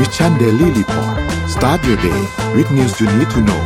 [0.00, 1.16] Mission Daily Report
[1.54, 2.20] start your day
[2.54, 3.62] with news you need to know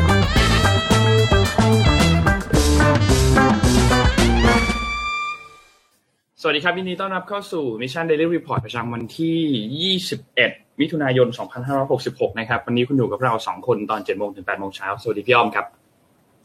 [6.40, 11.28] สวัสดีครับยินดีต้อนรับเข้าสู่ Mission Daily Report ประจำวันที่ 21 มิถุนายน
[11.82, 15.66] 2566 นะครับ วันนี้คุณอยู่กับเรา 2 คนตอน7โมงถึง8โมงเช้า สวัสดีพี่อ้อมครับ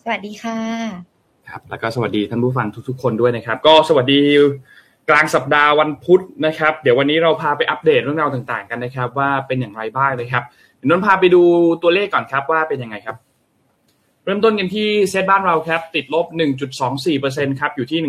[0.04, 0.60] สวัสดีค่ะ
[1.48, 4.22] ครับ แล้วก็สวัสดีท่านผู้ฟังทุกๆ คนด้วยนะครับ ก็สวัสดี
[5.10, 10.44] กลางสัปดาห์วันพุธนะครับ เดี๋ยววันนี้เราพาไปอัปเดตเรื่องราวต่างๆ กันนะครับ ว่าเป็นอย่างไรบ้างนะครับ
[10.76, 11.42] เดี๋ยวนนท์พาไปดู
[11.82, 13.18] ตัวเลขก่อนครับว่าเป็นยังไงครับ
[14.26, 16.26] เริ่มต้นกันที่เซตบ้านเราครับ ติดลบ
[16.94, 18.00] 1.24%ครับอยู่ที่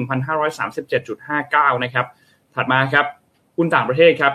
[1.11, 2.07] 1,537.59 นะครับ
[2.55, 3.07] ถัดมาครับ
[3.57, 4.33] หุ้นต่างประเทศครับ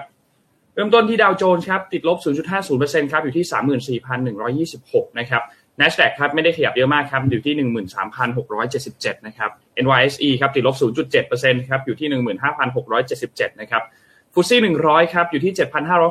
[0.76, 2.18] เริ่มต้นที่ดาวโจนส์ครับติดลบ
[2.66, 3.98] 0.50%ครับอยู่ที่
[4.70, 5.44] 34,126 นะครับ
[5.81, 7.53] NASDAQ ครับไม่ได้ขยับเยอะมากครับอยู่ที่
[8.20, 9.52] 13,677 นะครับ
[9.84, 12.07] NYSE ครับติดลบ 0.7%ครับอยู่ที่
[12.85, 13.84] 15,677 นะครับ
[14.34, 15.54] ฟุตซี่100 ครับอยู่ที่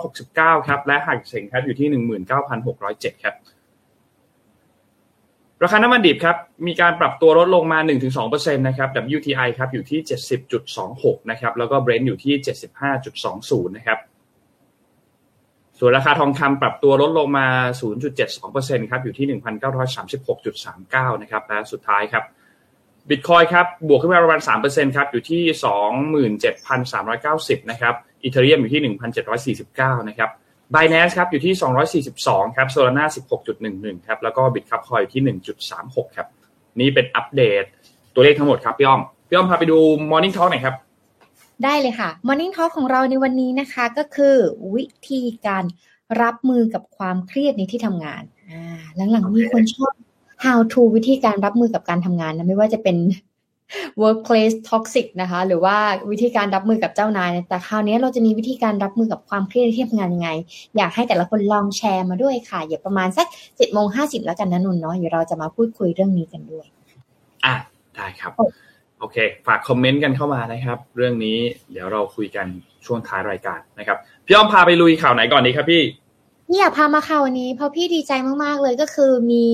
[0.05, 1.88] 7,569 ครับและหักเสงครับอยู่ที่
[2.56, 3.34] 19,607 ครับ
[5.62, 7.79] ราคาน้ำมันดิบครับมีการปรับตัวลดลงมา
[8.18, 10.01] 1-2%นะครับ WTI ครับอยู่ที่
[10.65, 12.34] 70.26 นะครับแล้วก็ Brent อยู่ที่
[13.01, 13.99] 75.20 นะครับ
[15.83, 17.47] ส่วนราคาทองคำปรับตัวลดลงมา
[18.19, 19.27] 0.72%ครับอยู่ที่
[21.11, 22.25] 1,936.39 นะครับและสุดท้ายครับ
[23.09, 25.43] บิตคอยครับบวกขึ้นมาประมาณ 3%ครับอยู่ที่
[26.61, 28.95] 27,390 นะครับอีเทเรียมอยู่ที่
[29.47, 30.31] 1,749 นะครับ
[30.75, 33.05] b i n a n c e ครับอยู่ที่ 242 ครับ Solana
[33.55, 35.39] 16.11 ครับแล้วก็ Bitcup Coin อยู่ที่
[35.71, 36.29] 1.36 ครับ
[36.81, 37.65] นี่เป็นอัปเดต
[38.15, 39.79] ตัวเลขทั้งหมดครับพี่อ้อมพี่อ้อมพาไปดู
[40.11, 40.75] Morning Talk หน่อยครับ
[41.65, 44.37] ได้เลยค่ะ Morning Talk ของเราในวันนี้นะคะก็คือ
[44.75, 45.65] วิธีการ
[46.23, 48.80] รับมือกับความเครียดในที่ทำงานอ่า
[49.13, 49.93] หลังๆมีคนชอบ
[50.45, 52.97] how to วิธีการรับมือกับการทำงานนะไม่ว่าจะเป็น
[54.02, 55.77] workplace toxic นะคะ หรือว่า
[56.11, 60.30] วิธีการรับมือกับเจ้านาย แต่คราวนี้เราจะมีวิธีการรับมือกับความเครียดที่ทำงานยังไง
[60.77, 66.67] อยากให้แต่ละคนลองแชร์มาด้วยค่ะ อย่าประมาณสักเจ็ดโมงห้าสิบแล้วกันนะนุ่นเนาะเดี๋ยวเราจะมาพูดคุยเรื่องนี้กันด้วย
[67.45, 67.55] อะ
[67.95, 68.70] ได้ครับ โอเค
[69.00, 69.16] โอเค
[69.47, 71.38] ฝากคอมเมนต์กันเข้ามานะครับ เรื่องนี้
[71.72, 72.47] เดี๋ยวเราคุยกัน
[72.87, 75.83] ช่วงท้ายรายการนะครับ พี่อ้อมพาไปลุยข่าวไหนก่อนดีครับพี่
[76.49, 78.12] นี่อยากพามาข่าววันนี้ เพราะพี่ดีใจ
[78.44, 79.47] มากๆเลยก็คือมี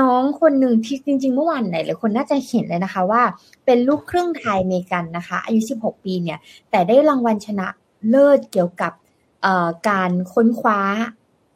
[0.00, 3.22] น้องคนหนึ่งที่จริง ๆ เมื่อวานไหนหลายคนน่าจะเห็นเลยนะคะว่า
[3.64, 6.38] เป็นลูกครึ่งไทยเมกันนะคะ อายุ 16 ปีเนี่ย
[6.70, 7.66] แต่ได้รางวัลชนะ
[8.10, 8.92] เลิศเกี่ยวกับ
[9.88, 10.80] การค้นคว้า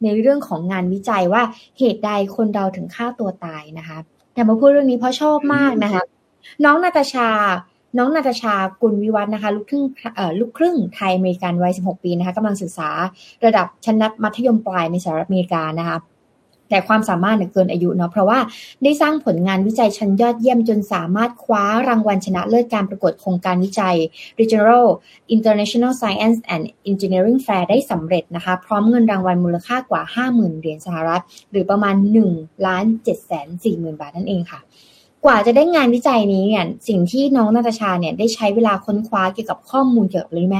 [0.03, 1.43] ในเรื่องของงานวิจัยว่า
[1.79, 3.97] เหตุใดคนเราถึงฆ่าตัวตายนะคะ
[4.33, 6.03] แต่มาพูดเรื่องนี้เพราะชอบมากนะคะ
[6.63, 7.29] น้องนาตาชา
[7.97, 9.85] น้องนาตาชากุลวิวัฒนะคะลูกครึ่ง
[10.39, 12.89] ลูกครึ่งไทยอเมริกันวัย 16 ปีนะคะกำลังศึกษา
[13.45, 15.97] ระดับชั้นมัธยมปลายในสหรัฐอเมริกานะคะ
[16.69, 18.39] แต่ความสามารถเกินอายุเนาะเพราะว่า
[18.83, 23.95] ได้สร้างผลงานวิจัยชั้นยอดเยี่ยมจนสามารถคว้ารางวัลชนะเลิศการประกวดโครงการวิจัย
[24.39, 24.85] Regional
[25.35, 31.95] International Science and Engineering Fair ได้สำเร็จนะคะพร้อมเงินรางวัลมูลค่ากว่า 50,000 เหรียญสหรัฐ หรือประมาณ
[32.29, 34.59] 1ล้าน7แสน4หมื่นบาทนั่นเองค่ะ
[35.25, 40.59] กว่าจะได้งานวิจัยนี้เนี่ยสิ่งที่น้องนาตาชาเนี่ยได้ใช้เวลาค้นคว้าเกี่ยวกับข้อมูลเกี่ยวกับอะไรไหม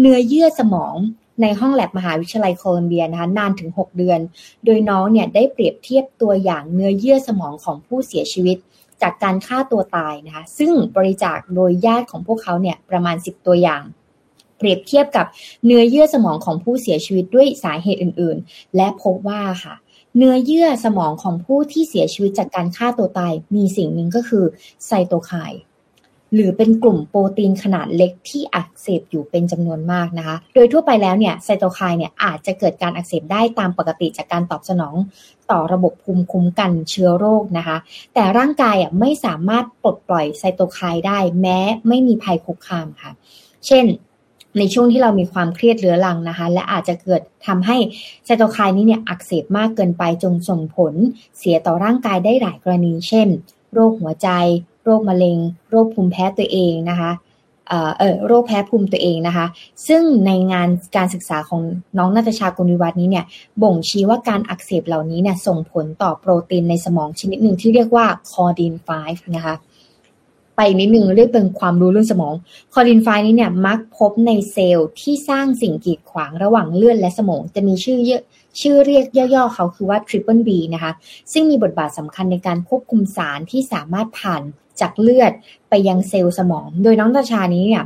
[0.00, 0.94] เนื้อเยื่อสมอง
[1.42, 4.20] ในห้องแลบมหาวิทยาลัยโคลัมเบียนะคะนานถึง 6 เดือน
[4.64, 8.56] โดยน้องเนี่ยได้เปรียบเทียบตัวอย่างเนื้อเยื่อสมองของผู้เสียชีวิต
[9.02, 13.82] จากการฆ่าตัวตายนะคะซึ่งบริจาคโดยญาติของพวกเขาเนี่ยประมาณ 10 ตัวอย่าง
[14.58, 15.26] เปรียบเทียบกับ
[15.64, 19.74] เนื้อเยื่อสมองของผู้เสียชีวิตด้วยสาเหตุอื่น ๆ และพบว่าค่ะ
[20.16, 24.44] เนื้อเยื่อสมองของผู้ที่เสียชีวิตจากการฆ่าตัวตาย มีสิ่งหนึ่งก็คือ
[24.86, 25.60] ไซโตไคน์
[26.34, 34.94] หรือเป็นกลุ่มโปรตีนขนาดเล็กที่อักเสบอยู่เป็นจำนวนมากนะคะ โดยทั่วไปแล้วเนี่ยไซโตไคน์เนี่ยอาจจะเกิดการอักเสบได้ตามปกติจากการตอบสนอง
[35.50, 37.76] ต่อระบบภูมิคุ้มกันเชื้อโรคนะคะ
[38.14, 43.10] แต่ร่างกายอะไม่สามารถปลดปล่อยไซโตไคน์ได้แม้ไม่มีภัยคุกคามค่ะ
[43.66, 43.84] เช่น
[44.58, 47.76] ในช่วงที่เรามีความเครียดเรื้อรังนะคะ และอาจจะเกิดทำให้
[48.24, 50.94] ไซโตไคน์นี้เนี่ยอักเสบมากเกินไปจนส่งผล
[51.38, 53.28] เสียต่อร่างกายได้หลายกรณี เช่น
[53.74, 54.28] โรคหัวใจ
[54.84, 55.38] โรคมะเร็ง
[55.70, 57.12] โรคภูมิแพ้ตัวเองนะคะ
[57.68, 59.46] เอ่อโรคแพ้ภูมิตัวเองนะคะ
[59.88, 61.62] ซึ่งในงานการศึกษาของ
[61.98, 63.24] น้องนาตชากุลวิวัฒนี้เนี่ย
[63.62, 68.74] บ่งชี้ว่าการอักเสบเหล่านี้เนี่ยส่งผลต่อโปรตีนในสมองชนิดหนึ่งที่เรียกว่าคอดีน
[69.04, 69.54] 5นะคะ
[70.62, 72.34] ไปนิดหนึ่งเรียกเป็นความรู้เรื่องสมอง
[72.72, 78.22] Claudin five นี้เนี่ยมักพบในเซลล์ที่สร้างสิ่งกีดขวางระหว่างเลือดและสมอง จะมีชื่อเยอะ
[78.60, 80.92] ชื่อเรียกย่อๆเขาคือว่า Triple B นะคะ
[81.32, 84.42] ซึ่งมีบทบาทสำคัญในการควบคุมสารที่สามารถผ่าน
[84.80, 85.32] จากเลือด
[85.68, 87.84] ไปยังเซลล์สมอง โดยน้องตาชานี้เนี่ย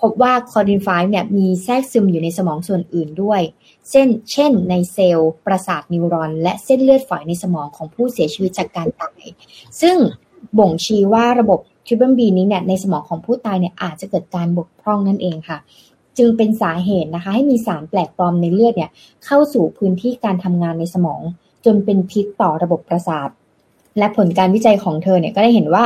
[0.00, 3.40] พบว่า Claudin five เนี่ยมีแทรกซึมอยู่ในสมองส่วนอื่นด้วย
[3.90, 9.22] เช่น เช่น ในเซลล์ประสาท neuron และเส้นเลือดฝอยในสมองของผู้เสียชีวิตจากการตาย
[9.80, 9.96] ซึ่ง
[10.58, 15.58] บ่งชี้ว่าระบบ Triple B นี้เนี่ยในสมองของผู้ตายเนี่ยอาจจะเกิดการบกพร่องนั่นเองค่ะ
[16.18, 18.90] จึงเป็นสาเหตุนะคะ ให้มีสารแปลกปลอมในเลือดเนี่ย
[19.24, 21.20] เข้าสู่พื้นที่การทำงานในสมอง
[21.64, 23.28] จนเป็นพิษต่อระบบประสาท
[23.98, 25.84] และผลการวิจัยของเธอเนี่ยก็ได้เห็นว่า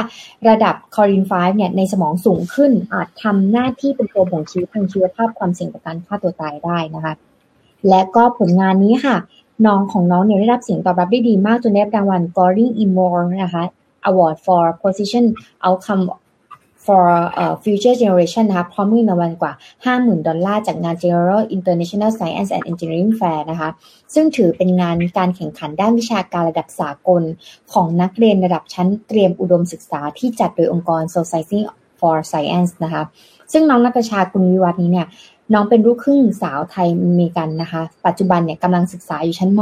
[0.49, 7.15] ระดับ Claudin five เนี่ยในสมองสูงขึ้นอาจทำหน้าที่เป็นตัวบ่งชี้ทางชีวภาพความเสี่ยงต่อการฆ่าตัวตายได้นะคะ
[7.89, 9.17] และก็ผลงานนี้ค่ะ
[9.67, 13.65] น้องของน้องเนี่ยได้รับเสียงตอบรับได้ดีมากจนได้รับรางวัล Goring Imore นะคะ
[14.09, 15.25] Award for Position
[15.67, 16.05] Outcome
[16.87, 17.07] for
[17.43, 19.53] uh, Future Generation นะคะพร้อมเงินรางวัลกว่า
[19.85, 23.71] 50,000 ดอลลาร์จากงาน General International Science and Engineering Fair นะคะ
[24.15, 27.23] ซึ่งถือเป็นงานการแข่งขันด้านวิชาการระดับสากล
[27.73, 31.61] ของนักเรียนระดับชั้นเตรียมอุดมศึกษาที่จัดโดยองค์กร Society
[32.01, 33.03] for Science นะคะ
[33.53, 35.07] ซึ่งน้องนักชาคุณวิวัฒน์นี้เนี่ย
[35.55, 39.61] น้องเป็นลูกครึ่งสาวไทยอเมริกันนะคะ ปัจจุบันเนี่ยกำลังศึกษาอยู่ชั้นม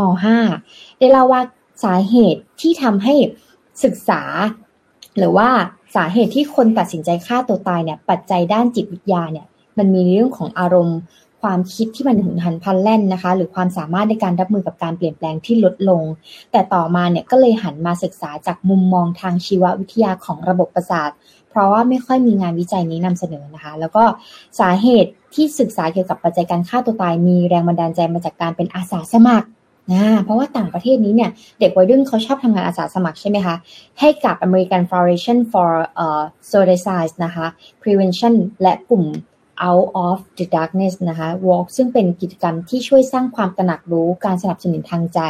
[0.53, 1.41] .5 ได้เล่าว่า
[1.85, 3.15] สาเหตุที่ทำให้
[3.85, 4.23] ศึกษา
[5.19, 5.49] หรือว่า
[5.97, 9.47] สาเหตุที่คนตัดสินใจฆ่าตัวตายเนี่ย ปัจจัยด้านจิตวิทยาเนี่ย
[9.79, 10.99] มันมีเรื่องของอารมณ์
[11.43, 16.03] ความคิดที่มันหุนหันพลันแล่นนะคะ หรือความสามารถในการรับมือกับการเปลี่ยนแปลงที่ลดลง
[16.53, 21.11] แต่ต่อมาเนี่ยก็เลยหันมาศึกษาจากมุมมองทางชีววิทยาของระบบประสาท
[21.51, 24.05] เพราะว่าไม่ค่อยมีงานวิจัยนี้นำเสนอนะคะ แล้วก็
[24.61, 29.49] สาเหตุที่ศึกษาเกี่ยวกับปัจจัยการฆ่าตัวตายมีแรงบันดาลใจมาจากการเป็นอาสาสมัคร
[29.93, 33.57] นะเพราะว่าต่างประเทศนี้เนี่ย เด็กวัยรุ่นเขาชอบทำงานอาสาสมัครใช่ไหมคะ
[34.01, 35.71] ให้กับ American Foundation for
[36.05, 37.47] uh, Suicide นะคะ
[37.83, 39.05] Prevention และกลุ่ม
[39.67, 45.21] Out of the Darkness นะคะ Walk ซึ่งเป็นกิจกรรมที่ช่วยสร้างความตระหนักรู้การสนับสนุนทางใจ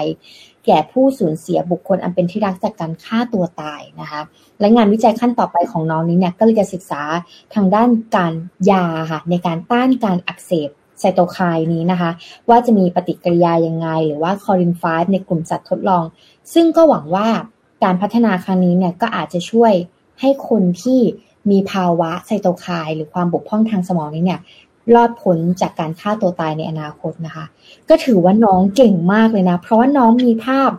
[0.66, 4.20] แก่ผู้สูญเสียบุคคลอันเป็นที่รักจากการฆ่าตัวตายนะคะ
[4.60, 7.02] และงานวิจัยขั้นต่อไปของน้องนี้เนี่ยก็เลยจะศึกษา
[7.54, 8.32] ทางด้านการ
[8.70, 10.70] ยาค่ะในการต้านการอักเสบ
[11.00, 12.10] ไซโตไคน์นี้นะคะ
[12.48, 16.04] ว่าจะมีปฏิกิริยายังไง หรือว่าคอริน5ในกลุ่มสัตว์ทดลอง
[16.54, 17.28] ซึ่งก็หวังว่า
[17.84, 19.72] การพัฒนาครั้งนี้เนี่ยก็อาจจะช่วย
[20.20, 21.00] ให้คนที่
[21.50, 24.40] มีภาวะไซโตไคน์หรือความบกพร่องทางสมองนี้เนี่ย
[24.94, 27.44] รอดพ้นจากการฆ่าตัวตายในอนาคตนะคะ
[27.88, 30.70] ก็ถือว่าน้องเก่งมากเลยนะ เพราะว่าน้องมีภาพ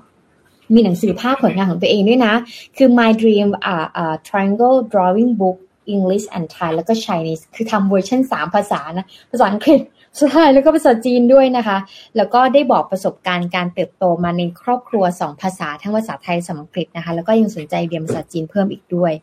[0.74, 2.34] มีหนังสือภาพผลงานของตัวเองด้วยนะ
[2.78, 5.58] คือ My Dream อ่าอ่า Triangle Drawing Book
[5.94, 9.82] English and Thai แล้วก็ Chinese คือทำเวอร์ชัน3 ภาษานะ ภาษาอังกฤษ
[10.18, 11.78] ใช่แล้วก็ภาษาจีนด้วยนะคะ
[12.18, 19.14] แล้วก็ได้บอกประสบการณ์การเติบโตมาในครอบครัว2ภาษาทั้งภาษาไทยภาษาอังกฤษนะคะ แล้วก็ยังสนใจเรียนภาษาจีนเพิ่มอีกด้วย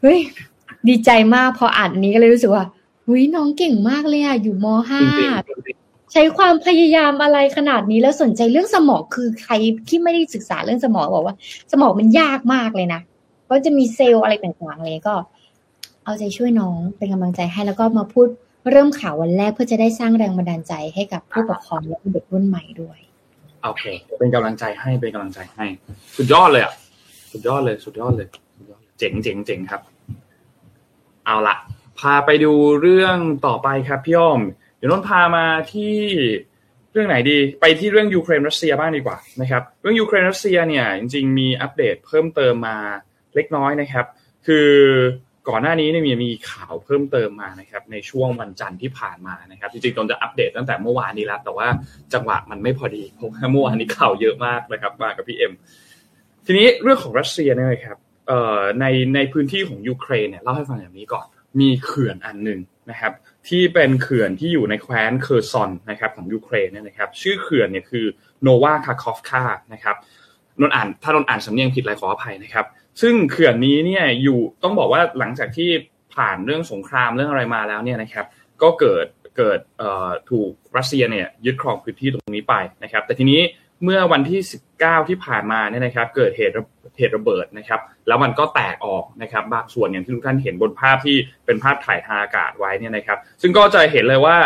[0.00, 0.18] เฮ้ย
[0.88, 2.64] ดีใจมากพออ่านอันนี้ก็เลยรู้สึกว่า
[3.06, 4.66] หุยน้องเก่งมากเลยอะอยู่ม
[5.30, 9.52] .5 ใช้ความพยายามอะไรขนาดนี้แล้วสนใจเรื่องสมองคือใคร
[9.88, 11.36] ที่ไม่ได้ศึกษาเรื่องสมองบอกว่า
[11.72, 13.00] สมองมันยากมากเลยนะ
[13.44, 15.14] เพราะจะมีเซลล์อะไรต่างๆเลยก็
[16.04, 18.28] เอาใจช่วยน้องเป็นกำลังใจให้แล้วก็มาพูด
[18.70, 22.98] เริ่มข่าววันแรกเพื่อจะได้สร้างแรงบันดาลใจให้กับผู้ปกครองและเด็กรุ่นใหม่ด้วย
[23.62, 23.84] โอเค
[24.18, 25.64] เป็นกำลังใจให้เป็นกำลังใจให้
[26.16, 26.74] สุดยอดเลยอะ
[27.32, 28.28] สุดยอดเลย สุดยอดเลย
[28.98, 29.80] เจ๋งเจ๋งเจ๋งครับ
[31.26, 31.56] เอาละ
[32.00, 33.16] พาไปดูเรื่อง
[33.46, 34.40] ต่อไปครับพี่อ้อม
[34.76, 35.96] เดี๋ยวนนพามาที่
[36.92, 42.76] เรื่องไหนดี ไปที่เรื่องยูเครนรัสเซียบ้างดีกว่านะครับ เรื่องยูเครนรัสเซียเนี่ยจริง ๆ มีอัปเดตเพิ่มเติมมา
[43.34, 44.06] เล็กน้อยนะครับ
[44.46, 44.70] คือ
[45.48, 51.68] ก่อนหน้านี้เนี่ยมีข่าวเพิ่มเติมมานะครับในช่วงวันจันทร์ที่ผ่านมานะครับจริงๆตนจะอัปเดตตั้งแต่เมื่อวานนี้แล้วแต่ว่า
[52.14, 55.52] จังหวะมันไม่พอดีเพราะว่าเมื่อวานนี้ข่าวเยอะมากนะครับมากับพี่เอ็ม
[56.46, 57.98] ทีนี้เรื่องของรัสเซียเนี่ยครับ
[58.80, 61.26] ในในพื้นที่ของยูเครนเนี่ยเล่าให้ฟังอย่างนี้ก่อน
[61.60, 62.60] มีเขื่อนอันหนึ่ง
[62.90, 63.12] นะครับ
[63.48, 68.04] ที่เป็นเขื่อนที่อยู่ในแคว้นเคอร์ซอนนะครับของยูเครนเนี่ยนะครับชื่อเขื่อนเนี่ยคือ
[68.42, 69.96] โนวาคาคอฟคานะครับ
[70.60, 72.66] นนอ่านถ้านนอ่านสำเนียงผิดอะไรขออภัยนะครับ
[73.00, 75.70] ซึ่งเขื่อนนี้เนี่ยอยู่ต้องบอกว่าหลังจากที่
[76.14, 78.26] ผ่านเรื่องสงครามเรื่องอะไรมาแล้วเนี่ยนะครับ
[78.62, 79.06] ก็เกิด
[79.36, 79.60] เกิด
[80.30, 83.40] ถูกรัสเซียเนี่ยยึดครองพื้นที่ตรงนี้ไปนะครับ แต่ทีนี้
[83.84, 84.40] เมื่อวันที่
[84.76, 86.54] 19 ที่ผ่านมาเนี่ยนะครับ เกิดเหตุ
[86.98, 94.36] เหตุระเบิดนะครับ แล้วมันก็แตกออกนะครับบางส่วนอย่างที่ทุกท่านเห็นบนภาพที่เป็นภาพถ่ายทางอากาศไว้เนี่ยนะครับ ซึ่งก็จะเห็นเลยว่า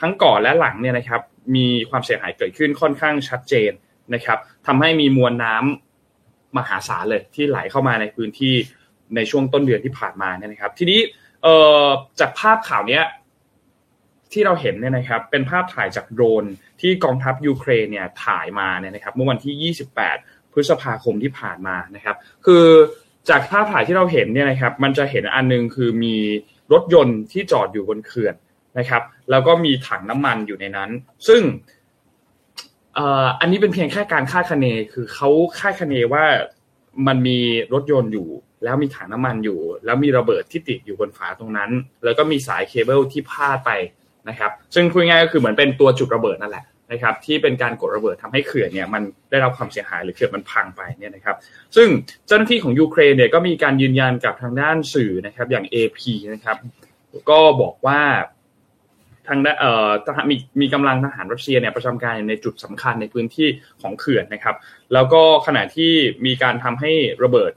[0.00, 1.20] ทั้งก่อนและหลังเนี่ยนะครับ
[1.56, 3.72] มีความเสียหายเกิดขึ้นค่อนข้างชัดเจน
[4.14, 5.89] นะครับทำให้มีมวลน้ำ
[6.56, 8.54] มหาศาลเลยที่ไหลเข้ามาในพื้นที่
[9.16, 11.00] ในช่วงต้นเดือนที่ผ่านมาเนี่ยนะครับ ทีนี้
[11.42, 11.54] เอ่
[11.84, 11.86] อ
[12.20, 13.04] จากภาพข่าวเนี้ย
[14.32, 16.44] ที่เราเห็นเนี่ยนะครับเป็นภาพถ่ายจากโดรน
[16.80, 19.72] ที่กองทัพยูเครนเนี่ยถ่ายมาเนี่ยนะครับเมื่อวันที่
[20.12, 22.16] 28 พฤษภาคมที่ผ่านมานะครับ
[22.46, 22.64] คือ
[23.28, 26.16] จากภาพถ่ายที่เราเห็นเนี่ยนะครับมันจะเห็นอันนึงคือมี
[26.72, 28.34] รถยนต์ที่จอดอยู่บนเขื่อน
[28.78, 30.90] นะครับ แล้วก็มีถังน้ำมันอยู่ในนั้น
[31.28, 31.42] ซึ่ง
[33.40, 35.28] อันนี้เป็นเพียงแค่การคาดคะเนคือเขา
[35.58, 36.24] คาดคะเนว่า
[37.06, 37.38] มันมี
[37.74, 38.28] รถยนต์อยู่
[38.64, 41.70] แล้วมีถังน้ำมันอยู่ แล้วมีระเบิดที่ติดอยู่บนฝาตรงนั้น
[42.04, 43.70] แล้วก็มีสายเคเบิลที่พาดไป
[44.28, 51.36] นะครับ ซึ่งคุยง่ายก็คือเหมือนเป็นตัวจุดระเบิดนั่นแหละนะครับ ที่เป็นการกดระเบิดทำให้เขื่อนเนี่ยมันได้รับความเสียหายหรือเขื่อนมันพังไปเนี่ยนะครับ
[51.76, 51.88] ซึ่ง
[52.26, 55.98] เจ้าหน้าที่ของยูเครนเนี่ยก็มีการยืนยันกับทางด้านสื่อนะครับอย่าง AP
[56.34, 56.56] นะครับ
[57.30, 58.00] ก็บอกว่า
[59.28, 59.90] ทางด้านเอ่อ
[60.30, 63.48] มีมีกำลังทหารรัสเซียเนี่ยประจำการในจุดสำคัญในพื้นที่
[63.82, 64.56] ของเขื่อนนะครับ
[64.92, 65.92] แล้วก็ขณะที่
[66.26, 66.92] มีการทำให้
[67.24, 67.52] ระเบิด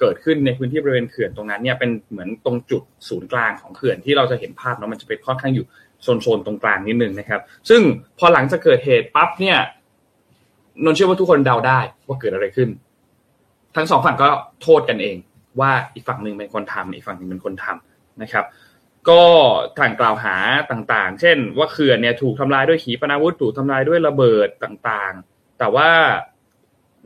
[0.00, 5.66] เกิดขึ้นในพื้นที่บริเวณเขื่อนตรงนั้นเนี่ยเป็นเหมือนตรงจุดศูนย์กลางของเขื่อนที่เราจะเห็นภาพเนาะมันจะเป็นค่อนข้างอยู่
[6.02, 7.80] โซนๆตรงกลางนิดนึงนะครับ ซึ่ง
[8.18, 9.58] พอหลังจากเกิดเหตุปั๊บเนี่ย
[10.84, 12.68] นนเชื่อว่าทุกคนเดาได้ว่าเกิดอะไรขึ้น
[13.76, 14.26] ทั้งสองฝั่งก็
[14.62, 15.16] โทษกันเอง
[15.60, 18.44] ว่าอีกฝั่งหนึ่งเป็นคนทำอีกฝั่งหนึ่งเป็นคนทำนะครับ
[19.08, 19.22] ก็
[19.78, 20.36] ทางกล่าวหา
[20.70, 25.90] ต่างๆ เช่น ว่าเขื่อนเนี่ยถูกทำลายด้วยขีปนาวุธถูกทำลายด้วยระเบิดต่างๆ แต่ว่า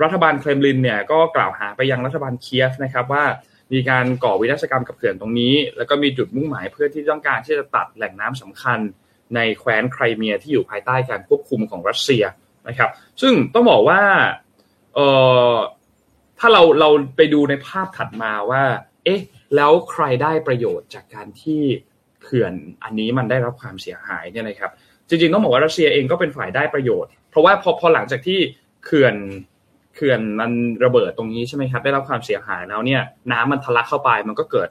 [0.02, 3.24] รัฐบาลเครมลินเนี่ยก็กล่าวหาไปยังรัฐบาลเคียฟนะครับว่า
[3.72, 8.78] มีการก่อวินาศกรรมกับเขื่อนตรงนี้ แล้วก็มีจุดมุ่งหมายเพื่อที่ต้องการที่จะตัดแหล่งน้ำสำคัญ
[9.34, 12.24] ในแคว้นไครเมียที่อยู่ภายใต้การควบคุมของรัสเซีย
[12.68, 14.02] นะครับ ซึ่งต้องบอกว่า
[14.94, 14.98] เอ
[15.52, 15.54] อ
[16.38, 18.62] ถ้าเราเราไปดูในภาพถัดมาว่า
[19.04, 19.20] เอ๊ะ
[19.56, 21.62] แล้วใครได้ประโยชน์จากการที่
[22.22, 22.52] เขื่อน
[22.84, 24.70] อันนี้มันได้รับความเสียหายเนี่ยนะครับ
[25.08, 28.38] จริงๆต้องบอกว่ารัสเซียเองก็เป็นฝ่ายได้ประโยชน์ เพราะว่าพอพอหลังจากที่
[28.84, 29.14] เขื่อน
[29.94, 30.50] เขื่อนมัน
[30.84, 34.68] ระเบิดตรงนี้ใช่ไหมครับได้รับความเสียหายแล้วเนี่ยน้ำมันทะลักเข้าไปมันก็เกิด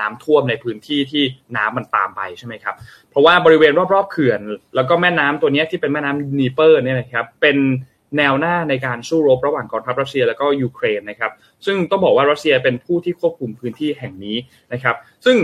[0.00, 1.22] น้ำท่วมในพื้นที่ที่
[1.56, 2.74] น้ำมันตามไปใช่ไหมครับ
[3.10, 4.40] เพราะว่าบริเวณรอบๆเขื่อน
[4.74, 7.56] แล้วก็แม่น้ำตัวนี้ที่เป็นแม่น้ำนีเปอร์เนี่ยนะครับเป็น
[8.16, 11.32] แนวหน้าในการสู้รบระหว่างกองทัพรัสเซียแล้วก็ยูเครนนะครับ
[11.66, 14.36] ซึ่งต้องบอกว่ารัสเซียเป็นผู้ที่ควบคุมพื้นที่แห่งนี้
[14.72, 15.38] นะครับ ซึ่ง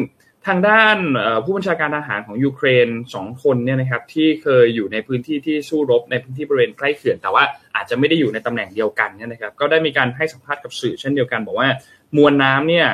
[0.46, 0.96] ทางด้าน
[1.44, 7.44] ผู้บัญชาการทหารของยูเครนสองคนเนี่ยนะครับที่เคยอยู่ในพื้นที่ที่สู้รบในพื้นที่บริเวณใกล้เขื่อนแต่ว่า
[7.76, 11.68] อาจจะไม่ได้อยู่ในตำแหน่งเดียวกันเนี่ยนะครับก็ได้มีการให้สัมภาษณ์กับสื่อเช่นเดียวกัน บอกว่า
[12.16, 12.86] มวลน้ำเนี่ย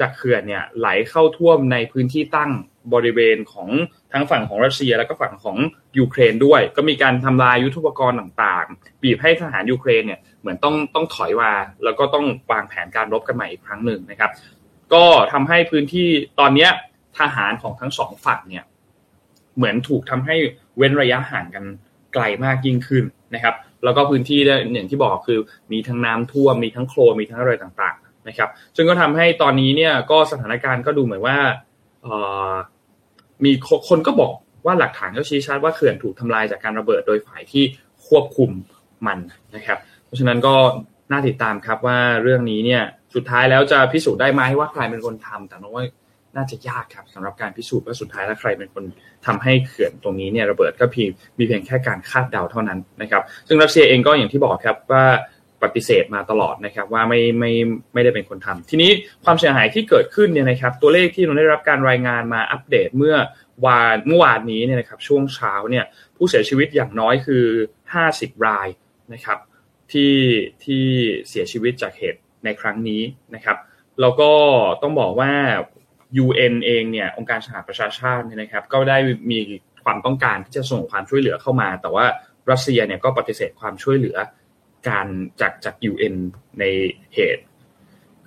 [0.00, 2.50] จากเขื่อนเนี่ยไหลเข้าท่วมในพื้นที่ตั้ง
[2.94, 3.68] บริเวณของ
[4.14, 5.56] ทั้งฝั่งของรัสเซียแล้วก็ฝั่งของ
[5.98, 11.52] ยูเครนด้วย ก็มีการทำลายยุทธปกรณ์ต่างๆ บีบให้ทหารยูเครนเนี่ยเหมือนต้องต้องถอยมา
[11.84, 14.30] แล้วก็ต้องวางแผนการรบกันใหม่อีกครั้งหนึ่งนะครับ
[14.94, 16.08] ก็ทำให้พื้นที่
[16.40, 16.70] ตอนเนี้ย
[17.18, 18.64] ทหารของทั้งสองฝั่งเนี่ย
[19.56, 20.36] เหมือนถูกทำให้
[20.76, 21.64] เว้นระยะห่างกัน
[22.14, 23.04] ไกลมากยิ่งขึ้น
[23.34, 23.54] นะครับ
[23.84, 24.40] แล้วก็พื้นที่
[24.74, 25.38] อย่างที่บอกคือ
[25.72, 31.36] มีทั้งน้ำท่วมมีทั้งโคลนมีทั้งอะไรต่างๆนะครับ ซึ่งก็ทำให้ตอนนี้เนี่ยก็สถานการณ์ก็ดูเหมือนว่า
[33.44, 33.52] มี
[33.88, 34.32] คนก็บอก
[34.66, 37.64] ว่าหลักฐานก็ชี้ชัดว่าเขื่อนถูกทำลายจากการระเบิดโดยฝ่ายที่
[38.06, 38.50] ควบคุม
[39.06, 39.18] มัน
[39.56, 40.54] นะครับ เพราะฉะนั้นก็
[41.10, 42.82] น่าติดตามครับว่าเรื่องนี้เนี่ย
[43.14, 45.84] สุดท้ายแล้วจะพิสูจน์ได้ไหมว่าใครเป็นคนทำแต่น้องว่า
[46.36, 48.84] น่าจะยากครับสำหรับการพิสูจน์ว่าสุดท้ายแล้วใครเป็นคน
[49.26, 55.04] ทำให้เขื่อนตรงนี้เนี่ยระเบิดก็เพียงมีเพียงแค่การคาดเดาเท่านั้นนะครับ ซึ่งรัสเซียเองก็อย่างที่บอกครับว่า
[55.64, 57.52] ปฏิเสธมาตลอดนะครับว่าไม่ไม่
[57.94, 58.90] ไม่ได้เป็นคนทำทีนี้
[59.24, 63.16] ความเสียหายที่เกิดขึ้นเนี่ยนะครับตัวเลขที่เราได้รับการรายงานมาอัปเดตเมื่อ
[63.66, 65.84] วานเมื่อวานนี้เนี่ยนะครับช่วงเช้าเนี่ย
[66.16, 67.44] ผู้เสียชีวิตอย่างน้อยคือ
[67.94, 68.68] 50 ราย
[69.14, 69.38] นะครับ
[69.92, 70.14] ที่
[70.64, 70.84] ที่
[71.28, 73.02] เสียชีวิตจากเหตุในครั้งนี้
[73.34, 73.56] นะครับ
[74.00, 74.30] แล้วก็
[74.82, 75.32] ต้องบอกว่า
[76.24, 78.98] UN เองเนี่ยองค์การสหประชาชาติเนี่ยนะครับก็ได้
[79.30, 79.38] มี
[79.84, 82.06] ความต้องการที่จะส่งความช่วยเหลือเข้ามา แต่ว่า
[82.50, 84.16] รัสเซียเนี่ยก็ปฏิเสธความช่วยเหลือ
[84.88, 85.06] การ
[85.40, 86.14] จากจาก UN
[86.60, 86.64] ใน
[87.14, 87.42] เหตุ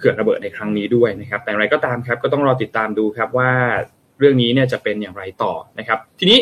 [0.01, 3.51] เกิดระเบิดในครั้งนี้ด้วยนะครับ แต่อย่างไรก็ตามครับก็ต้องรอติดตามดูครับว่า
[4.19, 6.39] เรื่องนี้เนี่ยจะเป็นอย่างไรต่อนะครับ ทีนี้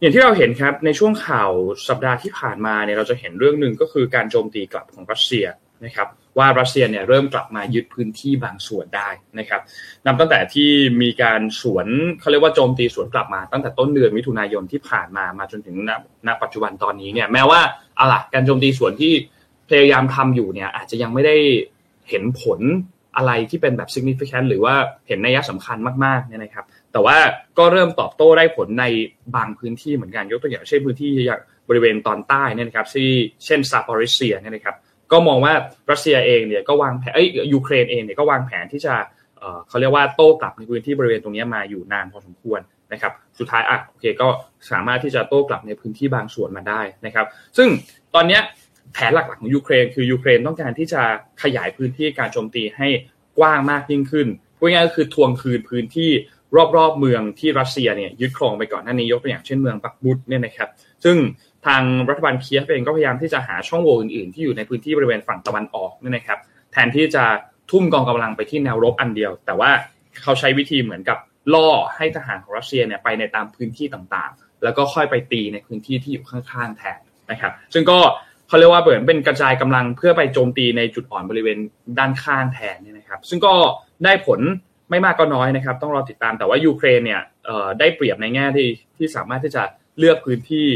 [0.00, 1.50] อย่างที่เราเห็นครับในช่วงข่าว
[1.88, 5.46] สัปดาห์ที่ผ่านมาเนี่ยเราจะเห็นเรื่องหนึ่งก็คือการโจมตีกลับของรัสเซีย
[5.84, 6.08] นะครับ
[6.38, 9.08] ว่ารัสเซียเนี่ยเริ่มกลับมายึดพื้นที่บางส่วนได้
[9.38, 9.60] นะครับ
[10.06, 10.70] นับตั้งแต่ที่
[11.02, 11.86] มีการสวน
[12.20, 15.76] เขาเรียกว่าโจมตีสวนกลับมาตั้งแต่ต้นเดือนมิถุนายนที่ผ่านมามาจนถึง
[16.26, 17.60] ณปัจจุบันตอนนี้เนี่ยแม้ว่า
[17.98, 19.12] อะล่ะการโจมตีสวนที่
[19.70, 21.36] พยายามทำอยู่เนี่ย อาจจะยังไม่ได้
[22.08, 22.60] เห็นผล
[23.16, 24.74] อะไรที่เป็นแบบ significant หรือว่า
[25.08, 27.16] เห็นนัยสำคัญมากๆเนี่ยนะครับ แต่ว่า
[27.58, 28.84] ก็เริ่มตอบโต้ได้ผลใน
[29.36, 33.10] บางพื้นที่เหมือนกันยกตัวอย่างเช่นพื้นที่อย่างบริเวณตอนใต้เนี่ยนะครับที่
[33.44, 34.76] เช่นซาปอริเซียเนี่ยนะครับ
[35.12, 35.54] ก็มองว่า
[35.90, 38.94] รัสเซียเองเนี่ยก็วางแผนเอ้ยยูเครนเองเนี่ยก็วางแผนที่จะ
[39.68, 42.60] เขาเรียกว่าโต้กลับในพื้นที่บริเวณตรงนี้มาอยู่นานพอสมควร
[42.92, 44.28] นะครับ สุดท้ายอะโอเคก็
[44.70, 47.68] สามารถที่จะโต้กลับในพื้นที่บางส่วนมาได้นะครับ ซึ่ง
[48.14, 48.42] ตอนเนี้ย
[48.92, 51.02] แผนหลักๆของยูเครนคือยูเครนต้องการที่จะ
[51.42, 52.88] ขยายพื้นที่การโจมตีให้
[53.38, 54.26] กว้างมากยิ่งขึ้น
[54.58, 56.10] พูดง่ายก็คือทวงคืนพื้นที่
[56.76, 60.68] รอบๆเมืองที่รัสเซียเนี่ยยึดครองไปก่อนหน้านี้ยกตัวอย่างเช่นเมืองบักบุตเนี่ยนะครับ
[61.04, 61.16] ซึ่ง
[61.66, 66.38] ทางรัฐบาลเคียฟเองก็พยายามที่จะหาช่องโหว่อื่นๆ ที่อยู่ในพื้นที่บริเวณฝั่งตะวันออกเนี่ยนะครับ
[66.72, 67.24] แทนที่จะ
[67.70, 69.70] ทุ่มกองกำลังไปที่แนวรบอันเดียว แต่ว่า
[70.22, 71.18] เขาใช้วิธีเหมือนกับ
[71.54, 77.00] ล่อให้ทหารของรัสเซียเนี่ยไปในตามพื้นที่ต่างๆ แล้วก็ค่อยไปตีในพื้นที่ที่อยู่ข้างๆแทน
[77.30, 77.98] นะครับ ซึ่งก็
[78.48, 81.58] เขาเรียกว่าเหมือนเป็นกระจายกำลังเพื่อไปโจมตีในจุดอ่อนบริเวณ
[81.98, 83.54] ด้านข้างแทนนี่นะครับ ซึ่งก็
[84.04, 84.40] ได้ผล
[84.90, 87.22] ไม่มากก็น้อยนะครับ ต้องรอติดตามแต่ว่ายูเครนเนี่ย
[87.78, 89.62] ได้เปรียบในแง่ที่ที่สามารถที่จะ
[89.98, 90.66] เลือกพื้นที่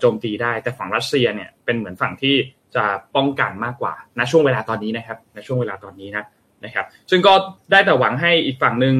[0.00, 2.36] โจมตีได้ แต่ฝั่งรัสเซียเนี่ยเป็นเหมือนฝั่งที่
[2.76, 2.84] จะ
[3.16, 6.24] ป้องกันมากกว่าณช่วงเวลาตอนนี้นะครับในช่วงเวลาตอนนี้นะ
[6.64, 7.34] นะครับ ซึ่งก็
[7.70, 8.94] ได้แต่หวังให้อีกฝั่งหนึ่ง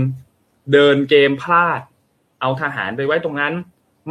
[0.72, 1.80] เดินเกมพลาด
[2.40, 3.54] เอาทหารไปไว้ตรงนั้น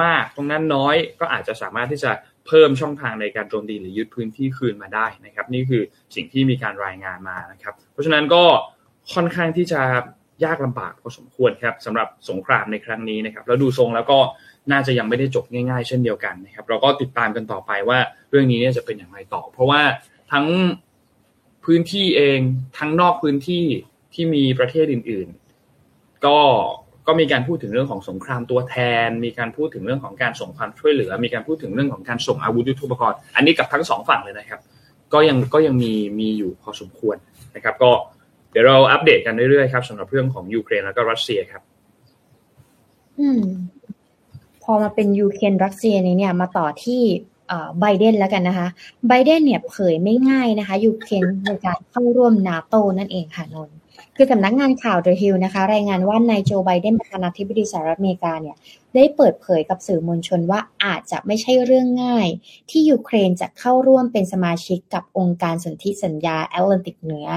[0.04, 2.12] มากตรงนั้นน้อยก็อาจจะสามารถที่จะ
[2.48, 5.82] เพิ่มช่องทางในการโจมตีหรือยึดพื้นที่คืนมาได้นะครับ นี่คือ
[6.16, 8.44] สิ่งที่มีการรายงานมานะครับ เพราะฉะนั้นก็
[9.14, 9.82] ค่อนข้างที่จะ
[10.46, 14.20] ยากลำบากพอสมควรครับสำหรับสงครามในครั้งนี้นะครับแล้วดูทรงแล้วก็
[14.72, 18.00] น่าจะยังไม่ได้จบง่าย ๆ เช่นเดียวกันนะครับเราก็ติดตามกันต่อไปว่า
[18.30, 19.82] เรื่องนี้จะเป็นอย่างไรต่อ เพราะว่า
[20.32, 20.46] ทั้ง
[21.66, 22.40] พื้นที่เอง
[22.78, 23.66] ทั้งนอกพื้นที่
[24.14, 25.28] ที่มีประเทศอื่น
[25.78, 26.40] ๆ ก็
[27.08, 28.76] ก็มีการพูดถึงเรื่องของสงครามตัวแท
[29.08, 34.62] น มีการพูดถึงเรื่องของการส่งความช่วยเหลือ มีการพูดถึงเรื่องของการส่งอาวุธยุทโธปกรณ์อันนี้กับทั้งสองฝั่งเลยนะครับ
[35.14, 37.18] ก็ยังก็ยังมีมีอยู่พอสมควร
[37.56, 37.92] นะครับ ก็
[38.52, 41.62] เดี๋ยวเราอัปเดตกันเรื่อยๆครับสำหรับเรื่องของยูเครนแล้วก็รัสเซียครับ
[43.20, 43.42] อืม
[44.64, 47.02] พอมาเป็นยูเครนรัสเซียนี้เนี่ยมาต่อที่
[47.80, 48.68] ไบเดนแล้วกันนะคะ
[49.08, 53.70] ไบเดนเนี่ยเผยไม่ง่ายนะคะยูเครนในการเข้าร่วมนาโตนั่นเองค่ะนน
[54.16, 58.56] คือสำนักงานข่าว The Hill นะคะ รายงานว่านายโจไบเดนประธานาธิบดีสหรัฐอเมริกาเนี่ย
[58.96, 62.28] ได้เปิดเผยกับสื่อมวลชนว่าอาจจะไม่ใช่เรื่องง่าย
[62.70, 67.28] ที่ยูเครนจะเข้าร่วมเป็นสมาชิกกับองค์การสนธิสัญญาแอตแลนติกเหนือ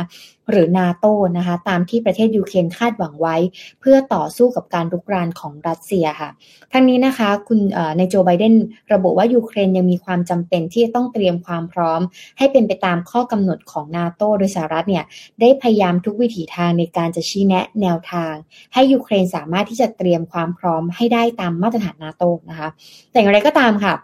[0.50, 3.36] หรือนาโตนะคะ ตามที่ประเทศยูเครนคาดหวังไว้
[3.80, 6.30] เพื่อต่อสู้กับการรุกรานของรัสเซียค่ะ
[6.72, 7.60] ทั้งนี้นะคะคุณ
[7.98, 8.54] ในโจไบเดน
[8.92, 12.00] ระบุว่ายูเครนยังมีความจำเป็นที่จะต้องเตรียมความพร้อม
[12.38, 15.04] ให้เป็นไปตามข้อกำหนดของนาโตโดยสหรัฐเนี่ย
[15.40, 18.34] ได้พยายามทุกวิถีทางในการจะชี้แนะแนวทาง
[18.74, 22.68] ให้ยูเครนสามารถที่จะเตรียมความพร้อมให้ได้ตามมาตรฐานนาโตนะคะ
[23.10, 23.94] แต่อย่างไรก็ตามค่ะ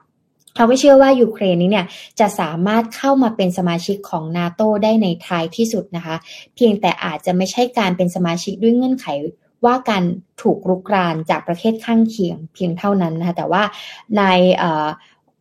[0.55, 1.87] เขาไม่เชื่อว่ายูเครนนี้เนี่ย
[2.21, 6.17] จะสามารถเข้ามาเป็นสมาชิกของนาโตได้ในท้ายที่สุดนะคะ
[6.55, 9.07] เพียงแต่อาจจะไม่ใช่การเป็นสมาชิกด้วยเงื่อนไข
[9.65, 10.03] ว่าการ
[10.43, 13.63] ถูกรุกรานจากประเทศข้างเคียงเพียงเท่านั้นนะคะแต่ว่า
[14.19, 14.23] นายโ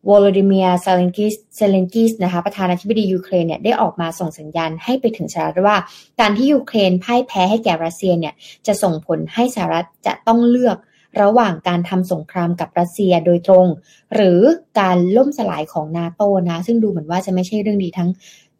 [0.08, 5.76] วโลดิเมียร์ เซเลนสกีเซเลนสกีนะคะประธานาธิบดียูเครนเนี่ยได้ออกมาส่งสัญญาณให้ไปถึงสหรัฐว่า
[6.20, 8.34] การที่ยูเครนพ่ายแพ้ให้แก่รัสเซียเนี่ย
[8.66, 10.76] จะส่งผลให้สหรัฐจะต้องเลือก
[11.20, 13.66] ระหว่างการทำสงครามกับรัสเซียโดยตรง
[14.14, 14.40] หรือ
[14.80, 18.10] การล่มสลายของนาโตนะ ซึ่งดูเหมือนว่าจะไม่ใช่เรื่องดีทั้ง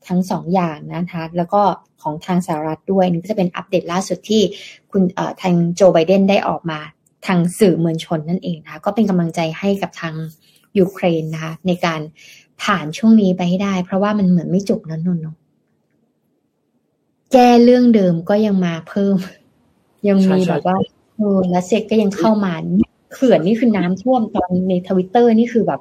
[0.09, 1.63] ทั้งสองอย่างนะคะแล้วก็
[2.03, 4.43] ของทางสหรัฐด้วยนี่ก็จะเป็นอัปเดตล่าสุดที่
[4.91, 5.03] คุณ
[5.43, 6.79] ทางโจไบเดนได้ออกมา
[7.27, 10.15] ทางสื่อมวลชนนั่นเองนะคะก็เป็นกำลังใจให้กับทาง
[10.79, 12.01] ยูเครนนะคะในการ
[12.63, 15.27] ผ่านช่วงนี้ไปให้ได้ เพราะว่ามันเหมือนไม่จบนั้นนน
[17.33, 19.17] แก้เรื่องเดิมก็ยังมาเพิ่ม
[20.09, 20.77] ยังมีแบบว่า
[21.17, 22.53] เออรัสเซียก็ยังเข้ามา
[23.13, 25.81] เขื่อนนี่คือน้ำท่วมตอนในทวิตเตอร์นี่คือแบบ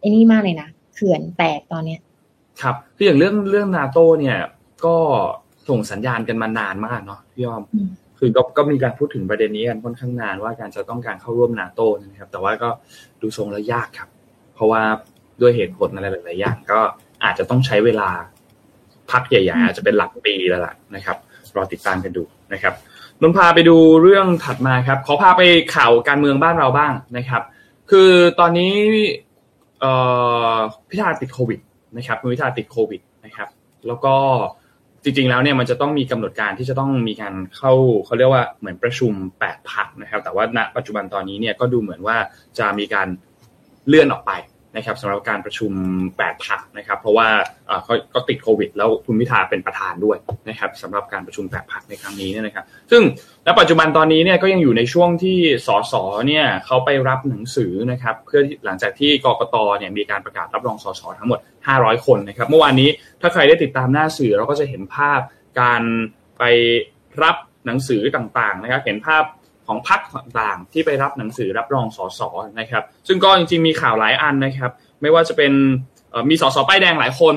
[0.00, 2.00] ไอ้นี่มากเลยนะเขื่อนแตกตอนเนี้ย
[2.62, 4.38] ครับคืออย่างเรื่องเรื่องนาโตเนี่ย
[4.84, 4.96] ก็
[5.68, 7.62] ส่งสัญญาณกันมานานมากเนาะพี่ยอม
[8.18, 12.68] คือก็ก็มีการพูดถึงประเด็นนี้กันค่อนข้างนานว่าการจะต้องการเข้าร่วมนาโตนะครับ แต่ว่าก็
[13.20, 14.08] ดูทรงแล้วยากครับ
[14.54, 14.82] เพราะว่า
[15.40, 16.80] ด้วยเหตุผลอะไรหลาย ๆ อย่าง ก็
[17.24, 18.08] อาจจะต้องใช้เวลา
[19.10, 21.16] พักใหญ่ ๆ อาจจะเป็นหลักปีแล้วล่ะนะครับ
[21.56, 22.74] รอติดตามกันดูนะครับ
[23.22, 25.42] นนพาไปดูเรื่องถัดมาครับ ขอพาไป
[25.74, 27.42] ข่าวการเมืองบ้านเราบ้างนะครับ
[27.90, 28.72] คือตอนนี้
[30.88, 31.60] พิธาติดโควิด
[31.96, 33.48] นะครับคุณพิธาติดโควิดนะครับ
[33.86, 34.14] แล้วก็
[35.02, 37.72] จริง ๆ แล้วเนี่ยมันจะต้องมีกำหนดการที่จะต้องมีการเข้า
[38.04, 39.12] เขาเรียกว่าเหมือนประชุม
[39.44, 42.16] 8พักนะครับ แต่ว่าณปัจจุบันตอนนี้เนี่ยก็ดูเหมือนว่า
[42.58, 43.08] จะมีการ
[43.88, 44.32] เลื่อนออกไป
[44.76, 45.72] นะครับสำหรับการประชุม
[46.14, 47.28] 8 พักนะครับ เพราะว่า
[47.84, 50.16] เขาก็ติดโควิด แล้วคุณพิธาเป็นประธานด้วย
[50.48, 53.02] นะครับสำหรับการประชุม 8 พักในครั้งนี้เนี่ยนะครับ ซึ่ง
[53.46, 55.94] ณปัจจุบันตอนนี้เนี่ยก็ยังอยู่ในช่วงที่สส
[56.26, 61.38] เนี่ยเขาไปรับหนังสือนะครับ เพื่อหลังจากที่กกตเนี่ยมีการประกาศรับรองสสทั้งหมด
[61.72, 62.88] 500 คนนะครับ เมื่อวานนี้
[63.20, 65.20] ถ้าใครได้ติดตามหน้าสื่อเราก็จะเห็นภาพ
[65.60, 65.82] การ
[66.38, 66.44] ไป
[67.22, 69.24] รับหนังสือต่างๆนะครับ เห็นภาพ
[69.70, 72.20] ของพรรคต่างๆที่ไปรับหนังสือรับรองสส
[72.58, 74.70] นะครับ ซึ่งก็จริงๆมีข่าวหลายอันนะครับ
[75.02, 75.52] ไม่ว่าจะเป็น
[76.30, 77.34] มีสสป้ายแดงหลายคน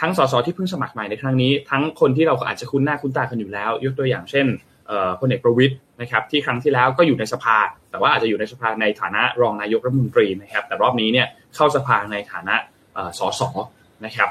[0.00, 4.46] ทั้งสสที่เพิ่งสมัครใหม่ในครั้งนี้ ทั้งคนที่เราอาจจะคุ้นหน้าคุ้นตากันอยู่แล้ว ยกตัวอย่างเช่น
[5.20, 7.56] พลเอกประวิตยนะครับที่ครั้งที่แล้วก็อยู่ในสภา
[7.90, 11.26] แต่ว่าอาจจะอยู่ในสภาในฐานะรองนายกรัฐมนตรีนะครับ แต่รอบนี้เนี่ย
[11.56, 12.54] เข้าสภาในฐานะ
[13.18, 13.42] สส
[14.04, 14.28] นะครับ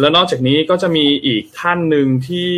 [0.00, 2.52] แล้วนอกจากนี้ก็จะมีอีกท่านหนึ่งที่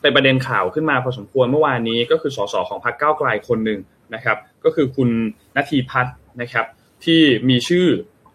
[0.00, 3.80] เป็นประเด็นข่าวขึ้นมาพอสมควรเมื่อวานนี้ก็คือสสของพรรคก้าวไกลคนหนึ่ง
[4.14, 5.10] นะครับ ก็คือคุณ
[5.56, 6.66] นาทีพัฒน์นะครับ
[7.04, 7.86] ที่มีชื่อ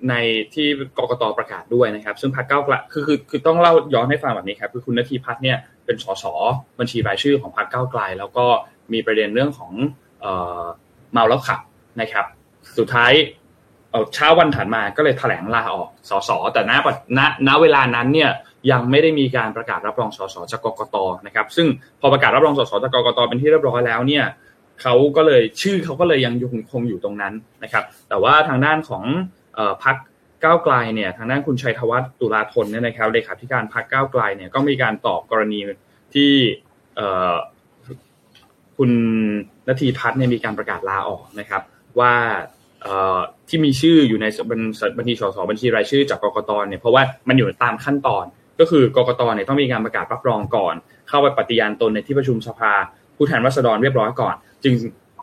[0.10, 0.16] ใน
[0.54, 6.26] ที่กกตประกาศด้วยนะครับ ซึ่งพรรคก้าวไกลคือคือคือต้องเล่าย้อนให้ฟังแบบนี้ครับคือคุณนาทีพัฒน์เนี่ยเป็นสส
[6.80, 8.46] บัญชีรายชื่อของพรรคก้าวไกล แล้วก็
[8.94, 9.72] มีประเด็นเรื่องของ
[11.12, 11.60] เมาแล้วขับ
[12.02, 12.26] นะครับ
[12.78, 13.12] สุดท้าย
[14.14, 16.72] เช้าวันถัดมาก็เลยแถลงลาออกสสแต่ณ
[17.18, 18.32] ณณเวลานั้นเนี่ย
[18.72, 21.68] ยังไม่ได้มีการประกาศรับรองสสจากกกตนะครับ ซึ่ง
[22.02, 24.26] พอประกาศรับรองสสจากกกตเป็นที่เรียบร้อยแล้วเนี่ย
[24.82, 26.34] เขาก็เลยชื่อเขาก็เลยยัง
[26.72, 29.04] คงอยู่ตรงนั้นนะครับ แต่ว่าทางด้านของ
[29.84, 29.96] พรรค
[30.44, 35.60] ก้าวไกลเนี่ยทางด้านคุณชัยธวัฒน์ตุลาธนเนี่ยนะครับเลขาธิการพรรคก้าวไกลเนี่ยก็มีการตอบกรณี
[36.14, 36.32] ที่
[38.78, 38.92] คุณ
[39.68, 41.62] นาทีพัฒน์เนี่ยมีการประกาศลาออกนะครับ
[42.00, 42.14] ว่า
[43.50, 44.26] ที่มีชื่ออยู่ใน
[44.98, 48.26] บัญชีสสบัญชีรายชื่อจากกกตเนี่ยเพราะว่ามันอยู่ตามขั้นตอน
[48.60, 50.76] ก็คือกกตเนี่ยต้องมีการประกาศรับรองก่อน
[51.10, 52.74] เข้าไปปฏิญาณตนในที่ประชุมสภา
[53.18, 54.74] ผู้แทนราษฎรเรียบร้อยก่อน จึง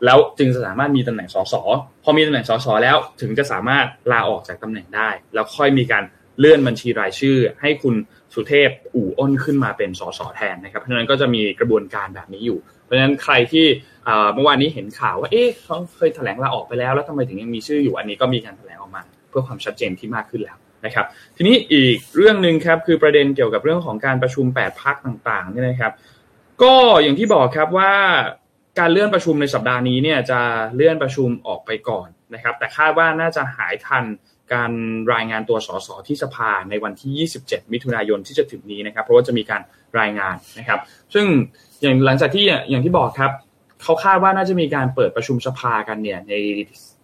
[0.05, 1.55] แล้วจึงจะสามารถมีตำแหน่งสส
[2.03, 6.03] พอมีตำแหน่งสสแล้วถึงจะสามารถลาออกจากตำแหน่งได้ แล้วค่อยมีการ
[6.39, 7.95] เลื่อนบัญชีรายชื่อ ให้คุณ
[8.33, 13.65] สุเทพอู่อ้นขึ้นมาเป็นสสแทนนะครับ เพราะฉะนั้นก็จะมีกระบวนการแบบนี้อยู่ เพราะฉะนั้นใครที่
[14.33, 25.93] เมื่อวานนี้เห็นข่าวว่าเอ๊ะเขาเคยแถลงลาออกไปแล้ว แล้วทำไมถึงยังมีชื่ออยู่อันนี้ก็มีการแถลงออกมา เพื่อความชัดเจนที่มากขึ้นแล้ว นะครับ ทีนี้อีกเรื่องหนึ่งครับคือประเด็นเกี่ยวกับเรื่องของการประชุม 8 พักต่างๆนี่นะครับ
[26.63, 27.93] ก็อย่างที่บอกครับว่า
[28.79, 30.39] การเลื่อนประชุมในสัปดาห์นี้เนี่ยจะ
[30.75, 34.05] เลื่อนประชุมออกไปก่อนนะครับ แต่คาดว่าน่าจะหายทัน
[34.53, 34.71] การ
[35.13, 39.61] รายงานตัวสสที่สภาในวันที่ 27 มิถุนายนที่จะถึงนี้นะครับ เพราะว่าจะมีการ
[39.99, 40.79] รายงานนะครับ
[41.13, 41.25] ซึ่ง
[41.81, 43.31] อย่างหลังจากที่อย่างที่บอกครับ
[43.83, 46.33] เขาคาดว่าน่าจะมีการเปิดประชุมสภากันเนี่ยใน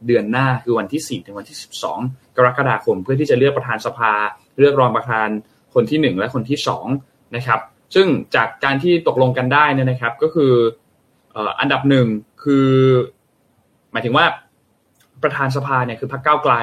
[0.08, 1.58] เดือนหน้าคือวันที่ 4 ถึงวันที่
[1.94, 4.12] 12 กรกฎาคม เพื่อที่จะเลือกประธานสภา
[4.60, 5.28] เลือกรองประธาน
[5.74, 6.58] คนที่ 1 และคนที่
[6.96, 7.60] 2นะครับ
[7.96, 10.54] ซึ่งจากการที่ตกลงกันได้นี่นะครับ ก็คือ
[11.60, 12.08] อันดับหนึ่ง
[12.44, 12.70] คือ
[13.92, 14.26] หมายถึงว่า
[15.24, 16.54] ประธานสภาเนี่ยคือพรรคก้าวไกล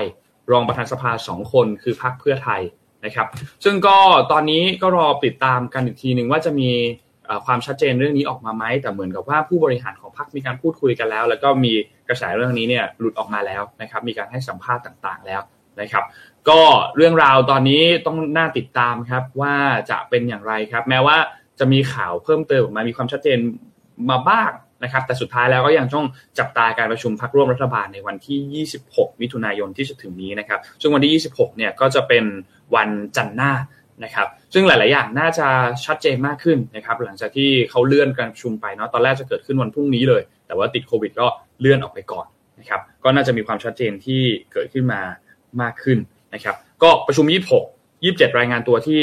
[0.51, 2.61] รองประธานสภาสองคนคือพรรคเพื่อไทย
[3.05, 3.27] นะครับ
[3.65, 3.99] ซึ่งก็
[4.33, 6.71] ตอนนี้ก็รอติดตามกันอีกทีหนึ่งว่าจะมี
[7.47, 11.73] ความชัดเจนเรื่องนี้ออกมาไหมแต่เหมือนกับว่าผู้บริหารของพรรคมีการพูดคุยกันแล้ว แล้วก็มี
[12.09, 15.41] กระแสเรื่องนี้เนี่ยหลุดออกมาแล้วนะครับ มีการให้สัมภาษณ์ต่างๆ แล้ว
[15.81, 16.05] นะครับ
[16.49, 16.61] ก็
[16.97, 19.55] เรื่องราวตอนนี้ต้องน่าติดตามครับว่า
[19.91, 21.17] จะเป็นอย่างไรครับ แม้ว่า
[21.59, 23.39] จะมีข่าวเพิ่มเติมออกมามีความชัดเจน
[24.11, 24.51] มาบ้าง
[24.85, 26.07] นะครับ แต่สุดท้ายแล้วก็ยังต้อง
[26.39, 32.25] จับตาการประชุมพักร่วมรัฐบาลในวันที่ 26 มิถุนายนที่จะถึงนี้นะครับซึ่งวันที่ 26 เนี่ยก็จะเป็น
[32.75, 33.53] วันจันทร์หน้า
[34.05, 35.49] นะครับซึ่งหลาย ๆ อย่างน่าจะ
[35.87, 41.27] ชัดเจนมากขึ้นนะครับหลังจากที่เขาเลื่อนการประชุมไปเนาะตอนแรกจะเกิดขึ้นวันพรุ่งนี้เลย แต่ว่าติดโควิดก็
[41.61, 42.27] เลื่อนออกไปก่อน
[42.61, 45.01] นะครับก็น่าจะมีความชัดเจนที่เกิดขึ้นมา
[45.63, 45.99] มากขึ้น
[46.35, 49.03] นะครับ ก็ประชุม 26 27 รายงานตัวที่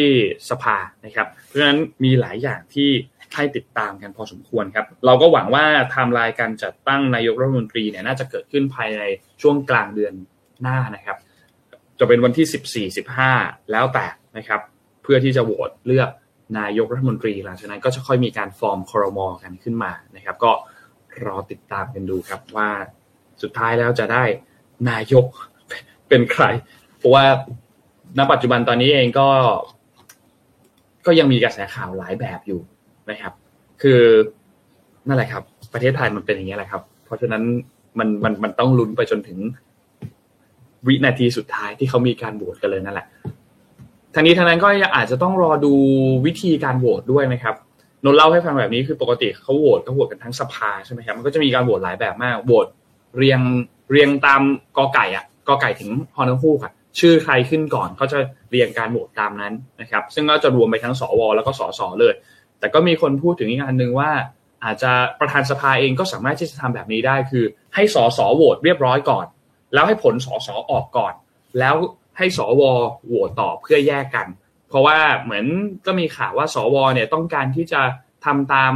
[0.50, 2.90] สภานะครับ เพราะฉะนั้นมีหลายอย่างที่
[3.34, 9.04] ให้ติดตามกันพอสมควรครับ เราก็หวังว่าไทม์ไลน์การจัดตั้งนายกรัฐมนตรีเนี่ยน่าจะเกิดขึ้นภายใน
[9.42, 10.14] ช่วงกลางเดือน
[10.62, 11.18] หน้านะครับ
[12.00, 12.96] จะเป็นวันที่ 14
[13.32, 14.06] 15 แล้วแต่
[14.38, 14.62] นะครับ
[15.04, 16.10] เพื่อที่จะโหวตเลือก
[16.60, 20.52] นายกรัฐมนตรีหลังจากนั้นก็จะค่อยมีการฟอรม.กันขึ้นมานะครับ ก็
[21.26, 22.70] รอติดตามกันดูครับว่า
[23.42, 24.24] สุดท้ายแล้วจะได้
[24.90, 25.28] นายก
[26.10, 26.44] เป็นใคร
[26.98, 27.26] เพราะว่า
[28.18, 29.30] ณปัจจุบันตอนนี้เองก็
[31.06, 32.60] ก็ยังมีกระแสข่าวหลายแบบอยู่
[33.10, 33.34] นะครับ
[33.82, 34.02] คือ
[35.08, 37.44] นั่นแหละครับ ประเทศไทยมันเป็นอย่างนี้แหละครับ เพราะฉะนั้น
[38.00, 39.40] มันมันมันต้องลุ้นไปจนถึง
[40.88, 43.08] วินาทีสุดท้ายที่เขามีการโหวตกันเลยนั่นแหละ
[44.14, 45.74] ทางนี้ทางนั้นก็อาจจะต้องรอดู
[46.26, 47.56] วิธีการโหวตด้วยนะครับ
[48.04, 52.68] นนเล่าให้ฟังแบบนี้คือปกติเขาโหวตเขาโหวตกันทั้งสภาใช่ไหมครับมันก็จะมีการโหวตหลายแบบมากโหวต
[53.18, 53.40] เรียง
[53.92, 54.42] เรียงตาม
[54.78, 62.14] กอไก่อะ กอไก่ถึงฮอนฮูกอะชื่อใครขึ้นก่อนเขาจะเรียงการโหวตตามนั้นนะครับ ซึ่งก็จะรวมไปทั้งสวแล้วก็สสเลย
[62.60, 64.12] แต่ก็มีคนพูดถึงอีกอันหนึ่งว่า
[64.64, 67.44] อาจจะประธานสภาเองก็สามารถที่จะทำแบบนี้ได้คือ
[67.76, 69.26] ให้สสโหวตเรียบร้อยก่อน
[69.74, 71.14] แล้วให้ผลสสออกก่อน
[71.60, 71.76] แล้ว
[72.18, 72.64] ให้สว
[73.08, 74.28] โหวตต่อเพื่อแยกกัน
[74.70, 75.46] เพราะว่าเหมือน
[75.86, 77.82] ก็มีข่าวว่าสวเนี่ยต้องการที่จะ
[78.26, 78.74] ทำตาม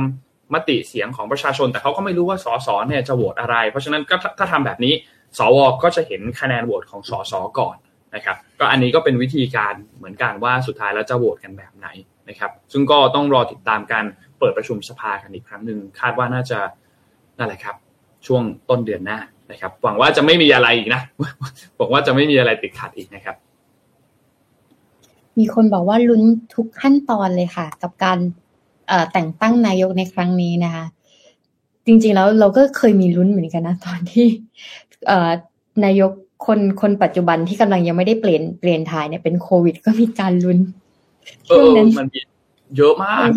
[0.53, 4.93] มติเสียงของประชาชน แต่เขาก็ไม่รู้ว่าสสเนี่ยจะโหวตอะไร เพราะฉะนั้นก็ถ้าทำแบบนี้
[5.37, 7.77] สวก็จะเห็นคะแนนโหวตของสสก่อน
[8.15, 11.87] นะครับก็อันนี้ก็เป็นวิธีการเหมือนกันว่าสุดท้ายแล้วจะโหวตกันแบบไหน
[12.29, 14.05] นะครับ ซึ่งก็ต้องรอติดตามการ
[14.39, 16.59] เปิดประชุมสภากันอีกครั้งหนึ่งคาดว่าน่าจะ
[17.37, 17.75] นั่นแหละครับ
[18.27, 19.19] ช่วงต้นเดือนหน้า
[19.51, 21.01] นะครับ หวังว่าจะไม่มีอะไรอีกนะ
[21.77, 23.35] หวังว่าจะไม่มีอะไรติดขัดอีกนะครับ
[25.37, 26.23] มีคนบอกว่าลุ้น
[26.55, 28.19] ทุกขั้นตอนเลยค่ะ กับการ
[29.13, 30.85] แต่งตั้งนายกในครั้งนี้นะคะ
[31.85, 34.27] จริงๆแล้วเราก็เคยมีลุ้นเหมือนกันนะ ตอนที่
[35.85, 36.11] นายก
[36.45, 40.59] คนคนปัจจุบันที่กำลังยังไม่ได้เปลี่ยนเปลี่ยนถ่ายเนี่ยเป็นโควิด ก็มีการลุ้น
[41.47, 42.19] ช่วงนั้นมันมี
[42.77, 43.29] เยอะมาก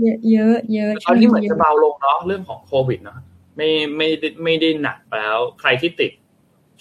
[0.00, 3.18] เยอะเยอะเยอะตอนนี้เหมือนจะเบาลงเนาะเรื่องของโควิดเนาะ
[3.56, 6.12] ไม่ไม่ได้ไม่ได้หนักแล้ว ใครที่ติด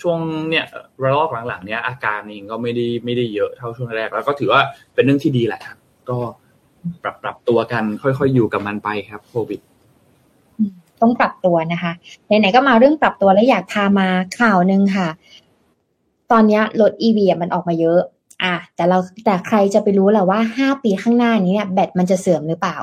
[0.01, 0.65] ช่วงเนี่ย
[1.03, 4.61] ระลอกหลังๆ เนี้ยอาการเองก็ไม่ได้ไม่ได้เยอะเท่าช่วงแรก แล้วก็ถือว่า
[4.93, 5.77] เป็นเรื่องที่ดีแหละครับ
[6.09, 6.17] ก็
[7.03, 9.59] ปรับปรับตัวกันค่อยๆอยู่กับมันไปครับ โควิด
[11.01, 11.91] ต้องปรับตัวนะคะ
[12.27, 14.07] ไหนๆก็มาเรื่องปรับตัวแล้วอยากพามา
[14.39, 15.07] ข่าวหนึ่งค่ะ
[16.31, 17.99] ตอนนี้รถอีวีมันออกมาเยอะ
[18.43, 22.77] อะแต่เราแต่ใครจะไปรู้แหละว่าห้าปีข้างหน้านี้เนี่ยแบตมันจะเสื่อมหรือเปล่า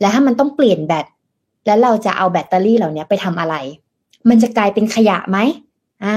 [0.00, 1.06] แล้วถ้ามันต้องเปลี่ยนแบต
[1.66, 3.54] แล้วเราจะเอาแบตเตอรี่เหล่านี้ไปทำอะไร
[4.28, 5.38] มันจะกลายเป็นขยะไหม
[6.04, 6.16] อ่า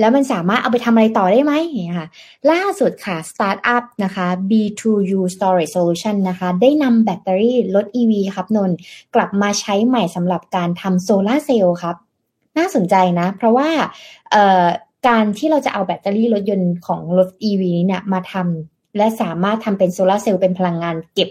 [0.00, 1.52] แล้วมันสามารถเอาไปทำอะไรต่อได้ไหม
[1.84, 2.08] เนี่ยค่ะ
[2.50, 8.70] ล่าสุดค่ะสตาร์ทอัพนะคะ B2U Storage Solution นะคะ ได้นำแบตเตอรี่รถ EV ครับนน
[9.14, 11.96] กลับมาใช้ใหม่สำหรับการทำโซลาเซลล์ครับ
[12.58, 13.68] น่าสนใจนะ เพราะว่า
[15.08, 21.30] การที่เราจะเอาแบตเตอรี่รถยนต์ของรถ EV นี้เนี่ยมาทำและสามารถทำเป็นโซลาเซลล์เป็นพลังงานเก็บ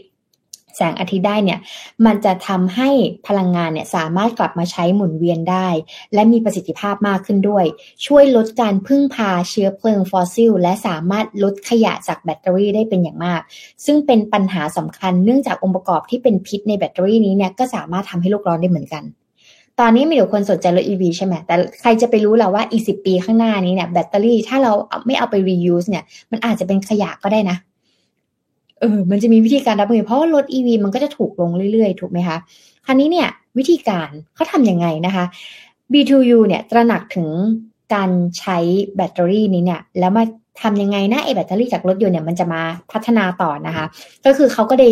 [0.78, 1.60] แสงอาทิตย์ได้เนี่ย
[2.06, 2.90] มันจะทำให้
[3.28, 5.68] พลังงานเนี่ยสามารถกลับมาใช้หมุนเวียนได้
[6.14, 7.66] และมีประสิทธิภาพมากขึ้นด้วย
[8.06, 13.42] ช่วยลดการพึ่งพาเชื้อเพลิงฟอสซิล และสามารถลดขยะจากแบตเตอรี่ได้เป็นอย่างมาก
[13.86, 19.06] ซึ่งเป็นปัญหาสำคัญเนื่องจากองค์ประกอบที่เป็นพิษในแบตเตอรี่นี้เนี่ยก็สามารถทำให้โลกร้อนได้เหมือนกัน
[19.82, 24.72] ตอนนี้มีเดี๋ยวคนสนใจรถ EV ใช่ไหม แต่ใครจะไปรู้แล้วว่าอีกสิปีข้างหน้านี้เนี่ยแบตเตอรี่ถ้าเรา
[25.06, 27.58] ไม่เอาไป reuse เนี่ย มันอาจจะเป็นขยะก็ได้นะ
[28.80, 32.38] เออมันจะมีวิธีการรับมือเพราะว่ารถ EV มันก็จะถูกลงเรื่อยๆ ถูกไหมคะ
[32.86, 35.26] คราวนี้เนี่ยวิธีการเขาทำยังไงนะคะ
[35.92, 37.28] B2U เนี่ยตระหนักถึง
[37.94, 38.10] การ
[38.40, 38.58] ใช้
[38.96, 40.24] แบตเตอรี่นี้เนี่ยแล้วมา
[40.62, 42.62] ทำยังไงนะไอแบตเตอรี่จากรถยนต์เนี่ยมันจะมา
[42.92, 43.86] พัฒนาต่อนะคะ
[44.26, 44.90] ก็คือเขาก็ได้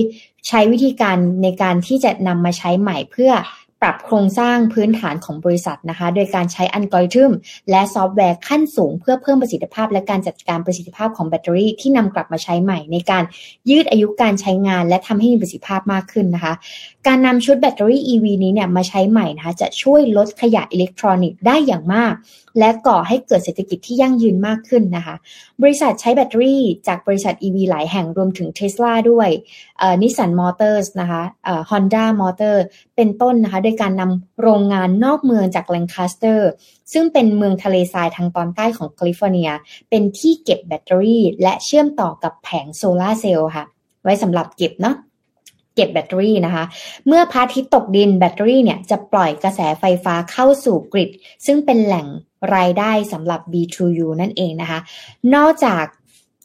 [0.47, 3.31] ใช้วิธีการในการที่จะนำมาใช้ใหม่เพื่อ
[3.81, 7.31] ปรับโครงสร้างพื้นฐานของบริษัทนะคะ โดยการใช้อัลกอริทึม
[7.69, 13.23] และซอฟต์แวร์ขั้นสูง เพื่อเพิ่มประสิทธิภาพ และการจัดการประสิทธิภาพของแบตเตอรี่ที่นำกลับมาใช้ใหม่ในการ
[13.69, 16.53] ยืดอายุการใช้งาน และทำให้มีประสิทธิภาพมากขึ้นนะคะ
[17.07, 22.13] การนำชุดแบตเตอรี่ EV นี้เนี่ยมาใช้ใหม่นะคะจะช่วยลดขยะอิเล็กทรอนิกส์ได้อย่างมาก
[22.59, 25.15] และก่อให้เกิดเศรษฐกิจที่ยั่งยืนมากขึ้นนะคะ
[25.61, 29.29] บริษัทใช้แบตเตอรี่จากบริษัท EV หลายแห่งรวมถึง Tesla ด้วย
[30.01, 31.21] นิสสันมอเตอร์สนะคะ
[31.69, 32.63] ฮอนด้ามอเตอร์
[32.95, 36.49] เป็นต้นนะคะโดยการนำโรงงานนอกเมืองจากแลงคาสเตอร์
[36.93, 39.49] ซึ่งเป็นเมืองทะเลทรายทางตอนใต้ของแคลิฟอร์เนีย
[39.89, 43.65] เป็นที่เก็บแบตเตอรี่ และเชื่อมต่อกับแผงโซลาเซลล์ค่ะ
[44.03, 44.95] ไว้สำหรับเก็บเนาะ
[45.75, 46.63] เก็บแบตเตอรี่นะคะ
[47.07, 51.09] เมื่อพระอาทิตย์ตกดินแบตเตอรี่เนี่ยจะปล่อยกระแสไฟฟ้าเข้าสู่กริด
[51.45, 52.07] ซึ่งเป็นแหล่ง
[52.55, 54.79] รายได้สำหรับ B2U นั่นเองนะคะ
[55.35, 55.85] นอกจาก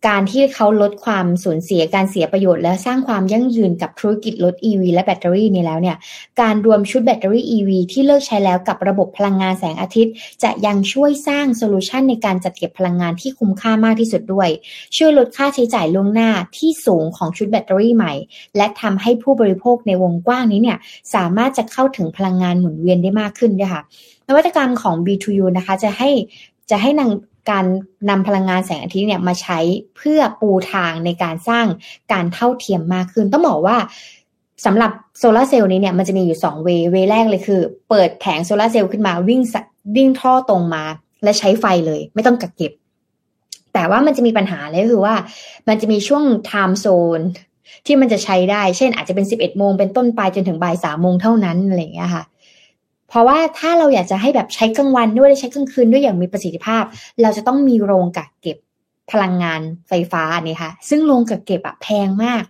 [0.08, 5.96] การที่เขาลดความสูญเสียการเสียประโยชน์ และสร้างความยั่งยืนกับธุรกิจรถ EV และแบตเตอรี่นี้แล้วเนี่ย
[6.40, 14.48] การรวมชุดแบตเตอรี่ EV ที่เลิกใช้แล้วกับระบบพลังงานแสงอาทิตย์ จะยังช่วยสร้างโซลูชันในการจัดเก็บพลังงานที่คุ้มค่ามากที่สุดด้วย
[14.96, 18.12] ช่วยลดค่าใช้จ่ายล่วงหน้าที่สูงของชุดแบตเตอรี่ใหม่
[18.56, 20.78] และทำให้ผู้บริโภคในวงกว้างนี้เนี่ย
[21.14, 23.82] สามารถจะเข้าถึงพลังงานหมุนเวียนได้มากขึ้นด้วยค่ะ
[24.28, 26.10] นวัตกรรมของ B2U นะคะจะให้
[26.70, 27.10] จะให้นาง
[27.50, 27.64] การ
[28.10, 29.58] นำพลังงานแสงอาทิตย์เนี่ยมาใช้
[29.96, 31.66] เพื่อปูทางในการสร้าง
[32.12, 33.76] การเท่าเทียมมากขึ้น ต้องบอกว่า
[34.66, 39.42] สำหรับโซลาเซลล์นี้เนี่ยมันจะมีอยู่2 way way แรกเลยคือ เปิดแผงโซลาเซลล์ขึ้นมาวิ่ง
[39.96, 40.84] วิ่งท่อตรงมา
[41.22, 42.72] และใช้ไฟเลย ไม่ต้องกักเก็บ
[43.74, 45.14] แต่ว่ามันจะมีปัญหาเลยคือว่า
[45.68, 46.86] มันจะมีช่วงไทม์โซ
[47.18, 47.20] น
[47.86, 52.24] ที่มันจะใช้ได้ เช่นอาจจะเป็น 11โมงเป็นต้นไปจนถึงบ่ายสามโมงเท่านั้นอะไรอย่างเงี้ยค่ะ
[53.10, 56.84] เพราะว่าถ้าเราอยากจะให้แบบใช้กลางวันด้วยใช้กลางคืนด้วยอย่างมีประสิทธิภาพ
[57.22, 58.58] เราจะต้องมีโรงกักเก็บ
[59.10, 62.42] พลังงานไฟฟ้านี่ค่ะ ซึ่งโรงกักเก็บอะแพงมาก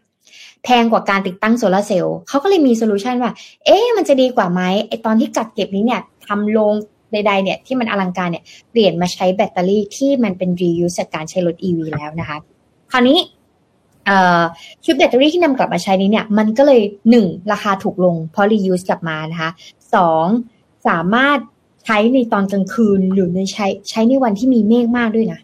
[0.65, 3.33] แพงกว่าการติดตั้งโซลาเซลล์เขาก็เลยมีโซลูชันว่า
[3.67, 6.75] เอ๊ะมันจะดีกว่าไหมไอตอนที่กักเก็บนี้เนี่ยทำโรง
[7.13, 12.39] ใดๆเนี่ยที่มันอลังการเนี่ยเปลี่ยนมาใช้แบตเตอรี่ที่มันเป็น reuse จากการใช้รถ EV แล้วนะคะ
[12.93, 13.19] คราวนี้
[14.85, 19.51] ชุดแบตเตอรี่ที่นำกลับมาใช้นี้เนี่ย มันก็เลยหนึ่งราคาถูกลงเพราะ reuse กลับมานะคะ
[19.95, 20.27] สอง
[20.89, 21.39] สามารถ
[21.85, 25.41] ใช้ในตอนกลางคืนหรือในใช้ใช้ในวันที่มีเมฆมากด้วยนะ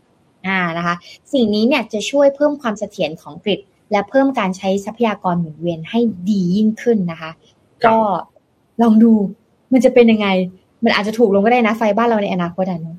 [0.47, 0.95] อ่านะคะ
[1.33, 7.31] สิ่งนี้เนี่ยจะช่วยเพิ่มความเสถียรของกริดและเพิ่มการใช้ทรัพยากรหมุนเวียนให้ดียิ่งขึ้นนะคะ
[7.87, 7.97] ก็
[8.83, 9.13] ลองดู
[9.73, 10.29] มันจะเป็นยังไง
[10.85, 12.97] มันอาจจะถูกลงก็ได้นะ ไฟบ้านเราในอนาคตอะเนาะ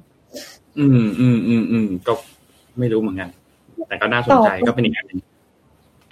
[0.77, 2.13] อืมอืมอืมอืมก็
[2.79, 3.29] ไม่รู้เหมือนกัน
[3.87, 5.19] แต่ก็น่าสนใจก็เป็นอีกอันหนึ่ง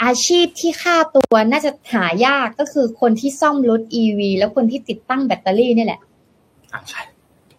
[0.03, 5.99] อาชีพที่ค่าตัวน่าจะหายากก็คือคนที่ซ่อมรถอีวีแล้วคนที่ติดตั้งแบตเตอรี่นี่แหละ
[6.73, 7.01] อ่าใช่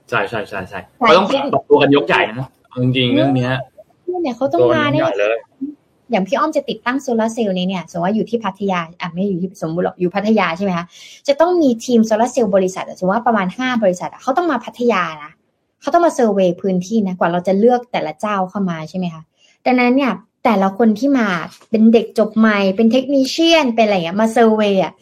[0.09, 2.49] ใช่ใช่ใช่ใช่เขาต้องปรับตัวกันยกใหญ่นะ
[2.83, 3.49] จริงๆเรื่องนี้
[4.23, 5.03] เนี่ยเขาต้องมาเนี่ย
[6.11, 10.87] อย่างพี่อ้อมจะติดตั้งโซลาเซลล์นี้เนี่ยสมมติว่าอยู่ที่พัทยาอะไม่อยู่ที่สมมติอยู่พัทยาใช่ไหมคะ
[11.29, 15.33] จะต้องมีทีมโซลาเซลล์บริษัทสมมติว่าประมาณห้าบริษัทเขาต้องมาพัทยานะ
[15.81, 19.23] เขาต้องมา survey พื้นที่นะกว่าเราจะเลือกแต่ละเจ้าเข้ามาใช่ไหมคะ
[19.67, 20.13] ดังนั้นเนี่ย
[20.47, 21.29] แต่ละคนที่มา
[21.71, 24.93] เป็นเด็กจบใหม่ เป็น technician เป็นอะไรเงี้ยมา survey อะ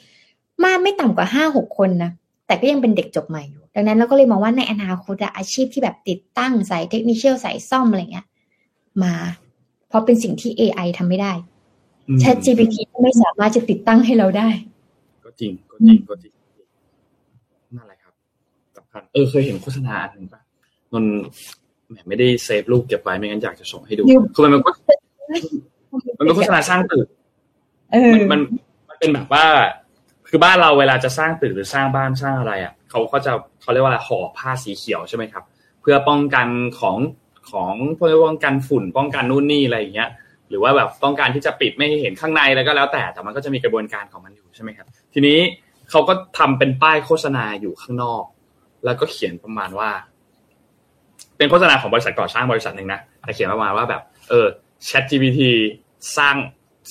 [0.62, 2.10] มาไม่ต่ำกว่าห้าหกคนนะ
[2.46, 8.26] แต่ก็ยังเป็นเด็กจบใหม่อยู่ ดังนั้นเราก็เลยมองว่าในอนาคตอาชีพที่แบบติดตั้งสายเทคนิคเชียลสายซ่อมอะไรเงี้ย
[9.02, 9.14] มา
[9.88, 11.32] เพราะเป็นสิ่งที่ AI ทำไม่ได้
[12.22, 14.48] Chat GPT ไม่สามารถจะติดตั้งให้เราได้
[15.24, 16.32] ก็จริงก็จริงก็จริง
[17.76, 18.12] นั่นแหละครับ
[18.76, 20.40] สำคัญเออเคยเห็นโฆษณาอันหนึ่งปะ
[20.94, 21.04] มัน
[21.88, 24.02] แหมไม่ได้เซฟรูปเก็บไว้ไม่งั้นอยากจะส่งให้ดู
[24.34, 24.70] คือมันก็
[26.18, 27.06] มันเป็นโฆษณาสร้างตึก
[28.32, 28.40] มัน
[28.88, 29.44] มันเป็นแบบว่า
[30.28, 35.44] คือบ้านเราเวลาจะสร้างตึกหรือสร้างบ้านสร้างอะไรอะเขาก็จะเขาเรียกว่าห่อผ้าสีเขียวใช่ไหมครับ
[35.80, 36.48] เพื่อป้องกัน
[36.80, 36.96] ของ
[37.50, 40.10] ของเพื่อป้องกันฝุ่น ป้องกันนู่นนี่อะไรอย่างเงี้ย
[40.48, 45.38] หรือว่าแบบต้องการที่จะปิดไม่ให้เห็นข้างในแล้วก็แล้วแต่แต่มันก็จะมีกระบวนการของมันอยู่ใช่ไหมครับ ทีนี้
[45.90, 48.24] เขาก็ทำเป็นป้ายโฆษณาอยู่ข้างนอก
[48.84, 49.90] แล้วก็เขียนประมาณว่า
[51.36, 54.46] เป็นโฆษณาของบริษัทก่อสร้างบริษัทหนึ่งนะแต่เขียนประมาณว่าแบบ เออ
[54.88, 55.40] Chat GPT
[56.16, 56.36] สร้าง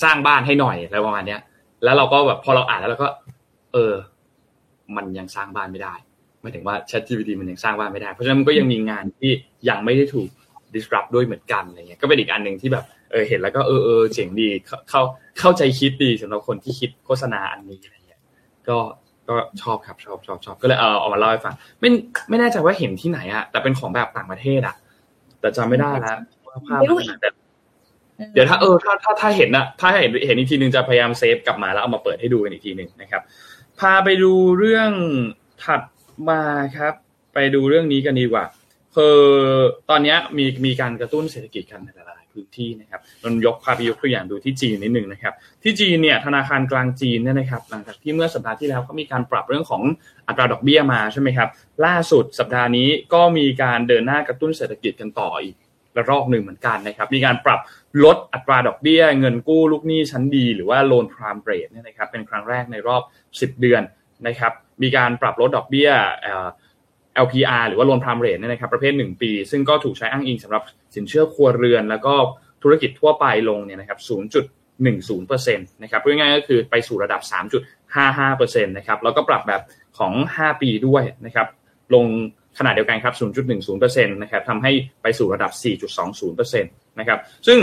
[0.03, 1.41] สร้างบ้านให้หน่อยอะไรประมาณเนี้ย
[1.83, 3.09] แล้วเราก็แบบพอเราอ่านแล้วเราก็
[3.73, 3.93] เออ
[4.95, 5.95] มันยังสร้างบ้านไม่ได้
[6.41, 9.31] หมายถึงว่า Chat GPT มันยังสร้างบ้านไม่ได้ เพราะฉะนั้นมันก็ยังมีงานที่
[9.69, 10.29] ยังไม่ได้ถูก
[10.75, 14.47] disrupt ด้วยเหมือนกันอะไรเงี้ยก็เป็นอีกอันหนึ่งที่แบบเออเห็นแล้วก็เออเออเจ๋งดี
[14.89, 15.01] เข้า
[15.39, 18.21] เข้าใจคิดดีสำหรับคนที่คิดโฆษณาอันนี้อะไรเงี้ย
[18.67, 18.77] ก็
[19.29, 21.89] ก็ชอบครับชอบชอบชอบก็เลยเออเอามาเล่าให้ฟังไม่
[22.29, 24.75] ไม่แน่ใจว่าเห็นที่ไหนอะแต่เป็นของแบบต่างประเทศอะ
[25.39, 26.79] แต่จำไม่ได้แล้วว่าภาพ
[27.21, 27.29] แต่
[28.33, 33.21] เดี๋ยวถ้าเออถ้าถ้าถ้าเห็นอะถ้าเห็นเห็นอีกทีนึงจะพยายามเซฟกลับมาแล้วเอามาเปิดให้ดูกันอีกทีหนึ่งนะครับ
[33.79, 34.91] พาไปดูเรื่อง
[35.63, 35.81] ถัด
[36.29, 36.41] มา
[36.77, 36.93] ครับ
[37.33, 38.45] ไปดูเรื่องนี้กันดีกว่า
[38.95, 39.19] คือ
[39.89, 49.81] ตอนนี้มีมีการกระตุ้นเศรษฐกิจกันในหลายๆพื้นที่นะครับนนยกพาไปยกตัวอย่างดูที่จีนนิดหนึ่งนะครับ ที่จีนเนี่ยธนาคารกลางจีนเนี่ยนะครับ หลังจากที่เมื่อสัปดาห์ที่แล้วก็มีการปรับเรื่องของ
[50.27, 51.49] อัตราดอกเบี้ยมาใช่ไหมครับ
[51.85, 55.55] ล่าสุดสัปดาห์นี้ก็มีการเดินหน้ากระตุ้นเศรษฐกิจกันต่ออีก
[55.97, 57.59] ระลอกหนึ่งเหมือนกันนะครับ มีการปรับ
[58.05, 63.01] ลดอัตราดอกเบี้ย เงินกู้ลูกหนี้ชั้นดี หรือว่า loan prime rate เนี่ยนะครับเป็นครั้งแรกในรอบ
[63.55, 63.81] 10 เดือน
[64.27, 64.51] นะครับ
[64.83, 65.89] มีการปรับลดดอกเบี้ย
[67.25, 70.63] LPR หรือว่า loan prime rate เนี่ยนะครับประเภท 1 ปี ซึ่งก็ถูกใช้อ้างอิงสำหรับ
[70.95, 72.13] สินเชื่อครัวเรือน แล้วก็
[72.63, 73.99] ธุรกิจทั่วไปลงเนี่ยนะครับ
[74.77, 77.21] 0.10%นะครับพูดง่ายๆก็คือไปสู่ระดับ
[77.93, 79.61] 3.55%นะครับแล้วก็ปรับแบบ
[79.97, 81.47] ของ 5 ปีด้วยนะครับ
[81.93, 82.05] ลง
[82.57, 83.15] ขนาดเดียวกันครับ
[83.59, 87.59] 0.10%นะครับทำให้ไปสู่ระดับ 4.20%นะครับ ซึ่ง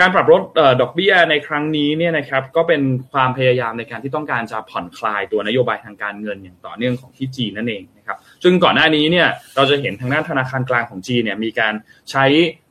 [0.00, 0.42] การปรับลด
[0.80, 11.74] ดอกเบี้ยในครั้งนี้เนี่ยนะครับก็เป็นความพยายามในการที่ต้องการจะผ่อนคลายตัวนโยบายทางการเงินอย่างต่อเนื่องของที่จีนนั่นเองนะครับซึ่งก่อนหน้านี้เนี่ยเราจะเห็นทางด้านธนาคารกลางของจีนเนี่ยมีการ
[12.10, 12.24] ใช้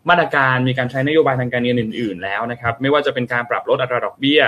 [0.09, 4.41] มาตรการมีการใช้นโยบายทางการเงินอื่น ๆ แล้วนะครับไม่ว่าจะเป็นการปรับลดอัตราดอกเบี้ย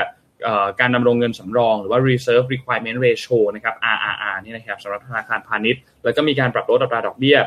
[0.80, 7.38] การดำรงเงินสำรองหรือว่า reserve requirement ratio นะครับ RRR นี่นะครับสำหรับธนาคารพาณิชย์ แล้วก็มีการปรับลดอัตราดอกเบี้ย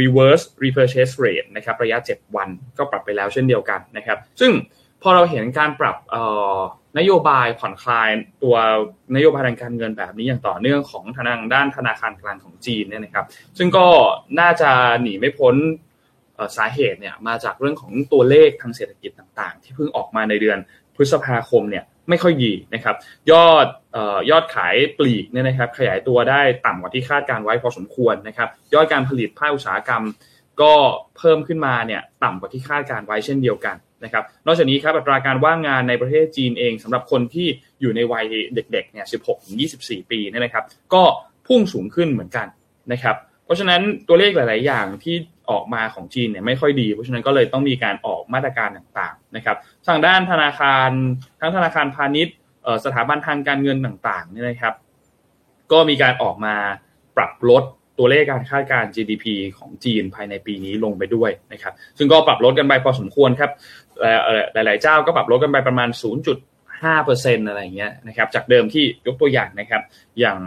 [0.00, 4.52] reverse repurchase rate นะครับระยะ 7 วันก็ปรับไปแล้วเช่นเดียวกันนะครับ ซึ่ง
[5.02, 5.96] พอเราเห็นการปรับ
[6.98, 8.08] นโยบายผ่อนคลาย
[8.42, 8.56] ตัว
[9.14, 13.26] นโยบายทางการเงินแบบนี้อย่างต่อเนื่องของทางด้านธนาคารกลางของจีนเนี่ยนะครับ
[13.58, 13.86] ซึ่งก็
[14.40, 14.70] น่าจะ
[15.02, 15.54] หนีไม่พ้น
[16.56, 20.58] สาเหตุเนี่ยมาจากเรื่องของตัวเลขทางเศรษฐกิจต่างๆ ที่เพิ่งออกมาในเดือน
[20.96, 22.96] พฤษภาคมเนี่ย ไม่ค่อยดีนะครับ
[23.30, 23.66] ยอด
[24.30, 30.04] ยอดขายปลีกเนี่ยนะครับ ขยายตัวได้ต่ำกว่าที่คาดการไว้พอสมควรนะครับ ยอดการผลิตภาคอุตสาหกรรม
[30.62, 30.74] ก็
[31.16, 37.46] เพิ่มขึ้นมาเนี่ยต่ำกว่าที่คาดการไว้เช่นเดียวกันนะครับ นอกจากนี้ครับอัตราการว่างงานในประเทศจีนเองสำหรับคนที่
[37.80, 39.06] อยู่ในวัยเด็กๆเนี่ย
[39.58, 41.02] 16-24 ปีเนี่ยนะครับ ก็
[41.46, 42.46] พุ่งสูงขึ้นเหมือนกัน
[42.92, 45.14] นะครับ เพราะฉะนั้นตัวเลขหลาย ๆ อย่างที่
[45.52, 49.56] ออกมาของจีนเนี่ยไม่ค่อยดี เพราะฉะนั้นก็เลยต้องมีการออกมาตรการต่างๆนะครับ
[49.88, 50.90] ทางด้านธนาคาร
[51.40, 52.36] ทั้งธนาคารพาณิชย์
[52.84, 54.74] สถาบันทางการเงินต่างๆเนี่ยนะครับ
[55.72, 56.54] ก็มีการออกมา
[57.16, 57.64] ปรับลด
[57.98, 59.24] ตัวเลขการคาดการ GDP
[59.58, 63.50] ของจีนภายในปีนี้ลงไปด้วยนะครับ ซึ่งก็ปรับลดกันไปพอสมควรครับ
[64.52, 65.88] หลาย ๆ เจ้าก็ปรับลดกันไปประมาณ
[66.68, 69.82] 0.5%อะไรเงี้ยนะครับ จากเดิมที่ยกตัวอย่างนะครับ
[70.20, 70.38] อย่าง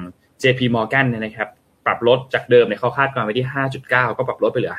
[0.41, 1.49] JP Morgan เนี่ยนะครับ
[1.85, 3.47] ปรับลดจากเดิมเนี่ยเขาคาดการไว้ที่
[3.81, 4.75] 5.9 ก็ปรับลดไปเหลือ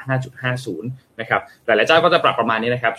[0.56, 0.82] 5.50
[1.20, 2.94] นะครับ หลายๆเจ้าก็จะปรับประมาณนี้นะครับ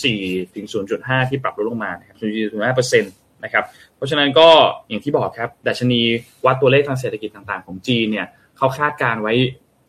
[0.00, 0.66] 0.4 ถึง
[0.98, 2.16] 0.5 ที่ปรับลดลงมานะครับ
[2.48, 3.12] 0.5เปอร์เซ็นต์
[3.44, 3.64] นะครับ
[3.96, 4.48] เพราะฉะนั้นก็
[4.88, 6.00] อย่างที่บอกครับดัชนี
[6.46, 8.26] วัดตัวเลขทางเศรษฐกิจต่างๆ ของจีนเนี่ย
[8.58, 9.34] เขาคาดการไว้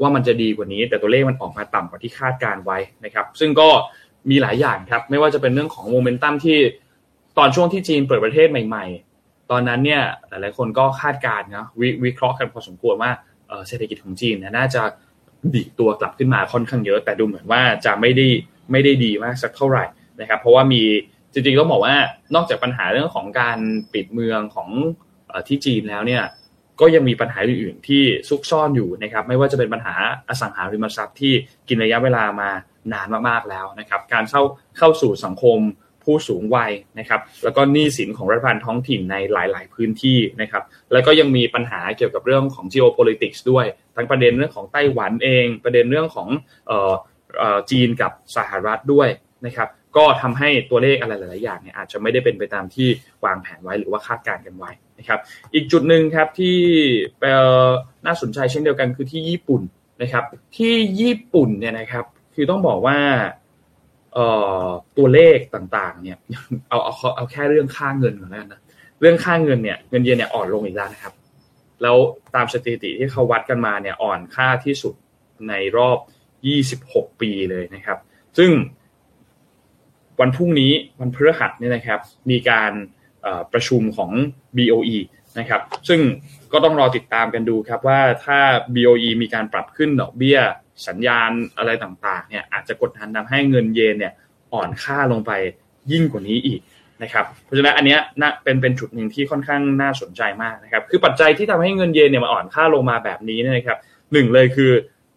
[0.02, 3.70] ว่ามันจะดีกว่านี้ แต่ตัวเลขมันออกมาต่ำกว่าที่คาดการไว้นะครับ ซึ่งก็
[4.30, 6.58] มีหลายอย่างครับ ไม่ว่าจะเป็นเรื่องของโมเมนตัมที่
[7.38, 8.86] ตอนช่วงที่จีนเปิดประเทศใหม่
[9.18, 11.68] ๆ ตอนนั้นเนี่ยหลายๆคนก็คาดการณ์นะ
[12.04, 13.12] วิเคราะห์กันพอสมควรว่า
[13.68, 14.82] เศรษฐกิจของจีนน่าจะ
[15.56, 18.28] ดีตัวกลับขึ้นมาค่อนข้างเยอะ แต่ดูเหมือนว่าจะไม่ได้
[18.72, 19.86] ไม่ได้ดีมากสักเท่าไหร่
[20.22, 20.84] นะครับ เพราะว่ามี
[21.34, 21.96] จริงๆต้องบอกว่า
[22.36, 23.58] นอกจากปัญหาเรื่องของการ
[23.94, 24.70] ปิดเมืองของ
[25.48, 26.24] ที่จีนแล้วเนี่ย
[26.80, 29.94] ก็ยังมีปัญหาอื่นๆที่ซุกซ่อนอยู่นะครับไม่ว่าจะเป็นปัญหา
[30.30, 31.34] อสังหาริมทรัพย์ที่
[31.68, 32.50] กินระยะเวลามา
[32.94, 34.42] นานมากๆแล้วนะครับ การเข้า
[34.78, 35.60] เข้าสู่สังคม
[36.04, 43.66] ผู้สูงวัยนะครับ แล้วก็หนี้สินของรัฐบาลท้องถิ่นในหลาย ๆ พื้นที่นะครับ แล้วก็ยังมีปัญหาเกี่ยวกับเรื่องของ geopolitics ด้วย
[43.96, 46.28] ทั้งประเด็นเรื่องของไต้หวันเอง ประเด็นเรื่องของ
[47.72, 49.10] จีนกับสหรัฐด้วย
[49.46, 52.88] นะครับ ก็ทำให้ตัวเลขอะไรหลาย ๆ อย่างเนี่ยอาจจะไม่ได้เป็นไปตามที่
[53.26, 55.20] วางแผนไว้หรือว่าคาดการณ์กันไว้นะครับ
[55.54, 56.58] อีกจุดหนึ่งครับที่
[58.06, 59.62] น่าสนใจเช่นเดียวกันคือที่ญี่ปุ่น
[60.02, 60.24] นะครับ
[60.58, 62.06] ที่ญี่ปุ่นเนี่ยนะครับ
[62.36, 62.98] คือต้องบอกว่า
[64.98, 66.18] ตัวเลขต่างๆ เนี่ย
[66.70, 68.62] เอาเอาเอาแค่เรื่องค่าเงินก่อนแล้วนะ
[69.02, 71.14] เรื่องค่าเงินเนี่ยเงินเยนเนี่ยอ่อนลงอีกแล้วนะครับ
[71.82, 71.98] แล้ว
[72.36, 74.96] ตามสถิติที่เขาวัดกันมาเนี่ยอ่อนค่าที่สุด
[75.50, 75.98] ในรอบ
[76.80, 77.98] 26 ปีเลยนะครับ
[78.38, 78.52] ซึ่ง
[80.20, 82.00] วันพรุ่งนี้วันพฤหัสเนี่ยนะครับ
[82.30, 82.72] มีการ
[83.54, 84.12] ประชุมของ
[84.58, 84.98] BOE
[85.40, 86.00] นะครับ ซึ่ง
[86.52, 88.40] ก็ต้องรอติดตามกันดูครับว่าถ้า
[88.76, 90.40] BOE มีการปรับขึ้นดอกเบี้ย
[90.88, 94.14] สัญญาณอะไรต่างๆเนี่ยอาจจะกดดันทำให้เงินเยนเนี่ย
[94.54, 95.32] อ่อนค่าลงไป
[95.92, 96.62] ยิ่งกว่านี้อีก
[97.04, 103.78] นะครับเพราะฉะนั้นอันเนี้น่าเป็นเป็นจุดหนึ่งที่ค่อนข้างน่าสนใจมากนะครับคือปัจจัยที่ทำให้เงินเยนเนี่ยมาอ่อนค่าลงมาแบบนี้นะครับ
[104.14, 104.72] หนึ่งเลยคือ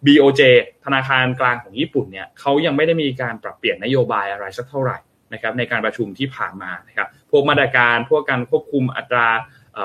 [0.06, 0.42] BOJ
[0.84, 4.98] ธนาคารกลางของญี่ปุ่นเนี่ยเขายังไม่ได้มีการปรับเปลี่ยนนโยบายอะไรสักเท่าไหร่
[5.32, 9.28] นะครับในการประชุมที่ผ่านมานะครับพวกมาตรการพวกการควบคุมอัตรา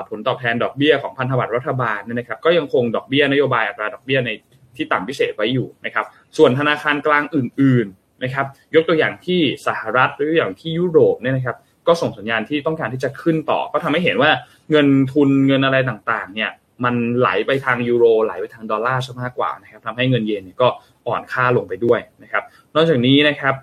[0.08, 4.30] ผลตอบแทนดอกเบี้ยของพันธบัตรรัฐบาลเนี่ยนะครับก็ยังคงดอกเบี้ยนโยบายอัตราดอกเบี้ยใน
[4.76, 6.06] ที่ต่ำพิเศษไว้อยู่นะครับ
[6.36, 11.56] ส่วนธนาคารกลางอื่น ๆนะครับ ยกตัวอย่างที่สหรัฐหรืออย่างที่ยุโรปเนี่ยนะครับ
[11.86, 14.30] ก็ส่งสัญญาณที่ต้องการที่จะขึ้นต่อ ก็ทำให้เห็นว่า
[14.70, 16.50] เงินทุนเงินอะไรต่างๆ เนี่ย
[16.84, 20.68] มันไหลไปทางยูโรไหลไปทางดอลลาร์ซะมากกว่านะครับทำให้เงินเยนก็
[21.06, 22.42] อ่อนค่าลงไปด้วยนะครับ
[22.74, 23.54] นอกจากนี้นะครับ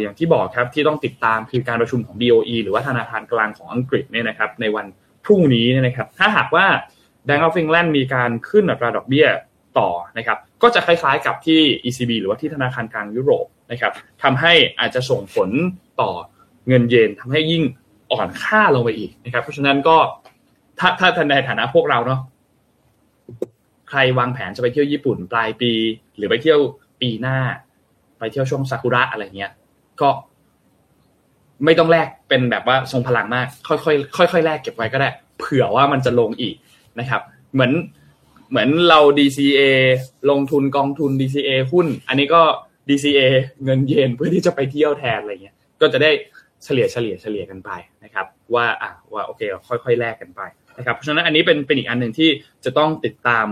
[0.00, 4.86] อย่างที่บอกครับที่ต้องติดตามคือการประชุมของ BOE หรือว่าธนาคารกลางของอังกฤษเนี่ยนะครับในวัน
[5.24, 6.66] พรุ่งนี้เนี่ยนะครับ ถ้าหากว่า
[7.26, 9.26] Bank of England มีการขึ้นอัตราดอกเบี้ย
[9.80, 15.50] ต่อนะครับ ก็จะคล้ายๆกับที่ ECB หรือว่าที่ธนาคารกลางยุโรปนะครับทำให้อาจจะส่งผล
[16.00, 16.10] ต่อ
[16.68, 17.62] เงินเยนทำให้ยิ่ง
[18.12, 19.96] อ่อนค่าลงไปอีกนะครับ เพราะฉะนั้นก็
[20.78, 22.20] ถ้าถ้าในฐานะพวกเราเนาะ
[23.88, 25.72] ใครวางแผนจะไปเที่ยวญี่ปุ่นปลายปี
[26.16, 26.60] หรือไปเที่ยว
[27.00, 27.38] ปีหน้า
[28.18, 29.52] ไปเที่ยวช่วงซากุระอะไรเงี้ย
[30.00, 30.08] ก็
[31.64, 33.74] ไม่ต้องแลกเป็นแบบว่าทรงพลังมาก ค่
[34.18, 35.08] อยๆค่อยๆแลกเก็บไว้ก็ได้
[35.38, 36.54] เผื่อว่ามันจะลงอีก
[37.00, 37.22] นะครับ
[37.52, 37.72] เหมือน
[38.50, 39.60] เหมือนเรา DCA
[40.30, 42.42] ลงทุนกองทุน DCA หุ้น อันนี้ก็
[42.88, 43.20] DCA
[43.64, 46.10] เงินเยนเพื่อที่จะไปเที่ยวแทนอะไรเงี้ย ก็จะได้
[46.64, 47.70] เฉลี่ยเฉลี่ยเฉลี่ยกันไป
[48.04, 50.40] นะครับ ว่าอะว่าโอเคค่อยๆแลกกันไป
[50.78, 52.28] นะครับ เพราะฉะนั้นอันนี้เป็นเป็นอีกอันหนึ่งที่
[52.64, 53.46] จะต้องติดตาม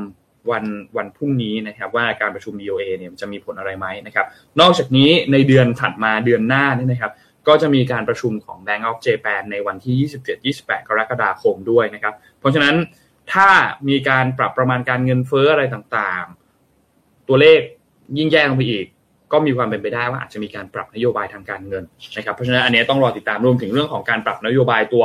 [0.51, 0.65] วัน
[0.97, 4.27] วันพรุ่งนี้นะครับว่าการประชุม BOA เนี่ยจะมีผลอะไรไหมนะครับ
[4.61, 7.13] นอกจากนี้ในเดือนถัดมาเดือนหน้านี่นะครับ
[7.49, 12.75] ก็จะมีการประชุมของ Bank of Japan ในวันที่ 27-28 กรกฎาคมด้วยนะครับ เพราะฉะนั้น
[13.33, 13.49] ถ้า
[13.89, 17.61] มีการปรับประมาณการเงินเฟ้ออะไรต่างๆ ตัวเลข
[18.19, 18.87] ยิ่งแย่ลงไปอีก
[19.33, 21.85] ก็มีความเป็นไปได้ว่าอาจจะมีการปรับนโยบายทางการเงิน
[22.17, 25.05] นะครับ เพราะฉะนั้นอันนี้ต้องรอติดตามรวมถึงเรื่องของการปรับนโยบายตัว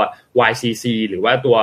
[0.50, 1.58] YCC หรือว่าตัว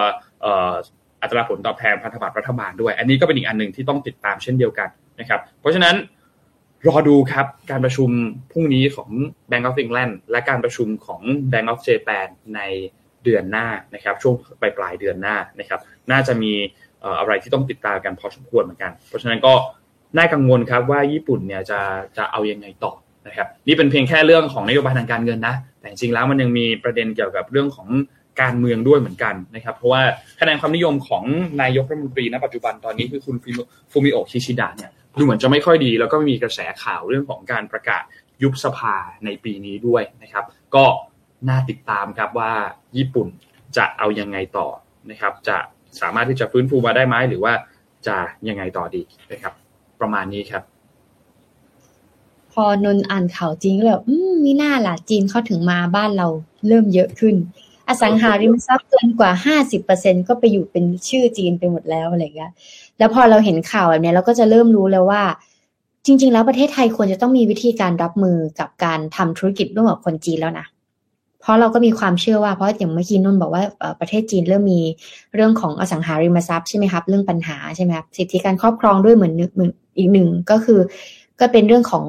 [1.22, 4.88] อัตราผลตอบแทนพันธบัตรรัฐบาลด้วย อันนี้ก็เป็นอีกอันหนึ่งที่ต้องติดตามเช่นเดียวกัน
[5.20, 5.96] นะครับ เพราะฉะนั้น
[6.88, 8.10] รอดูครับการประชุม
[8.52, 9.10] พรุ่งนี้ของ
[9.50, 11.20] Bank of England และการประชุมของ
[11.52, 12.60] Bank of Japan ใน
[13.24, 16.52] เดือนหน้านะครับ ช่วงปลายปลายเดือนหน้านะครับ น่าจะมี
[17.18, 19.54] อะไรที่ต้องติดตามกันพอสมควรเหมือนกัน เพราะฉะนั้นก็
[20.18, 21.80] น่ากังวลครับว่าญี่ปุ่นเนี่ยจะ
[22.16, 22.92] จะเอายังไงต่อ
[23.26, 27.88] นะครับ นี่เป็นเพียงแค่เรื่องของนโยบายทางการเงินนะ แต่จริงแล้วมันยังมีประเด็นเกี่ยวกับเรื่องของ
[28.42, 30.02] การเมืองด้วยเหมือนกันนะครับ เพราะว่า
[30.40, 31.24] คะแนนความนิยมของ
[31.62, 33.36] นายกรัฐมนตรีณปัจจุบันตอนนี้คือคุณ
[33.90, 38.02] ฟูมิโอะคิชิดะเนี่ยดูเหมือนจะไม่ค่อยดี แล้วก็มีกระแสข่าวเรื่องของการประกาศ
[38.42, 38.94] ยุบสภา
[39.24, 40.44] ในปีนี้ด้วยนะครับ
[40.74, 40.84] ก็
[41.48, 42.52] น่าติดตามครับว่า
[42.96, 43.28] ญี่ปุ่น
[43.76, 44.68] จะเอายังไงต่อ
[45.10, 45.56] นะครับ จะ
[46.00, 47.52] สามารถที่จะฟื้นฟูมาได้ไหมหรือว่า
[48.06, 48.16] จะ
[48.48, 49.52] ยังไงต่อดีนะครับ
[50.00, 50.62] ประมาณนี้ครับ
[52.52, 56.28] พอนนอ่านข่าวจริงแล้วอืมมีหน้าล่ะจีนเขาถึงมาบ้านเรา
[56.68, 57.34] เริ่มเยอะขึ้น
[57.88, 62.52] อสังหาริมทรัพย์เกินกว่าห้าสิบเปอร์เซ็นก็ไปอยู่เป็นชื่อจีนไปหมดแล้วอะไรเงี้ย
[62.98, 65.22] แล้วพอเราเห็นข่าวแบบนี้เราก็จะเริ่มรู้แล้วว่า
[66.06, 70.66] จริง ๆ แล้วประเทศไทยควรจะต้องมีวิธีการรับมือกับการทำธุรกิจร่วมกับคนจีนแล้วนะ
[71.40, 73.64] เพราะเราก็มีความเชื่อว่าเพราะอย่างเมื่อกี้นุ่นบอกว่า
[74.00, 74.80] ประเทศจีนเริ่มมี
[75.34, 79.32] เรื่องของอสังหาริมทรัพย์ใช่ไหมครับ เรื่องปัญหาใช่ไหมครับสิทธิการครอบครองด้วยเหมือน
[79.98, 80.80] อีกหนึ่งก็คือ
[81.40, 82.04] ก็เป็นเรื่องของ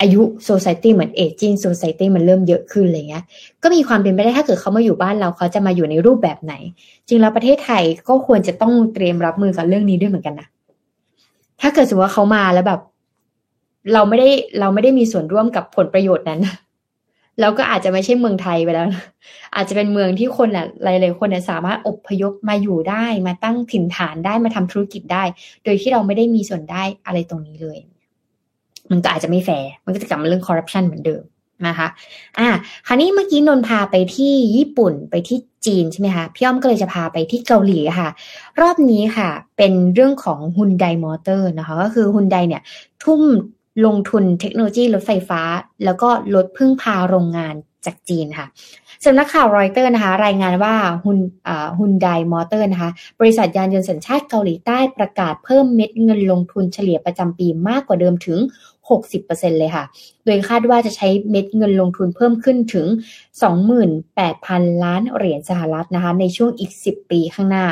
[0.00, 3.24] อายุโซซายตี้เหมือนเอจิ้งโซซายตี้มันเริ่มเยอะขึ้นอะไรเงี้ย
[3.62, 6.54] ก็มีความเป็นไปได้ถ้าเกิดเขามาอยู่บ้านเราเขาจะมาอยู่ในรูปแบบไหน
[7.08, 10.48] จริงแล้วประเทศไทยก็ควรจะต้องเตรียมรับมือกับเรื่องนี้ด้วยเหมือนกันนะ
[11.60, 12.80] ถ้าเกิดสมมติว่าเขามาแล้วแบบ
[13.94, 14.28] เราไม่ได้
[14.60, 16.40] เราไม่ได้มีส่วนร่วมกับผลประโยชน์นั้น
[17.40, 18.88] เราก็อาจจะไม่ใช่เมืองไทยไปแล้ว
[19.56, 20.48] อาจจะเป็นเมืองที่คน
[20.82, 25.24] หลายๆคนเนี่ยสามารถอบพยพมาอยู่ได้ มาตั้งถิ่นฐานได้มาทำธุรกิจได้
[25.64, 27.78] โดยที่เราไม่ได้มีส่วนได้อะไรตรงนี้เลย
[28.90, 31.22] มันก็อาจจะไม่แฟร์มันก็จะกลับมาเรื่องคอร์รัปชันเหมือนเดิม
[31.66, 31.88] นะคะ
[32.38, 32.48] อ่า
[32.86, 38.08] คราวนี้เมื่อกี้นนพาไปที่ญี่ปุ่นไปที่จีนใช่ไหมคะ พี่อ้อมก็เลยจะพาไปที่เกาหลีค่ะ
[38.60, 42.62] รอบนี้ค่ะ เป็นเรื่องของฮุนไดมอเตอร์นะคะ ก็คือฮุนไดเนี่ย
[43.04, 43.20] ทุ่ม
[43.84, 45.42] ลงทุนเทคโนโลยีรถไฟฟ้า
[45.84, 47.54] แล้วก็ลดพึ่งพาโรงงาน
[47.86, 48.46] จากจีนค่ะ
[49.04, 50.74] สำนักข่าวรอยเตอร์นะคะ รายงานว่า
[51.04, 51.18] ฮุน
[51.78, 58.38] ฮุนไดมอเตอร์นะคะ บริษัทยานยนต์สัญชาติเกาหลีใต้ประกาศเพิ่มเม็ดเงินลงทุนเฉลี่ยประจำปีมากกว่าเดิมถึง
[58.98, 59.84] 60%เลยค่ะ
[60.24, 62.86] โดยคาดว่าจะใช้เม็ดเงินลงทุนเพิ่มขึ้นถึง
[63.64, 67.66] 28,000 ล้านเหรียญสหรัฐนะคะ ในช่วงอีก 10 ปีข้างหน้า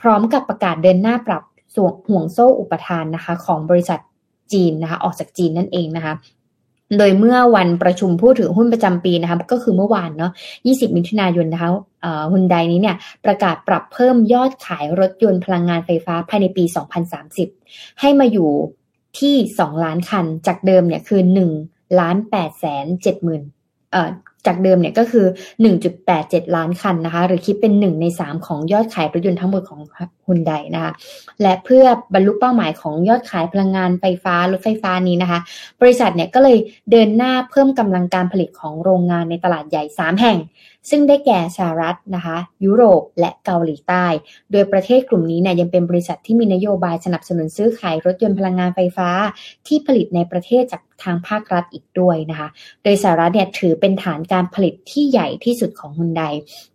[0.00, 1.42] พร้อมกับประกาศเดินหน้าปรับ
[1.74, 4.00] ส่วนห่วงโซ่อุปทานนะคะ ของบริษัท
[4.52, 6.14] จีนนะคะ ออกจากจีนนั่นเองนะคะ
[6.98, 10.32] โดยเมื่อวันประชุมผู้ถือหุ้นประจำปีนะคะก็คือเมื่อวานเนาะ
[10.64, 11.70] 20 มิถุนายนนะคะ
[12.32, 16.64] ฮุนไดนี้เนี่ยประกาศปรับเพิ่มยอดขายรถยนต์พลังงานไฟฟ้าภายในปี
[17.32, 18.50] 2030 ให้มาอยู่
[19.18, 21.20] ที่ 2 ล้านคัน จากเดิมเนี่ยคือ
[21.60, 23.42] 1 ล้าน8แสน7หมื่น
[23.92, 24.08] เอ่อ
[24.46, 25.26] จากเดิมเนี่ยก็คือ
[25.90, 29.80] 1.87 ล้านคันนะคะ หรือคิดเป็น 1 ใน 3 ของยอดขายรถยนต์ทั้งหมดของ
[30.28, 30.92] ฮุนไดนะคะ
[31.42, 35.40] และเพื่อบรรลุเป้าหมายของยอดขายพลังงานไฟฟ้ารถไฟฟ้านี้นะคะ
[35.80, 36.58] บริษัทเนี่ยก็เลย
[36.90, 40.38] เดินหน้าเพิ่มกำลังการผลิตของโรงงานในตลาดใหญ่ 3 แห่ง
[40.90, 44.06] ซึ่งได้แก่สหรัฐนะคะยุโรปและเกาหลีใต้
[44.52, 49.08] โดยประเทศกลุ่มนี้เนี่ยยังเป็นบริษัทที่มีนโยบายสนับสนุนซื้อขายรถยนต์พลังงานไฟฟ้า
[49.66, 52.48] ที่ผลิตในประเทศจากทางภาครัฐอีกด้วยนะคะ
[52.84, 56.22] โดยสหรัฐเนี่ยถือเป็นฐานการผลิตที่ใหญ่ที่สุดของฮุนได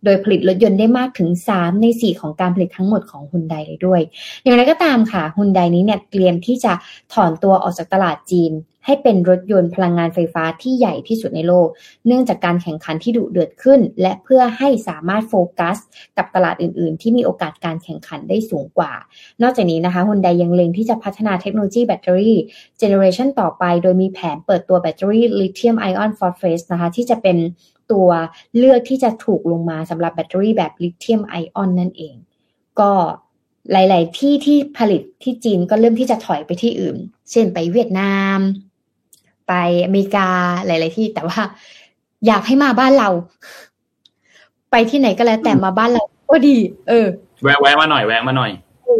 [0.04, 4.00] โดยผลิตรถยนต์ได้มากถึง 3 ใน 4 ของการผลิตทั้งหมดของฮุนไดเลยด้วย
[4.42, 6.72] อย่างไรก็ตามค่ะฮุนไดนี้เนี่ยเตรียมที่จะ
[7.12, 8.52] ถอนตัวออกจากตลาดจีน
[8.86, 11.68] ให้เป็นรถยนต์พลังงานไฟฟ้าที่ใหญ่ที่สุดในโลก
[12.06, 15.76] เนื่องจากการแข่งขันที่ดุเดือดขึ้น และเพื่อให้สามารถโฟกัส
[16.16, 18.92] กับตลาดอื่น ๆ ที่มีโอกาสการแข่งขันได้สูงกว่า
[19.42, 22.36] นอกจากนี้นะคะฮุนไดยังเล็งที่จะพัฒนาเทคโนโลยีแบตเตอรี่
[22.78, 27.36] เจเนอเรชันต่อไปโดยมีแผนเปิดตัวแบตเตอรี่ลิเธียมไอออนฟอสเฟสนะคะที่จะเป็น
[27.92, 28.08] ตัว
[28.56, 32.14] เลือกที่จะถูกลงมาสำหรับแบตเตอรี่แบบลิเธียมไอออนนั่นเอง
[32.80, 32.92] ก็
[33.72, 36.96] หลาย ๆ ที่ที่ผลิตที่จีนก็เริ่มที่จะถอยไปที่อื่น
[37.30, 38.38] เช่นไปเวียดนาม
[39.48, 39.52] ไป
[39.84, 40.28] อเมริกา
[40.66, 41.40] หลาย ๆ ที่ แต่ว่า
[42.26, 43.08] อยากให้มาบ้านเรา
[44.70, 46.02] ไปที่ไหนก็แล้วแต่มาบ้านเรา
[46.32, 46.56] ก็ดี
[46.88, 47.06] เออ
[47.42, 48.50] แวะแวะมาหน่อยแวะมาหน่อย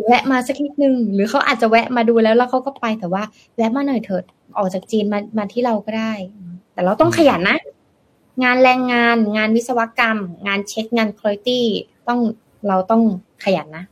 [0.06, 3.22] แวะมาสักนิดนึง หรือเขาอาจจะแวะมาดูแล้วแล้วเขาก็ไปแต่ว่า
[3.56, 4.24] แวะมาหน่อยเถิด
[4.56, 6.12] ออกจากจีนมามาที่เราก็ได้
[6.72, 7.58] แต่เราต้องขยันนะ
[8.42, 11.48] งานแรงงาน งานวิศวกรรม งานเช็คงานคุณภาพ
[12.08, 12.20] ต้อง
[12.68, 13.02] เราต้อง
[13.44, 13.84] ขยันนะ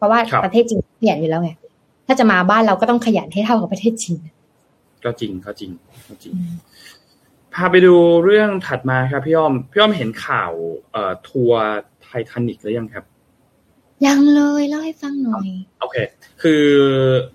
[0.00, 1.50] เพราะว่าครับประเทศจีนขยันอยู่แล้วไง
[2.06, 4.20] ถ้าจะมาบ้านเราก็ต้องขยันให้เท่ากับประเทศจีน
[5.04, 5.70] ก็จริงก็จริง
[6.08, 6.34] ก็จริง
[7.54, 7.94] พาไปดู
[8.24, 10.52] เรื่องถัดมาครับพี่อ้อมพี่อ้อมเห็นข่าว
[10.92, 11.62] เอ่อทัวร์
[12.02, 13.04] ไททานิกหรือยังครับ
[14.06, 15.48] ยังเลยเล่าให้ฟังหน่อย
[15.80, 15.96] โอเค
[16.42, 16.64] คือ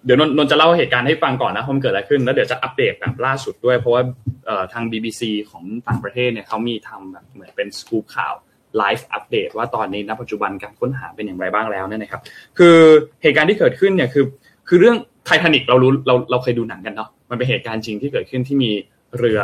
[0.06, 4.02] เดี๋ยวนนนนจะเล่าเหตุการณ์ให้ฟังก่อนนะว่ามันเกิดอะไรขึ้น แล้วเดี๋ยวจะอัปเดตแบบล่าสุดด้วย เพราะว่า
[4.46, 8.34] เอ่อทาง BBC ของต่างประเทศเนี่ยเขามีทำแบบเหมือนเป็นสกู๊ปข่าว
[8.78, 12.22] ไลฟ์อัปเดตว่าตอนนี้ณปัจจุบันการค้นหาเป็นอย่างไรบ้างแล้วเนี่ยนะครับ
[12.58, 12.78] คือ
[13.22, 14.26] เหตุการณ์ที่เกิดขึ้นเนี่ยคือ
[14.68, 18.72] คือเรื่องไททานิกเรารู้เราเราเคยดูหนังกันเนาะมันเป็นเหตุการณ์จริงที่เกิดขึ้นที่มี
[19.18, 19.42] เรือ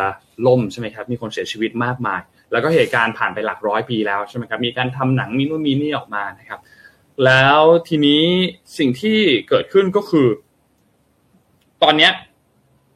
[0.48, 2.22] ล่มใช่ไหมครับมีคนเสียชีวิตมากมาย
[2.52, 6.60] แล้วก็เหตุการณ์ผ่านไปหลักร้อยปีแล้วใช่ไหมครับมีการทำหนังมีนู่นมีนี่ออกมานะครับ
[7.26, 8.24] แล้วทีนี้
[8.78, 9.18] สิ่งที่
[9.50, 10.28] เกิดขึ้นก็คือ
[11.84, 12.12] ตอนเนี้ย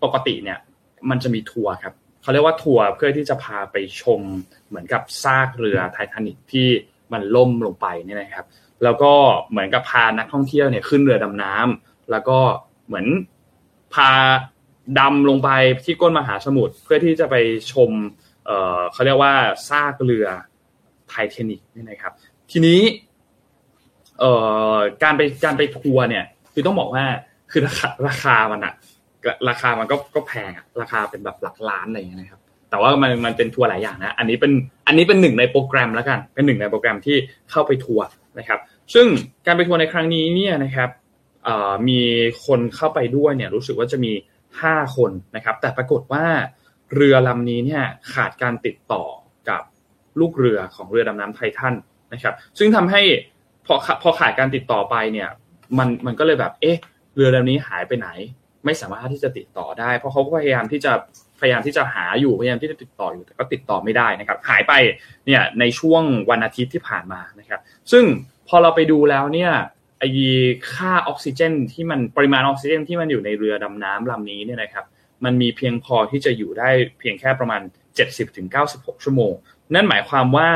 [0.04, 0.58] ปกติเนี่ย
[1.10, 1.94] มันจะมีทัวร์ครับ
[2.26, 4.22] เขาเรียกว่าทัวร์เพื่อที่จะพาไปชม
[4.68, 6.68] เหมือนกับซากเรือไททานิกที่
[7.14, 8.46] มันล่มลงไปเนี่ยนะครับ
[8.84, 9.14] แล้วก็
[9.50, 12.38] เหมือนกับพานักท่องเที่ยวเนี่ยขึ้นเรือดำน้ำแล้วก็
[12.88, 13.06] เหมือน
[13.94, 14.12] พา
[15.00, 15.50] ดำลงไป
[15.86, 17.36] ที่ก้นมหาสมุทรเพื่อที่จะไป
[17.72, 17.92] ชม
[18.46, 19.34] เเขาเรียกว่า
[19.70, 20.28] ซากเรือ
[21.10, 22.14] ไททานิกนี่นะครับ
[22.52, 22.82] ทีนี้
[25.04, 27.06] การไปการไปทัวร์เนี่ย คือต้องบอกว่า
[27.52, 28.74] คือราคาราคามันอะ
[29.50, 34.52] ราคามันก็ก็แพงอะราคาเป็นแบบหลักล้านอะไรอย่างเงี้ยนะครับ แต่ว่ามันมันเป็นทัวร์หลายอย่างนะ อันนี้เป็น
[34.88, 37.18] อันนี้เป็นหนึ่งในโปรแกรมแล้วกัน เป็นหนึ่งในโปรแกรมที่
[37.52, 38.06] เข้าไปทัวร์
[38.40, 38.60] นะครับ
[38.94, 39.08] ซึ่ง
[39.46, 40.90] การไปทัวร์ในครั้งนี้เนี่ยนะครับ
[41.90, 42.02] มี
[42.46, 44.12] คนเข้าไปด้วยเนี่ยรู้สึกว่าจะมี
[44.62, 46.26] ห้าคนนะครับ แต่ปรากฏว่า
[46.96, 49.04] เรือลำนี้เนี่ยขาดการติดต่อ
[49.50, 49.62] กับ
[50.20, 51.74] ลูกเรือของเรือดำน้ำไททัน
[52.14, 53.02] นะครับ ซึ่งทำให้
[53.66, 55.30] พอพอขาดการติดต่อไปเนี่ย
[55.78, 56.78] มันมันก็เลยแบบเอ๊ะ
[57.16, 58.08] เรือลำนี้หายไปไหน
[58.66, 60.94] ไม่สามารถที่จะติดต่อได้ เพราะเขาก็พยายามที่จะ
[61.40, 64.74] พยายามที่จะหาอยู่พยายามที่จะติดต่ออยู่แต่ก็ติดต่อไม่ได้นะครับ หายไป
[65.26, 67.62] เนี่ยในช่วงวันอาทิตย์ที่ผ่านมานะครับ
[67.92, 68.04] ซึ่ง
[68.48, 69.52] พอเราไปดูแล้วเนี่ย
[70.00, 70.10] ไอ้
[70.74, 74.86] ค่าออกซิเจน ที่มันปริมาณออกซิเจน ที่มันอยู่ในเรือดำน้ำลำนี้เนี่ยนะครับ
[75.26, 77.62] มันมีเพียงพอที่จะอยู่ได้เพียงแค่ประมาณ
[78.34, 79.34] 70-96 ชั่วโมง
[79.74, 80.50] นั่นหมายความว่า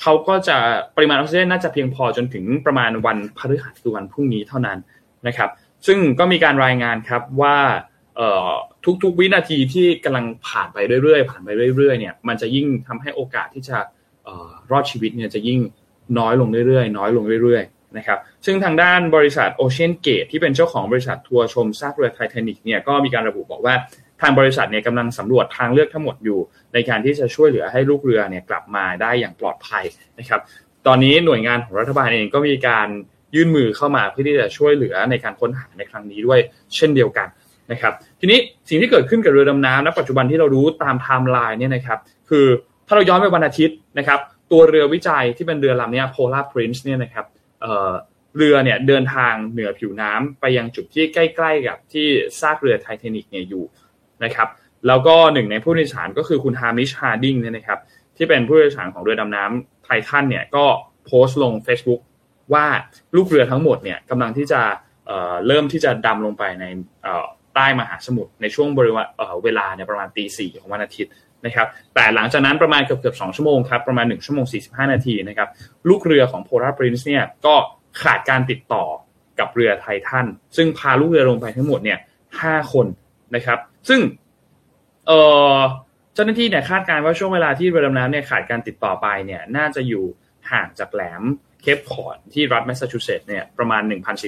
[0.00, 0.56] เขาก็จะ
[0.96, 4.78] ปริมาณออกซิเจนน่าจะเพียงพอจนถึงประมาณวันพฤหัสคือวันพรุ่งนี้เท่านั้น
[5.26, 5.50] นะครับ
[5.86, 7.56] ซึ่งก็มีการรายงานครับว่า
[9.02, 13.78] ทุกๆวินาทีที่กำลังผ่านไปเรื่อยๆ ผ่านไปเรื่อยๆเนี่ยมันจะยิ่งทำให้โอกาสที่จะ
[14.70, 15.60] รอดชีวิตเนี่ยจะยิ่ง
[16.18, 23.74] น้อยลงเรื่อยๆ น้อยลงเรื่อยๆนะครับซึ่งทางด้านบริษัท OceanGate ที่เป็นเจ้าของบริษัททัวร์ชมซากเรือไททานิกเนี่ยก็มีการระบุบอกว่า
[24.20, 26.38] ทางบริษัทเนี่ยกำลังสำรวจทางเลือกทั้งหมดอยู่
[26.72, 29.84] ในการที่จะช่วยเหลือให้ลูกเรือเนี่ยกลับมาได้อย่างปลอดภัย
[30.18, 30.40] นะครับ
[30.86, 32.88] ตอนนี้หน่วยงานของรัฐบาลเองก็มีการ
[33.34, 36.40] ยื่นมือเข้ามาเพื่อที่จะช่วยเหลือในการค้นหาในครั้งนี้ด้วย
[36.76, 37.28] เช่นเดียวกัน
[37.72, 41.98] นะครับ ทีนี้สิ่งที่เกิดขึ้นกับเรือดำน้ำณปัจจุบันที่เรารู้ตามไทม์ไลน์เนี่ยนะครับ
[42.30, 42.46] คือ
[42.86, 44.18] ถ้าเราย้อนไปวันอาทิตย์นะครับ
[44.52, 47.26] ตัวเรือวิจัยที่เป็นเรือลำนี้ Polar Prince เนี่ยนะครับ
[48.36, 52.06] เรือเนี่ยเดินทางเหนือผิวน้ำไปยังจุดที่ใกล้ ๆ กับที่
[52.40, 53.64] ซากเรือไทเทนิกเนี่ยอยู่
[54.24, 54.48] นะครับ
[54.86, 57.78] แล้วก็หนึ่งในผู้โดยสารก็คือคุณฮามิชฮาร์ดิงเนี่ยนะครับ
[58.16, 60.64] ที่เป็นผู้โดยสารของเรือดำน้ำไททันเนี่ยก็
[61.06, 62.00] โพสต์ลง Facebook
[62.52, 62.66] ว่า
[63.16, 64.60] ลูกเรือทั้งหมดเนี่ยกำลังที่จะ
[65.46, 66.64] เริ่มที่จะดำลงไปใน
[67.54, 69.06] ใต้มหาสมุทรในช่วงบริเวณ
[69.44, 71.12] เวลาเนี่ยประมาณตีสี่ของวันอาทิตย์
[71.46, 75.48] นะครับ แต่หลังจากนั้นประมาณเกือบเกือบสองชั่วโมงครับประมาณหนึ่งชั่วโมงสี่สิบห้านาทีนะครับ
[75.88, 77.54] ลูกเรือของ Polar Prince เนี่ยก็
[78.02, 78.84] ขาดการติดต่อ
[79.38, 80.26] กับเรือไททัน
[80.56, 81.98] ซึ่งพาลูกเรือลงไปทั้งหมดเนี่ย
[82.40, 82.86] ห้าคน
[83.34, 84.00] นะครับ ซึ่ง
[85.06, 90.04] เเจ้าหน้าที่เนี่ยคาดการณ์ว่าช่วงเวลาที่เรือดำน้ำเนี่ยขาดการติดต่อไปเนี่ยน่าจะอยู่
[90.50, 91.22] ห่างจากแหลม
[91.64, 93.82] เคปคอร์ดที่รัฐแมสซาชูเซตส์เนี่ยประมาณ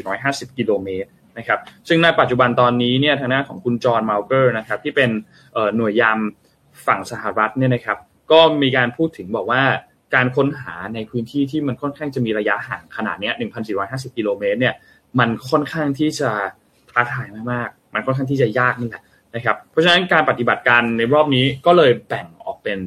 [0.06, 1.08] 1,450 กิโลเมตร
[1.38, 5.10] นะครับซึ่งในปัจจุบันตอนนี้เนี่ยทางด้านของคุณจอห์นมาลเกอร์นะครับที่เป็น
[5.76, 6.18] หน่วยยาม
[6.86, 7.98] ฝั่งสหรัฐเนี่ยนะครับ
[8.32, 9.62] ก็มีการพูดถึงบอกว่า
[10.14, 13.30] การค้นหาในพื้นที่ที่มันค่อนข้างจะมีระยะห่างขนาดนี้
[13.74, 14.74] 1,450 กิโลเมตรเนี่ย
[15.18, 16.30] มันค่อนข้างที่จะ
[16.90, 19.02] ท้าทายมากๆ มันค่อนข้างที่จะยากนี่แหละ
[19.34, 22.78] นะครับเพราะฉะนั้นการปฏิบัติการในรอบนี้ก็เลยแบ่งออกเป็น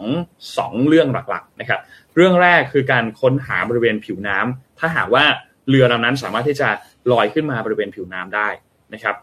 [0.00, 1.80] 2 2 เรื่องหลักๆนะครับ
[2.16, 5.24] เรื่องแรกคือการค้นหาบริเวณผิวน้ำถ้าหากว่า
[5.68, 6.68] เรือลำนั้นสามารถที่จะ
[7.12, 8.48] ลอยขึ้นมาบริเวณผิวน้ำได้
[8.94, 9.16] นะครับ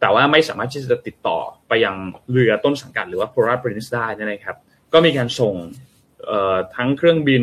[0.00, 1.38] แต่ว่าไม่สามารถที่จะติดต่อ
[1.68, 1.94] ไปยัง
[2.32, 4.56] เรือต้นสังกัดหรือว่า Polar Prince ได้นะครับ
[4.92, 5.54] ก็มีการส่ง
[6.76, 7.42] ทั้งเครื่องบิน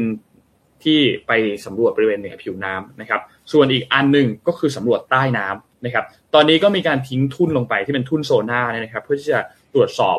[0.84, 1.32] ที่ไป
[1.66, 3.22] สำรวจบริเวณเหนือผิวน้ำนะครับ
[3.52, 9.40] ส่วนอีกอันหนึ่งก็คือสำรวจใต้น้ำนะครับ ตอนนี้ก็มีการทิ้งทุ่นลงไปที่เป็นทุ่นโซน่านะครับ เพื่อที่จะ
[9.74, 10.18] ตรวจสอบ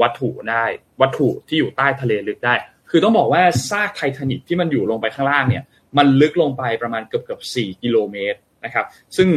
[0.00, 0.64] วัตถุได้
[1.00, 2.54] วัตถุที่อยู่ใต้ทะเลลึกได้
[2.94, 5.62] คือต้องบอกว่าซากไททานิกที่มันอยู่ลงไปข้างล่างเนี่ย
[5.98, 8.86] มันลึกลงไปประมาณเกือบเกือบสี่กิโลเมตรนะครับ
[9.16, 9.28] ซึ่ง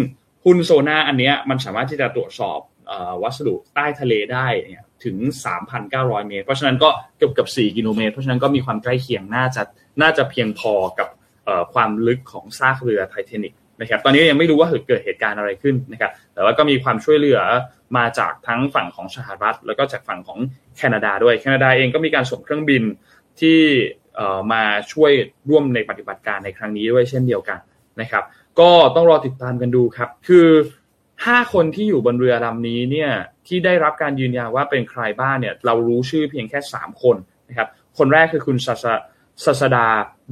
[0.45, 2.59] หุ้นโซน่าอันเนี้ยมันสามารถที่จะตรวจสอบ
[3.23, 5.15] วัสดุใต้ทะเลได้เนี่ยถึง
[5.73, 9.61] 3,900 เมตร เพราะฉะนั้นก็เกือบเกับ4กิโลเมตร เพราะฉะนั้นก็มีความใกล้เคียงน่าจะ
[10.01, 11.07] น่าจะเพียงพอกับ
[11.73, 17.39] ความลึกของซากเรือไทเทนิกนะครับตอนนี้ยังไม่รู้ว่าเกิดเหตุการณ์อะไรขึ้นนะครับแต่ว่าก็มีความช่วยเหลือ
[17.97, 20.39] มาจากทั้งฝั่งของสหรัฐ แล้วก็จากฝั่งของ
[20.77, 22.83] แคนาดาด้วยแคนาดาเองก็มีการส่งเครื่องบิน
[23.41, 23.59] ที่
[24.51, 25.11] มาช่วย
[25.49, 27.59] ร่วมในปฏิบัติการในครั้งนี้ด้วยเช่นเดียวกัน
[28.01, 28.23] นะครับ
[28.59, 30.47] ก็ต้องรอติดตามกันดูครับ คือ
[31.25, 33.11] ห้าคนที่อยู่บนเรือลำนี้เนี่ย
[33.47, 37.15] ที่ได้รับการยืนยันว่าเป็นใครบ้างเนี่ยเรารู้ชื่อเพียงแค่สามคน
[37.49, 37.67] นะครับ
[37.97, 38.73] คนแรกคือคุณซา
[39.43, 39.87] ซาซาดา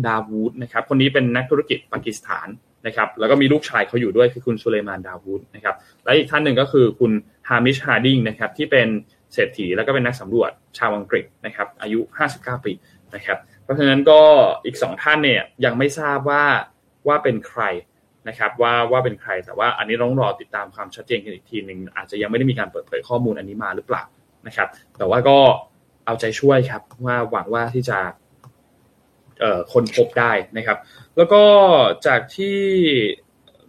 [0.05, 2.47] ดาวูดนะครับคนนี้เป็นนักธุรกิจปากีสถาน
[2.85, 7.11] นะครับแล้วก็มีลูกชายเขาอยู่ด้วยคือคุณสุเลมานดาวูดนะครับและอีกท่านหนึ่งก็คือคุณ
[7.47, 8.87] ฮามิชฮาร์ดิงนะครับที่เป็น
[9.33, 11.99] เศรษฐีแล้วก็เป็นนักสำรวจชาวอังกฤษนะครับ อายุ
[12.33, 12.71] 59 ปี
[13.15, 14.21] นะครับ เพราะฉะนั้นก็
[14.65, 16.43] อีกสองท่านเนี่ยยังไม่ทราบว่า
[17.07, 17.61] ว่าเป็นใคร
[18.27, 24.03] นะครับว่าว่าเป็นใครแต่ว่าอันนี้ต้องรอติดตามความชัดเจนกันอีกทีหนึ่งอาจจะยังไม่ได้มีการเปิดเผยข้อมูลอันนี้มาหรือเปล่า
[24.47, 24.67] นะครับ
[24.97, 25.39] แต่ว่าก็
[26.05, 27.99] เอาใจช่วยครับว่าหวังว่าที่จะ
[29.39, 30.77] เอ่อคนพบได้นะครับ
[31.17, 31.43] แล้วก็
[32.07, 32.59] จากที่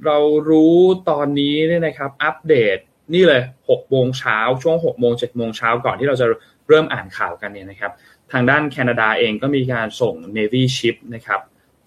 [0.04, 0.18] เรา
[0.50, 0.76] รู้
[1.10, 2.78] ตอนนี้เนี่ยนะครับ อัปเดต
[3.14, 6.26] นี่เลยหกโมงเช้าช่วงหกโมงเจ็ดโมงเช้าก่อนที่เราจะ
[6.68, 7.92] เริ่มอ่านข่าวกันเนี่ยนะครับ
[8.32, 11.40] ทางด้านแคนาดาเองก็มีการส่ง Navy Ship นะครับ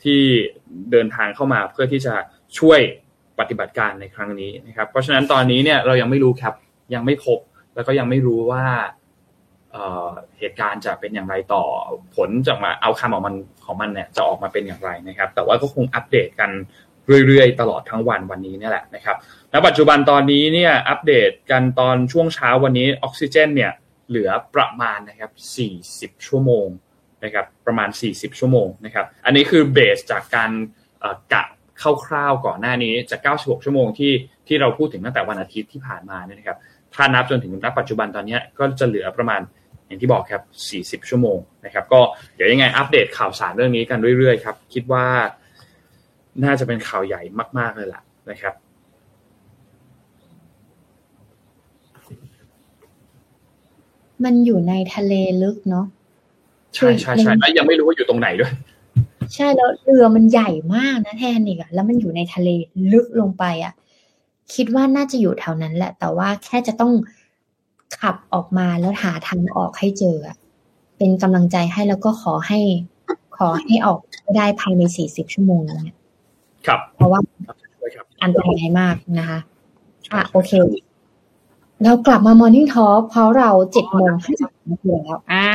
[0.03, 0.21] ที่
[0.91, 2.13] เดินทางเข้ามาเพื่อที่จะ
[2.59, 2.79] ช่วย
[3.39, 6.53] ปฏิบัติการในครั้งนี้นะครับ เพราะฉะนั้นตอนนี้เนี่ยเรายังไม่รู้ครับ
[6.93, 7.39] ยังไม่พบ
[7.75, 8.65] แล้วก็ยังไม่รู้ว่า
[10.39, 11.63] เหตุการณ์จะเป็นอย่างไรต่อ
[12.15, 16.51] ผลจากมาเอาคำออกมันของมันเนี่ยจะออกมาเป็นอย่างไรนะครับ แต่ว่าก็คงอัปเดตกัน
[17.27, 19.15] เรื่อยๆ ตลอดทั้งวันวันนี้นี่แหละนะครับ
[19.53, 23.71] ณปัจจุบันตอนนี้เนี่ยอัปเดตกันตอนช่วงเช้าวันนี้ออกซิเจนเนี่ย
[24.09, 25.31] เหลือประมาณนะครับ
[26.17, 26.67] 40 ชั่วโมง
[27.23, 30.51] นะครับประมาณ 40 ชั่วโมงนะครับอันนี้คือเบสจากการ
[31.33, 31.43] กะ
[32.05, 34.13] คร่าวๆก่อนหน้านี้จาก 96 ชั่วโมงที่
[34.47, 36.57] ที่เราพูดถึงตั้งแต่วันอาทิตย์ที่ผ่านมาเนี่ยนะครับ
[36.93, 39.41] ถ้านับจนถึงณปัจจุบันตอนนี้ก็จะเหลือประมาณ
[39.87, 40.43] อย่างที่บอกครับ
[41.03, 42.01] 40 ชั่วโมงนะครับก็
[42.35, 45.05] เดี๋ยวยังไงอัปเดตข่าวสารเรื่องนี้กันเรื่อยๆครับคิดว่า
[46.43, 47.21] น่าจะเป็นข่าวใหญ่
[47.59, 48.55] มาก ๆ เลยล่ะนะครับ
[54.23, 55.85] มันอยู่ในทะเลลึกเนาะ
[56.75, 58.51] ใช่ใช่ใช่แล้วยังไม่รู้ว่าอยู่ตรงไหนด้วย
[59.33, 62.49] ใช่แล้วเรือมันใหญ่มากนะแทนอีกอะแล้วมันอยู่ในทะเล
[62.93, 63.73] ลึกลงไปอะ
[64.53, 66.93] คิดว่าน่าจะอยู่แถวนั้นแหละ แต่ว่าแค่จะต้อง
[68.01, 70.17] ขับออกมาแล้วหาทางออกให้เจอ
[70.97, 72.59] เป็นกำลังใจให้แล้วก็ขอให้
[73.37, 73.99] ขอให้ออก
[74.35, 75.95] ได้ภายในสี่สิบชั่วโมงนี้
[76.67, 77.19] ครับเพราะว่า
[78.23, 79.39] อันตรายมากนะคะ
[80.13, 80.51] อะโอเค
[81.83, 85.47] เรากลับมามอร์นิ่งทอเพราะเราเจ็ดโมงห้าสิบนาทีแล้ว อ่า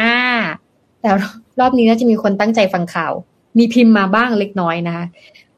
[1.01, 1.11] แต่
[1.61, 3.13] รอบนี้น่าจะมีคนตั้งใจฟังข่าว
[3.59, 5.05] มีพิมพ์มาบ้างเล็กน้อยนะคะ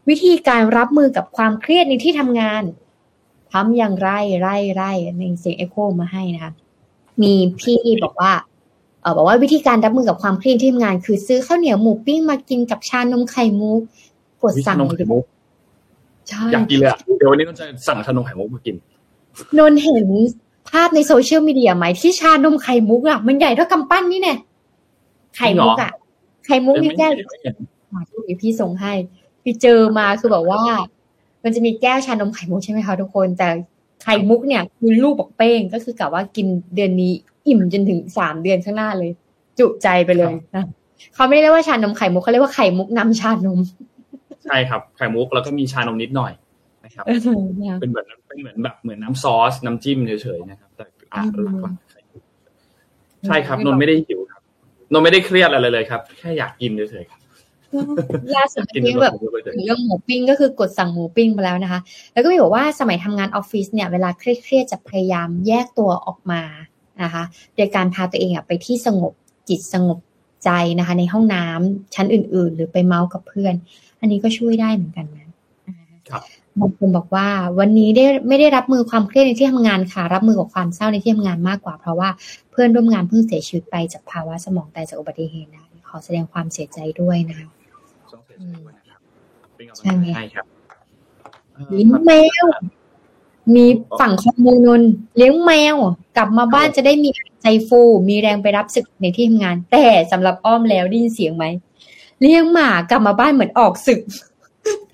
[0.09, 2.63] วิธีการรับมือกับความเครียดในที่ทำงาน
[3.53, 6.53] ทำอย่างไรไร่ไร่ในเสียงเอ็โคมาให้นะคะ
[7.23, 8.33] มีพี่บอกว่า
[9.03, 13.81] เออบอกว่าวิธีการรับมือกับความเครียดที่ทำงาน คือซื้อข้าวเหนียวหมูปิ้งมากินกับชานมไข่มุก
[14.43, 15.34] กดสั่งเลยใช่
[16.53, 18.77] อยากกินเลยอะเดี๋ยววันนี้เราจะสั่งชานมไข่มุกมากิน
[19.59, 20.09] นนท์เห็น
[20.71, 24.39] ภาพในโซเชียลมีเดียไหมที่ชานมไข่มุกอะมันใหญ่เท่ากำปั้นนี่เนี่ย
[25.37, 25.93] ไข่มุกอะ
[26.47, 27.55] ไข่มุกยังมีไม่แก้วไม่เห็น
[27.95, 28.93] มาที่พี่ส่งให้
[29.43, 30.63] พี่เจอมาคือแบบว่า
[31.45, 33.49] มันจะมีแก้วชานมไข่มุกใช่ไหมคะทุกคน แต่
[34.03, 37.13] ไข่มุกเนี่ยคือลูกบอกเป้งก็คือกะว่ากินเดือนนี้
[37.47, 39.11] อิ่มจนถึงสามเดือนข้างหน้าเลย
[39.59, 40.65] จุใจไปเลยนะ
[41.15, 43.59] เขาไม่ได้เรียกว่าชานมไข่มุกเขาเรียกว่าไข่มุกนำชานม
[44.45, 46.33] ใช่ครับไข่มุกแล้วก็มีชานมนิดหน่อย
[46.85, 47.19] นะครับเออ
[47.59, 52.23] เนี่ยเป็นแบบเป็นเหมือนแบบเหมือนน้ำซอสน้ำจิ้มเฉยๆนะครับ แต่อะอืมหลักๆไข่มุก
[53.27, 54.43] ใช่ครับนนท์ไม่ได้หิวครับ
[54.93, 57.21] นนท์ไม่ได้เครียดอะไรเลยครับ แค่อยากกินเฉยๆครับ
[58.37, 59.15] ล่าสุดกินที่แบบ
[59.45, 61.81] เฉยเรื่องหมูปิ้งก็คือกดสั่งหมูปิ้งไปแล้วนะคะ
[62.13, 66.43] แล้วก็มีบอกว่าสมัยทำงานออฟฟิศเนี่ยเวลาเครียดๆจะพยายามแยกตัวออกมา
[67.03, 67.23] นะคะ
[67.57, 69.13] โดยการพาตัวเองอะไปที่สงบ
[69.49, 69.99] จิตสงบ
[70.45, 73.55] ใจนะคะ ในห้องน้ำชั้นอื่น ๆ หรือไปเมาส์กับเพื่อน
[74.05, 75.27] อันนี้ก็ช่วยได้เหมือนกันนะ
[76.09, 76.23] ครับ
[76.61, 77.29] บางคนบอกว่า
[77.59, 82.09] วันนี้ได้ไม่ได้รับมือความเครียดในที่ทำงานค่ะ รับมือกับความเศร้าในที่ทำงานมากกว่า เพราะว่า
[82.51, 89.01] เพื่อนร่วมงานเพิ่งเสียชีวิตไปจากภาวะสมองตายจากอุบัติเหตุนะขอแสดงความเสียใจด้วยนะคะๆต้องเสียใจด้วยนะครับ
[89.57, 90.47] เป็นกำลังใช่ไหมใจให้ครับ
[91.73, 92.13] เลี้ยงแม
[92.45, 92.47] ว
[93.55, 93.67] มี
[94.01, 94.83] ฝั่งข้อมูลนน
[95.17, 95.77] เลี้ยงแมว
[96.17, 97.11] กลับมาบ้านจะได้มี
[97.43, 101.45] ใจฟู มีแรงไปรับศึกในที่ทำงาน แต่สำหรับอ้อมแล้วได้ยินเสียงไหม
[102.21, 104.01] เลี้ยงหมากลับมาบ้านเหมือนออกศึก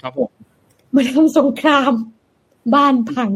[0.03, 0.31] ครับผม
[0.91, 1.93] เหมือนทำสงคราม
[2.75, 3.31] บ้านพัง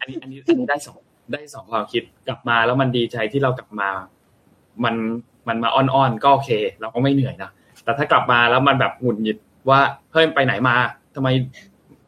[0.00, 0.98] อันนี้อันนี้อันนี้ได้สอง
[1.32, 3.88] ได้สองความคิดกลับมาแล้วมันดีใจที่เรากลับมา
[4.84, 4.94] มัน
[5.48, 6.50] มันมาอ้อนๆก็โอเค
[6.80, 7.50] เราก็ไม่เหนื่อยนะ
[7.84, 9.36] แต่ถ้ากลับมาแล้วมันแบบหงุดหงิด
[9.68, 9.80] ว่า
[10.12, 10.74] เฮ้ยไปไหนมา
[11.14, 11.28] ทำไม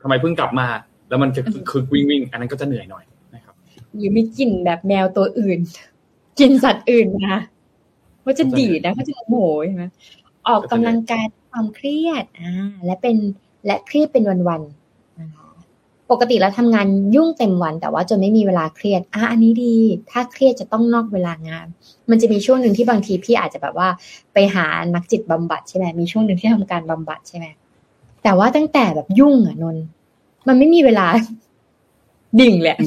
[0.03, 0.67] ทำไมเพิ่งกลับมา
[1.09, 3.05] แล้วมันจะคือวิ่งวิ่งอันนั้นก็จะเหนื่อยหน่อย
[3.35, 3.55] นะครับ
[3.97, 5.59] หรือมีกลิ่นแบบแมวตัวอื่น
[6.41, 7.39] กินสัตว์อื่นนะ
[8.25, 9.85] ว่าจะดีดนะเขาจะโมโหใช่ไหม
[10.49, 12.53] ออกกำลังกายความเครียดอ่า
[12.85, 13.17] และเป็น
[13.67, 15.49] และเครียดเป็นวันๆนะคะ
[16.11, 19.75] ปกติแล้วทำงานยุ่งเต็มวัน แต่ว่าจนไม่มีเวลาเครียดอะอันนี้ดี
[20.11, 21.67] ถ้าเครียดจะต้องนอกเวลางาน
[22.11, 23.89] มันจะมีช่วงหนึ่งที่บางทีพี่อาจจะแบบว่า
[24.33, 27.47] ไปหานักจิตบำบัดใช่ไหมมีช่วงหนึ่งที่ทำการบำบัดใช่ไหม
[28.23, 29.85] แต่ว่าตั้งแต่แบบยุ่งอะนนท์
[30.49, 31.07] มันไม่มีเวลา
[32.41, 32.79] ดิ่งแหละ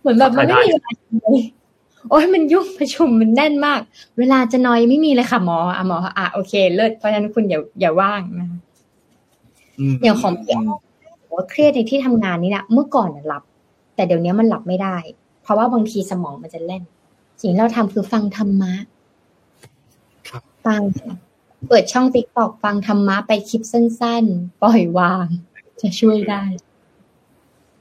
[0.00, 0.90] เหมือนแบบมันไม่มีเวลา
[1.22, 1.40] เลย
[2.10, 3.80] โอ้ยมันยุ่งประชุมมันแน่นมาก
[4.18, 8.48] เวลาจะนอยไม่มีเลยค่ะหมออะหมออะโอเค เลิศเพราะฉะนั้นคุณอย่าอย่าว่างนะ
[10.02, 13.42] อย่างของพี่อ้อมบอกว่าเครียดในที่ทำงานนี่นะเมื่อก่อนน่ะหลับ
[13.94, 14.96] แต่เดี๋ยวนี้มันหลับไม่ได้
[15.42, 16.82] เพราะว่าบางทีสมองมันจะเล่น
[17.40, 18.72] สิ่งที่เราทำคือฟังธรรมะ
[20.28, 20.82] ครับฟัง
[21.68, 25.26] เปิดช่องติ๊กตอกฟังธรรมะไปคลิปสั้น ๆ ปล่อยวาง
[25.80, 26.42] จะช่วยได้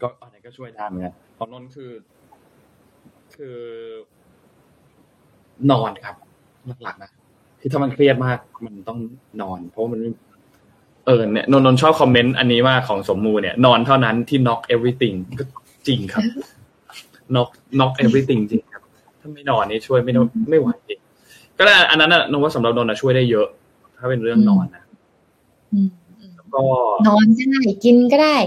[0.01, 1.89] ก็อันนี้ก็ช่วยได้เหมือนกันของนนท์คือ
[3.37, 3.59] คือ
[5.71, 6.15] นอนครับ
[6.83, 7.11] หลักๆนะ
[7.59, 8.99] ที่ถ้ามันเครียดมากมันต้อง
[9.41, 10.11] นอน เพราะว่ามันไม่
[11.05, 15.43] เออเนี่ยนนท์นนท์ชอบคอมเมนต์อันนี้มากของสมมูเนี่ย นอนเท่านั้นที่ knock everything ก็
[15.87, 16.23] จริงครับ
[17.33, 18.83] knock knock everything จริงครับ
[19.19, 20.99] ถ้าไม่นอนนี่ช่วยไม่ได้ไม่ไหวจริง
[21.57, 23.47] ก็ได้อันนั้นน่ะนนท์ว่าสำหรับนนท์นะช่วยได้เยอะ
[23.97, 24.83] ถ้าเป็นเรื่องนอนนะ
[25.73, 25.89] อืม
[26.35, 26.61] แล้วก็
[27.07, 28.37] นอนก็ได้กินก็ได้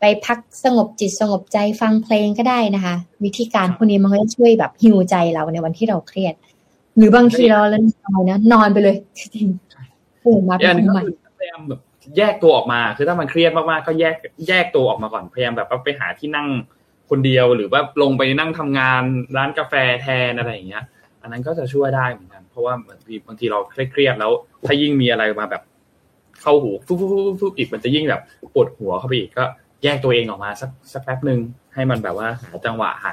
[0.00, 2.94] ไปพักสงบจิตสงบใจฟังเพลงก็ได้นะคะ
[3.24, 6.34] วิธีการพวกนี้มันก็จะช่วยแบบฮิวใจเราในวันที่เราเครียด
[6.96, 11.80] หรือบางทีเราเล่นนอนนะนอนไปเลยจริงๆตื่นมาอีเป็กอันนหนึงคนก็ใหม่คือพยายามแบบ
[12.16, 14.14] แยกตัวออกมา คือถ้ามันเครียดมากๆก็แยก
[14.48, 16.48] แยกตัวออกมาก่อนพยายามแบบว่าไปหาที่นั่ง
[17.10, 19.02] คนเดียวหรือว่าลงไปนั่งทำงาน
[19.36, 20.84] ร้านกาแฟแทนอะไรอย่างเงี้ย
[21.22, 24.32] อันนั้นก็จะช่วยได้เหมือนกัน เพราะว่าบางทีบางทีเราเครียดๆแล้ว
[24.66, 25.62] ถ้ายิ่งมีอะไรมาแบบ
[26.42, 28.22] เข้าหูฟุบฟุบฟุบฟุบอีกมันจะยิ่งแบบ
[28.54, 29.44] ปวดหัวเข้าไปอีกก็
[29.84, 31.40] แยกตัวเองออกมาสักสักแป๊บหนึ่ง
[31.74, 33.12] ให้มันแบบว่าหาจังหวะหา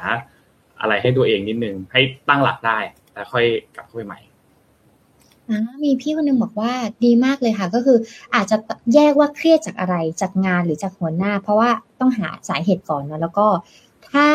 [0.80, 2.78] อะไรให้ตัวเองนิดนึงให้ตั้งหลักได้
[3.14, 3.46] แล้วค่อย
[3.76, 4.20] กลับเข้าไปใหม่
[5.50, 7.98] อ่ามีพี่คนหนึงบอกว่าดีมากเลยค่ะ ก็คือ
[8.36, 8.56] อาจจะ
[8.94, 13.48] แยกว่าเครียดจากอะไรจากงานหรือจากหัวหน้า เพราะว่าต้องหาสาเหตุก่อนเนอะแล้วก็
[14.12, 14.28] ถ้า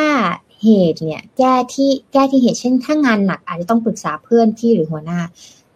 [0.63, 5.21] เหตุเนี่ย แก้ที่แก้ที่เหตุเช่น ถ้างานหนักอาจจะต้องปรึกษาเพื่อนพี่หรือหัวหน้า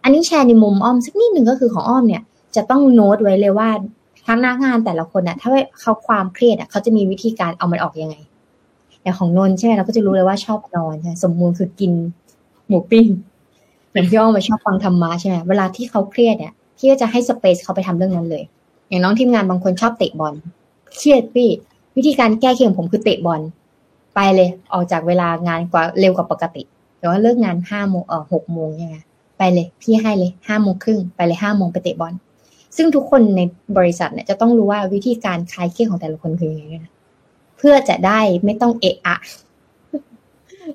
[0.02, 2.22] อันนี้แชร์ในมุมอ้อมสักนิดหนึ่งก็คือของอ้อมเนี่ย
[2.56, 3.68] จะต้องโน้ตไว้เลยว่า
[4.26, 5.50] ทั้งนักงานแต่ละคนอะถ้า
[5.80, 8.16] เขาความเครียดอะเขาจะมีวิธีการเอามันออกยังไง
[9.02, 11.92] อย่างของนนใช่ไหมเราก็จะรู้เลยว่าชอบนอนใช่สมมูลคือกิน
[12.68, 13.06] หมูปิ้ง
[13.92, 18.44] อย่างพี่อ้อมมาชอบฟังธรรมะใช่ไหมเวลาที่เขาเครียดเนี่ยพี่ก็จะให้สเปซเขาไปทำเรื่องนั้นเลย
[18.88, 20.34] อย่างน้องทีมงานบางคนชอบเตะบอล
[20.96, 21.50] เครียดพี่
[21.96, 23.40] วิธีการแก้เครียดของผมคือเตะบอล
[24.14, 26.62] ไปเลย ออกจากเวลางานกว่าเร็วกว่าปกติ
[26.98, 28.96] แต่ว่าเลิกงานห้าโมงเออหกโมงใช่ไหม
[29.38, 32.12] ไปเลย พี่ให้เลยห้าโมงครึ่งไปเลยห้าโมงไปเตะบอล
[32.76, 33.40] ซึ่งทุกคนใน
[33.78, 36.92] บริษัทเนี่ยจะต้องรู้ว่าวิธีการคลายเครียดของแต่ละคนคือยังไงนะ
[37.58, 39.16] เพื่อจะได้ไม่ต้องเอะอะ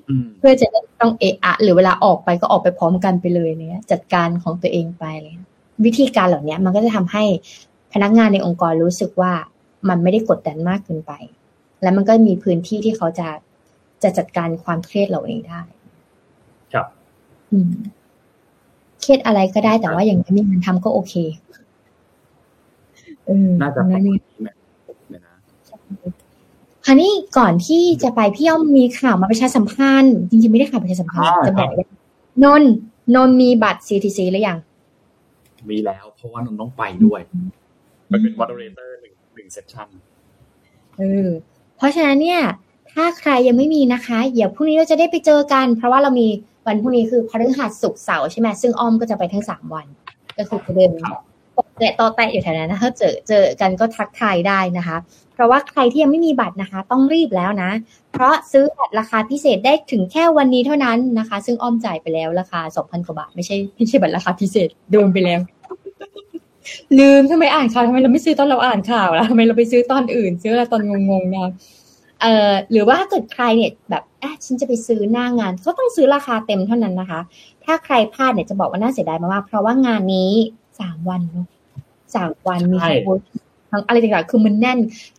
[0.08, 5.32] อืมเพื่อจะได้ไม่ต้องเอะอะ หรือเวลาออกไปก็ออกไปพร้อมกันไปเลยเนี่ยจัดการของตัวเองไปเลย
[5.84, 7.24] วิธีการเหล่านี้มันก็จะทำให้
[7.92, 9.32] พนักงานในองค์กรรู้สึกว่า
[9.88, 11.12] มันไม่ได้กดดันมากเกินไป
[11.82, 13.28] และมันก็มีพื้นที่ที่เขาจะ
[14.02, 15.60] จะจัดการความเครียดเราเองได้
[16.72, 16.86] ครับ
[17.52, 17.72] อืม
[19.00, 21.14] เครียดอะไรก็ได้แต่ว่าอย่างนี้มีงานทำก็โอเค
[21.48, 21.59] เออ
[23.60, 24.52] น่าจะนั่นเองแม่
[25.10, 25.34] เนี่ยนะ
[26.84, 31.86] คราวนี้ก่อนที่จะไปพี่ย่อมมีข่าวมาประชาสัมพันธ์จริงๆไม่ได้ข่าวประชาสัมพันธ์จะบอกว่า
[32.44, 32.72] นนท์
[33.14, 34.58] นนท์มีบัตร CTC หรือยัง
[35.70, 37.20] มีแล้วเพราะว่านนท์ต้องไปด้วย
[38.08, 39.88] ไปเป็น moderator หนึ่งหนึ่ง session
[40.98, 41.28] เออ
[41.76, 42.40] เพราะฉะนั้นเนี่ย
[42.92, 46.28] ถ้าใครยังไม่มีนะคะเดี๋ยวพรุ่งนี้เราจะได้ไปเจอกัน เพราะว่าเรามี
[46.66, 49.86] วันพรุ่งนี้คือพฤหัสศุกร์เสาร์ใช่ไหมซึ่งอ้อมก็จะไปทั้งสามวัน
[50.38, 50.90] ก็คือจะเดิน
[51.80, 54.96] เตาะแตะเตาะแตะอยู่แถวนั้นนะถ้าเจอเจอกันก็ทักทายได้นะคะ
[55.34, 57.70] เพราะว่าใครที่ยังไม่มีบัตรนะคะ ต้องรีบแล้วนะ
[58.12, 65.40] เพราะซื้อบัตรราคาพิเศษได้ถึงแค่วันนี้เท่านั้นนะคะ ซึ่งอ้อมจ่ายไปแล้วราคาสองพันกว่าบาท ไม่ใช่ไม่ใช่บัตรราคาพิเศษโดนไปแล้ว
[66.98, 71.50] ลืมทำไมอ่านข่าวทำไมเราไม่ซื้อตอนเราอ่านข่าวล่ะทำไมเราไปซื้อตอนอื่น ซื้อตอนงงๆนะ
[72.20, 77.20] เอ่อหรือว่าถ้าเกิดใครเนี่ยแบบอะฉันจะไปซื้อหน้างานก็ต้องซื้อราคาเต็มเท่านั้นนะคะ
[77.64, 80.30] ถ้าใครพลาดเนี่ยจะบอกว่าน่าเสียดายมากๆเพราะว่างานนี้
[80.80, 81.46] สามวันเนาะ
[82.16, 83.22] สามวันมีทั้ง work
[83.70, 84.78] ทั้งอะไรต่างๆ คือมันแน่น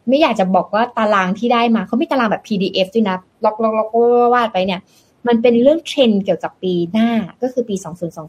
[0.09, 3.89] ไม่อยากจะบอกว่าตารางที่ได้มาเขาไม่ตารางแบบ PDF ด้วยนะล็อกล็อกล็อก
[4.33, 4.79] วาดไปเนี่ย
[5.27, 7.09] มันเป็นเรื่องเทรนด์เกี่ยวกับปีหน้า
[7.41, 7.75] ก็คือปี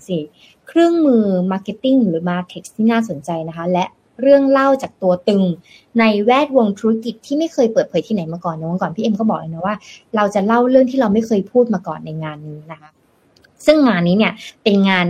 [0.08, 3.84] 2024 เครื่องมือ marketing หรือ MarTech ที่น่าสนใจนะคะ และ
[4.20, 5.42] เรื่องเล่าจากตัวตึง
[5.98, 9.76] ในแวดวงธุรกิจที่ไม่เคยเปิดเผยที่ไหนมาก่อนนะวันก่อนพี่เอ็มก็บอกเลยนะว่า
[10.16, 12.90] เราจะเล่าเรื่องที่เราไม่เคยพูดมาก่อนในงานนี้นะคะ
[13.66, 14.32] ซึ่งงานนี้เนี่ย
[14.62, 15.06] เป็นงาน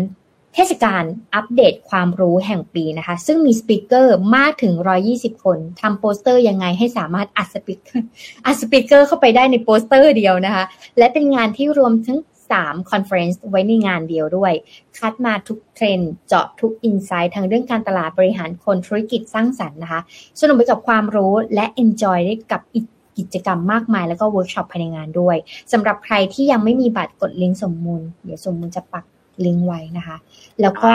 [0.54, 4.74] เทศกาลอัปเดตความรู้แห่งปีนะคะ ซึ่งมี speaker มากถึง
[5.08, 8.06] 120 คนทำโปสเตอร์ยังไงให้สามารถอัด speaker
[8.46, 10.64] อัด speaker เข้าไปได้ในโปสเตอร์เดียวนะคะ
[10.98, 12.18] และเป็นงานที่รวมทั้ง
[12.54, 14.52] 3 conference ไว้ในงานเดียวด้วย
[14.98, 20.00] คัดมาทุกเทรนด์เจาะทุก insight ทางเรื่องการตลาดบริหารคนธุรกิจสร้างสรรค์นะคะ
[20.40, 22.84] สนุกไปกับความรู้และ enjoy ได้กับอีก
[23.18, 25.36] กิจกรรมมากมายแล้วก็เวิร์กช็อปภายในงานด้วย
[25.72, 29.04] สำหรับใครที่ยังไม่มีบัตรกดลิงก์สมมูล เดี๋ยวสมมูลจะปัก
[29.44, 30.16] ลิงก์ไว้นะคะ
[30.60, 30.94] แล้วก็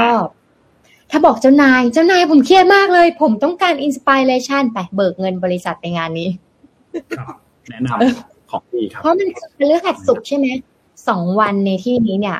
[1.11, 6.29] ถ้าบอกเจ้านาย เจ้านายผมเครียดมากเลย ผมต้องการ inspiration ไปเบิกเงินบริษัทไปงานนี้
[7.17, 7.35] ครับ
[7.69, 10.47] แนะนำของดีครับ เพราะมันคือเรื่องหัสศุกร์ใช่ไหม
[11.07, 12.37] สองวันในที่นี้เนี่ย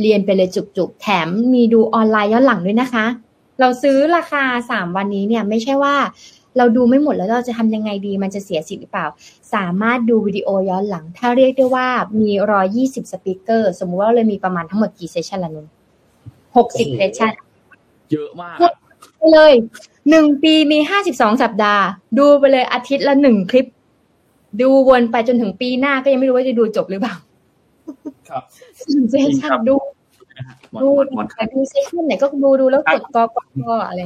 [0.00, 3.06] เรียนไปเลยจุกๆ แถมมีดูออนไลน์ย้อนหลังด้วยนะคะ
[3.60, 5.96] เราซื้อราคาสามวันนี้เนี่ย ไม่ใช่ว่า
[6.58, 9.06] เราดูไม่หมดแล้วเราจะทำยังไงดีมันจะเสียสิทธิ์หรือเปล่า
[9.54, 11.88] สามารถดูวิดีโอย้อนหลัง ถ้าเรียกได้ว่า
[12.20, 15.66] มีร้อยยี่สิบ speaker สมมุติว่าเราเลยมีประมาณทั้งหมดกี่ session ละนุ่น
[16.56, 17.32] หกสิบโอ้โห session
[18.10, 18.56] เยอะมาก
[19.18, 19.52] ไปเลย
[20.10, 21.84] หนึ่งปีมีห้าสิบสองสัปดาห์
[22.18, 23.66] ดูไปเลยอาทิตย์ละหนึ่งคลิป
[24.60, 27.14] ดูวนไปจนถึงปีหน้าก็ยังไม่รู้ว่าจะดูจบหรือเปล่า
[28.28, 28.42] ครับ
[29.10, 29.76] session ดู
[30.36, 34.00] นะฮะหมดดูหมดหมดคแต่รับดู session ไหนก็ดูดูแล้วกดกอกดกออะไร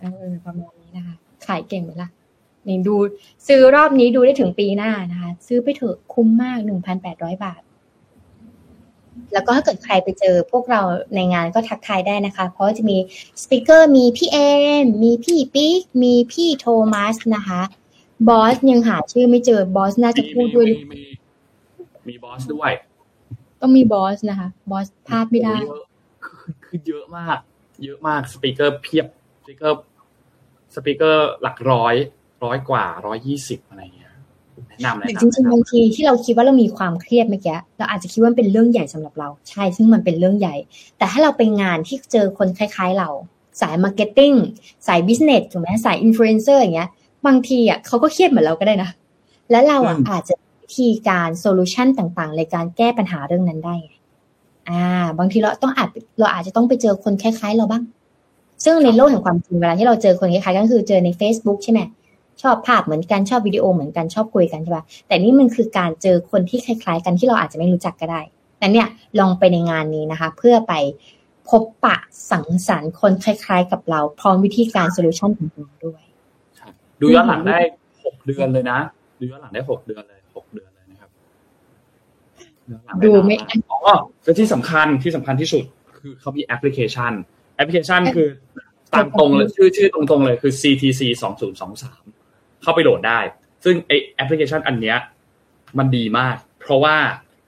[0.00, 1.16] เออประมาณนี้นะคะ
[1.46, 2.10] ขายเก่งไหมล่ะ
[2.68, 2.96] นี่ดู
[3.48, 7.60] ซื้อรอบนี้ดูได้ถึงปีหน้านะคะ ซื้อไปเถอะคุ้มมากหนึ่งพันแปดร้อยบาท
[9.32, 10.82] แล้วก็ถ้าเกิดใครไปเจอพวกเรา
[11.14, 12.96] ในงานก็ทักทายได้นะคะ เพราะว่าจะมี
[13.42, 14.50] speaker มีพี่เอ็
[14.82, 17.60] มมีพี่ปิ๊กมีพี่โทมัสนะคะ
[18.28, 21.04] บอสยังหาชื่อไม่เจอบอสน่าจะพูดด้วยมีมี
[22.08, 22.72] มีบอสด้วย
[23.60, 25.84] ต้องมีบอสนะคะ บอสพลาดไม่ได้โอ้โหเยอะ
[26.24, 27.38] คือคือเยอะมาก
[27.84, 29.06] เยอะมาก speaker เพียบ
[29.38, 29.78] speaker
[30.74, 31.94] speaker หลักร้อย
[32.44, 34.12] ร้อยกว่าร้อยยี่สิบอะไรเงี้ย
[34.68, 40.56] แนะนำหรือแนะนำจริงๆบางทีที่เราคิดว่าเรามีความเครียดเมื่อกี้เราอาจจะคิดว่ามันเป็นเรื่องใหญ่สำหรับเราใช่ ซึ่งมันเป็นเรื่องใหญ่
[40.98, 43.08] แต่ถ้าเราไปงานที่เจอคนคล้ายๆ เรา
[43.60, 44.32] สาย marketing
[44.86, 46.90] สาย business ถูกไหมสายอินฟลูเอนเซอร์อย่างเงี้ย
[47.26, 48.90] บางทีอะเขาก็เครียดเหมือนเราก็ได้นะ
[49.50, 53.92] และเราอะอาจจะวิธีการ solution ต่างๆ ในการแก้ปัญหาเรื่องนั้นได้ไง
[54.68, 54.84] อ่า
[55.18, 57.82] บางทีเราต้องอาจเราอาจจะต้องไปเจอคนคล้ายๆ เราบ้าง
[58.64, 61.80] ซึ่งในโลกแห่งความจริงเวลาที่เราเจอคนคล้ายๆกันก็คือเจอใน Facebook ใช่ไหม
[62.42, 68.20] ชอบภาพเหมือนกันชอบวิดีโอเหมือนกันชอบคุยกันใช่ปะแต่นี่มันคือการเจอคนที่คล้าย ๆ กันที่เราอาจจะไม่รู้จักก็ได้
[68.58, 68.86] แต่เนี่ย
[69.18, 70.74] ลองไปในงานนี้นะคะ เพื่อไป
[71.48, 71.96] พบปะ
[72.30, 76.02] สังสรรค์คนคล้าย ๆ กับเรา พร้อมวิธีการโซลูชันต่างๆด้วย
[77.00, 77.58] ดูย้อนหลังได้
[78.04, 78.78] หกเดือนเลยนะ
[79.18, 81.10] ดูย้อนหลังได้หกเดือนเลยหกเดือนเลยนะครับ
[82.70, 83.78] ย้อนหลังดูไม่นานากอ๋อ
[84.22, 85.64] แล้วที่สำคัญที่สำคัญที่สุด
[85.98, 88.28] คือเขามีแอปพลิเคชันแอ ปพลิเคชันคือ
[88.92, 92.02] ตามตรงเลยชื่อชื่อตรงๆเลยคือ CTC สองศูนย์สองสาม
[92.62, 93.20] เข้าไปโหลดได้
[93.64, 94.96] ซึ่งไอแอปพลิเคชันอันเนี้ย
[95.78, 96.96] มันดีมาก เพราะว่า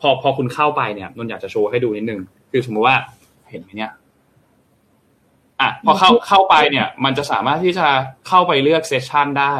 [0.00, 2.96] พอพอคุณเข้าไปเนี่ยนนท์อยากจะโชว์ให้ดูนิดนึง คือสมมติว่า
[3.50, 3.90] เห็นไหมเนี่ย
[5.60, 7.86] อะพอเข้าเข้าไปเนี่ย มันจะสามารถที่จะ
[8.28, 9.54] เข้าไปเลือก session ได้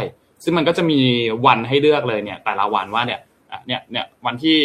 [0.44, 1.00] ซึ่งมันก็จะมี
[1.46, 3.20] วันให้เลือกเลยเนี่ย แต่ละวันว่าเนี่ย
[3.52, 4.58] อะเนี่ยเนี่ยวันที่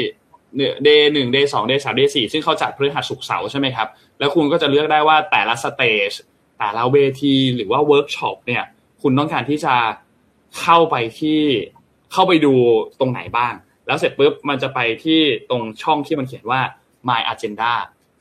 [0.84, 3.88] day หนึ่ง day สอง day สาม day สี่ซึ่งเขาจัดพฤหัสศุกร์เสาร์ใช่ไหมครับ
[4.20, 6.12] แล้วคุณก็จะเลือกได้ว่าแต่ละ stage
[6.60, 8.64] แต่ละเวทีหรือว่าเวิร์กช็อปเนี่ย
[9.02, 9.76] คุณต้องการที่จะ
[10.60, 11.40] เข้าไปที่
[12.14, 12.54] เข้าไปดู
[13.00, 13.54] ตรงไหนบ้าง
[13.88, 16.62] แล้วเสร็จปุ๊บมันจะไปที่ตรงช่องที่มันเขียนว่า
[17.10, 17.74] my agenda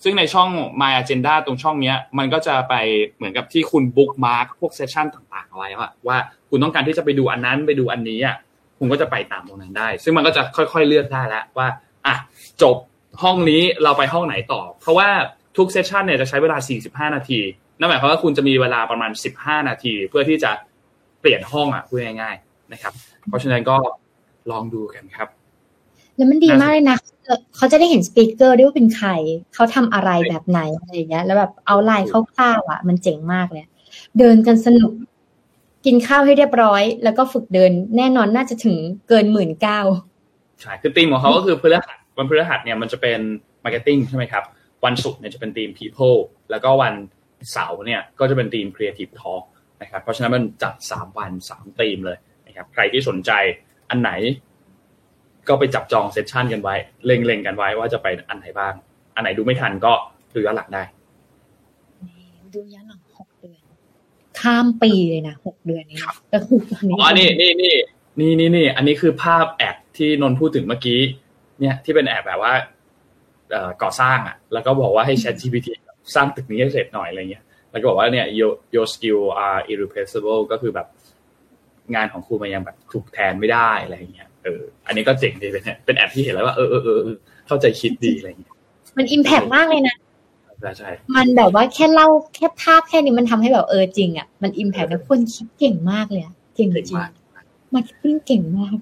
[0.03, 2.74] ซึ่งในช่อง my agenda ตรงช่องนี้มันก็จะไป
[3.16, 6.18] เหมือนกับที่คุณ bookmark พวก session ต่างๆเอาไว้ว่าว่า
[6.51, 8.36] คุณต้องการที่จะไปดูอันนั้นไปดูอันนี้อะ
[8.78, 11.68] คุณก็จะไปตามตรงนั้นได้ ซึ่งมันก็จะค่อยๆเลือกได้แล้วว่า
[12.07, 12.14] อะ
[12.62, 12.76] จบ
[13.22, 15.09] ห้องนี้เราไปห้องไหนต่อ เพราะว่า
[15.57, 17.38] ทุกเซสชันเนี่ยจะใช้เวลา 45 นาที
[17.78, 20.50] นั่นหมายความว่าคุณจะมีเวลาประมาณ 15 นาที เพื่อที่จะ
[21.20, 22.92] เปลี่ยนห้องอะพูดง่ายๆนะครับ
[23.28, 23.76] เพราะฉะนั้นก็
[24.50, 25.28] ลองดูกันครับ
[26.16, 26.98] แล้วมันดีมากเลยนะ
[27.57, 29.11] เขาจะได้เห็นสปีกเกอร์ด้วยว่าเป็นใคร
[29.54, 33.64] เขาทำอะไรแบบไหนอะไรอย่างเงี้ย แล้วแบบเอาไลน์คร่าวๆอะ มันเจ๋งมากเลย
[34.18, 34.92] เดินกันสนุก
[35.86, 38.76] กินข้าวให้เรียบร้อย แล้วก็ฝึกเดิน แน่นอนน่าจะถึง
[39.09, 39.80] เกินหมื่นเก้า
[40.61, 43.20] ใช่คือธีมของเขาก็คือพฤหัสวันพฤหัสเนี่ยมันจะเป็น
[43.64, 44.44] marketing ใช่ไหมครับ
[44.85, 46.18] วันศุกร์เนี่ยจะเป็นธีม people
[46.51, 46.95] แล้วก็วัน
[47.53, 49.45] เสาร์เนี่ยก็จะเป็นธีม creative talk
[49.83, 53.31] นะครับ เพราะฉะนั้นมันจัดสามวันสามธีมเลยนะครับ ใครที่สนใจ
[53.91, 54.11] อันไหน
[55.49, 56.74] ก็ไปจับจอง session กันไว้
[57.07, 58.74] เล็งๆกันไว้ว่าจะไปอันไหนบ้าง
[59.14, 59.93] อันไหนดูไม่ทันก็
[60.35, 60.83] ดูย้อนหลังได้
[62.55, 63.61] ดูย้อนหลังหกเดือน
[64.41, 65.99] ข้ามปีเลยนะหกเดือนนี้
[66.33, 67.74] ก็คือตอนนี้อ๋อนี่นี่นี่
[68.20, 71.01] นี่นี่นี่อันนี้คือภาพแอดที่นนพูดถึงเมื่อกี้
[71.61, 72.76] เนี่ยที่เป็นแอดแบบว่าเอ่อ
[73.82, 75.68] ก่อสร้างอะ แล้วก็บอกว่าให้ Chat GPT
[76.14, 80.86] สร้างตึกนี้ให้เสร็จหน่อยอะไรเงี้ย แล้วก็บอกว่าเนี่ย your your skill are irreplaceable ก็คือแบบ
[81.94, 87.16] งานของครูมันยังแบบถูกแทนไม่ได้อะไรเงี้ย เออ อันนี้ก็เจ๋งดีเป็นเป็นแอดที่เห็นแล้วว่าเออเออเออ
[87.47, 88.53] เข้าใจคิดดีอะไรเงี้ย
[88.97, 89.97] มัน impact มากเลยนะ
[90.61, 97.11] ใช่ใช่มันแบบว่าแค่เล่าแค่ภาพแค่นี้มันทำให้แบบเออจริงอะ มัน impact แล้วคนคิดเก่งมากเลยอะเก่งจริงเจ๋งมาก
[97.74, 98.76] marketing เก่งมาก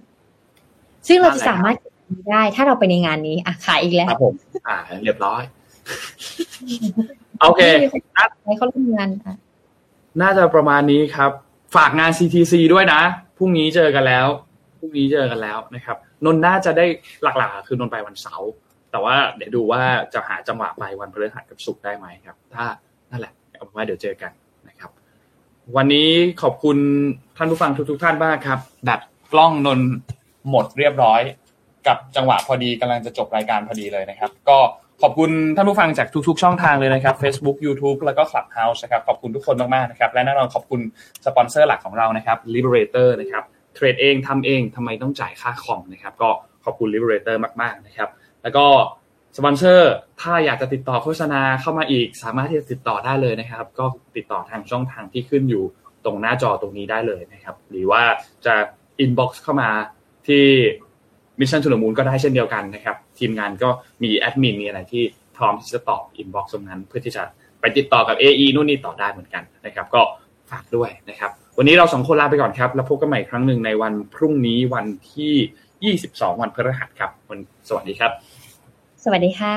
[1.06, 1.83] ซึ่งเราจะสามารถเก็บ
[2.30, 4.34] ได้ ถ้าเราไปในงานนี้อะขายอีกแล้วครับผม
[4.68, 5.42] อ่า เรียบร้อย
[7.40, 7.62] โอเค
[8.44, 9.36] ให้เขาร่วมงานอะ
[10.22, 11.30] น่าจะประมาณนี้ครับ
[11.76, 13.00] ฝากงาน CTC ด้วยนะ
[13.36, 14.26] พรุ่งนี้เจอกันแล้ว
[14.78, 16.86] พรุ่งนี้เจอกันแล้วนะครับ นนท์น่าจะได้
[17.22, 18.50] หลักๆ คือนนท์ไปวันเสาร์
[18.90, 19.82] แต่ว่าเดี๋ยวดูว่า
[20.14, 22.64] จะหาจังหวะไปวันพฤหัสกับศุกร์ได้ไหมครับ ถ้า
[23.10, 24.32] นั่นแหละเอาเป็นว่าเดี๋ยวเจอกัน
[24.68, 24.90] นะครับ
[25.76, 26.10] วันนี้
[26.42, 26.76] ขอบคุณ
[27.36, 29.00] ท่านผู้ฟังทุกๆท่านมากครับ ดัด
[29.32, 29.88] กล้องนนท์
[30.50, 31.20] หมดเรียบร้อย
[31.88, 34.58] กับจังหวะพอดีกำลังจะจบรายการพอดีเลยนะครับ ก็
[35.02, 40.80] ขอบคุณท่านผู้ฟังจากทุกๆ ช่องทางเลยนะครับ Facebook YouTube แล้วก็ Clubhouse นะครับขอบคุณทุกคนมากๆนะครับและแน่นอนขอบคุณ
[41.26, 46.30] สปอนเซอร์หลักของเรานะครับ Liberator นะครับเทรดเองทำเองทำไมต้องจ่ายค่าคอมนะครับก็
[46.64, 48.08] ขอบคุณ Liberator มากๆนะครับ
[48.42, 48.66] แล้วก็
[49.36, 53.84] สปอนเซอร์ถ้าอยากจะติดต่อโฆษณาเข้ามาอีก สามารถที่จะติดต่อได้เลยนะครับ ก็
[54.16, 55.64] ติดต่อทางช่องทางที่ขึ้นอยู่
[56.04, 58.02] ตรงหน้าจอตรงนี้ได้เลยนะครับ หรือว่า
[58.46, 58.54] จะ
[59.04, 59.70] inbox เข้ามา
[60.26, 60.44] ที่
[61.40, 63.68] มิชชั่น o ุ h มูลก็ได้เช่นเดียวกันนะครับ ทีมงานก็
[64.02, 65.02] มีแอดมินมีอะไรที่
[65.36, 67.22] พร้อมที่จะตอบ inbox ตรงนั้น เพื่อที่จะ
[67.60, 70.02] ไปติดต่อกับ AE นู่นนี่ต่อได้เหมือนกันนะครับ ก็
[70.50, 78.10] ฝากด้วยนะครับ วันนี้เราสองคนลาไปก่อนครับ แล้วพบกันใหม่อีกครั้งหนึ่งในวันพรุ่งนี้วันที่ 22 วันพฤหัสครับวันสวัสดีครับ
[79.04, 79.54] สวัสดีค่ะ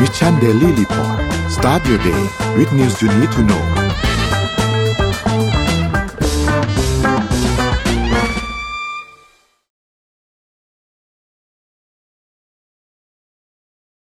[0.00, 1.18] Mission Daily Report
[1.56, 2.22] start your day
[2.56, 3.64] with news you need to know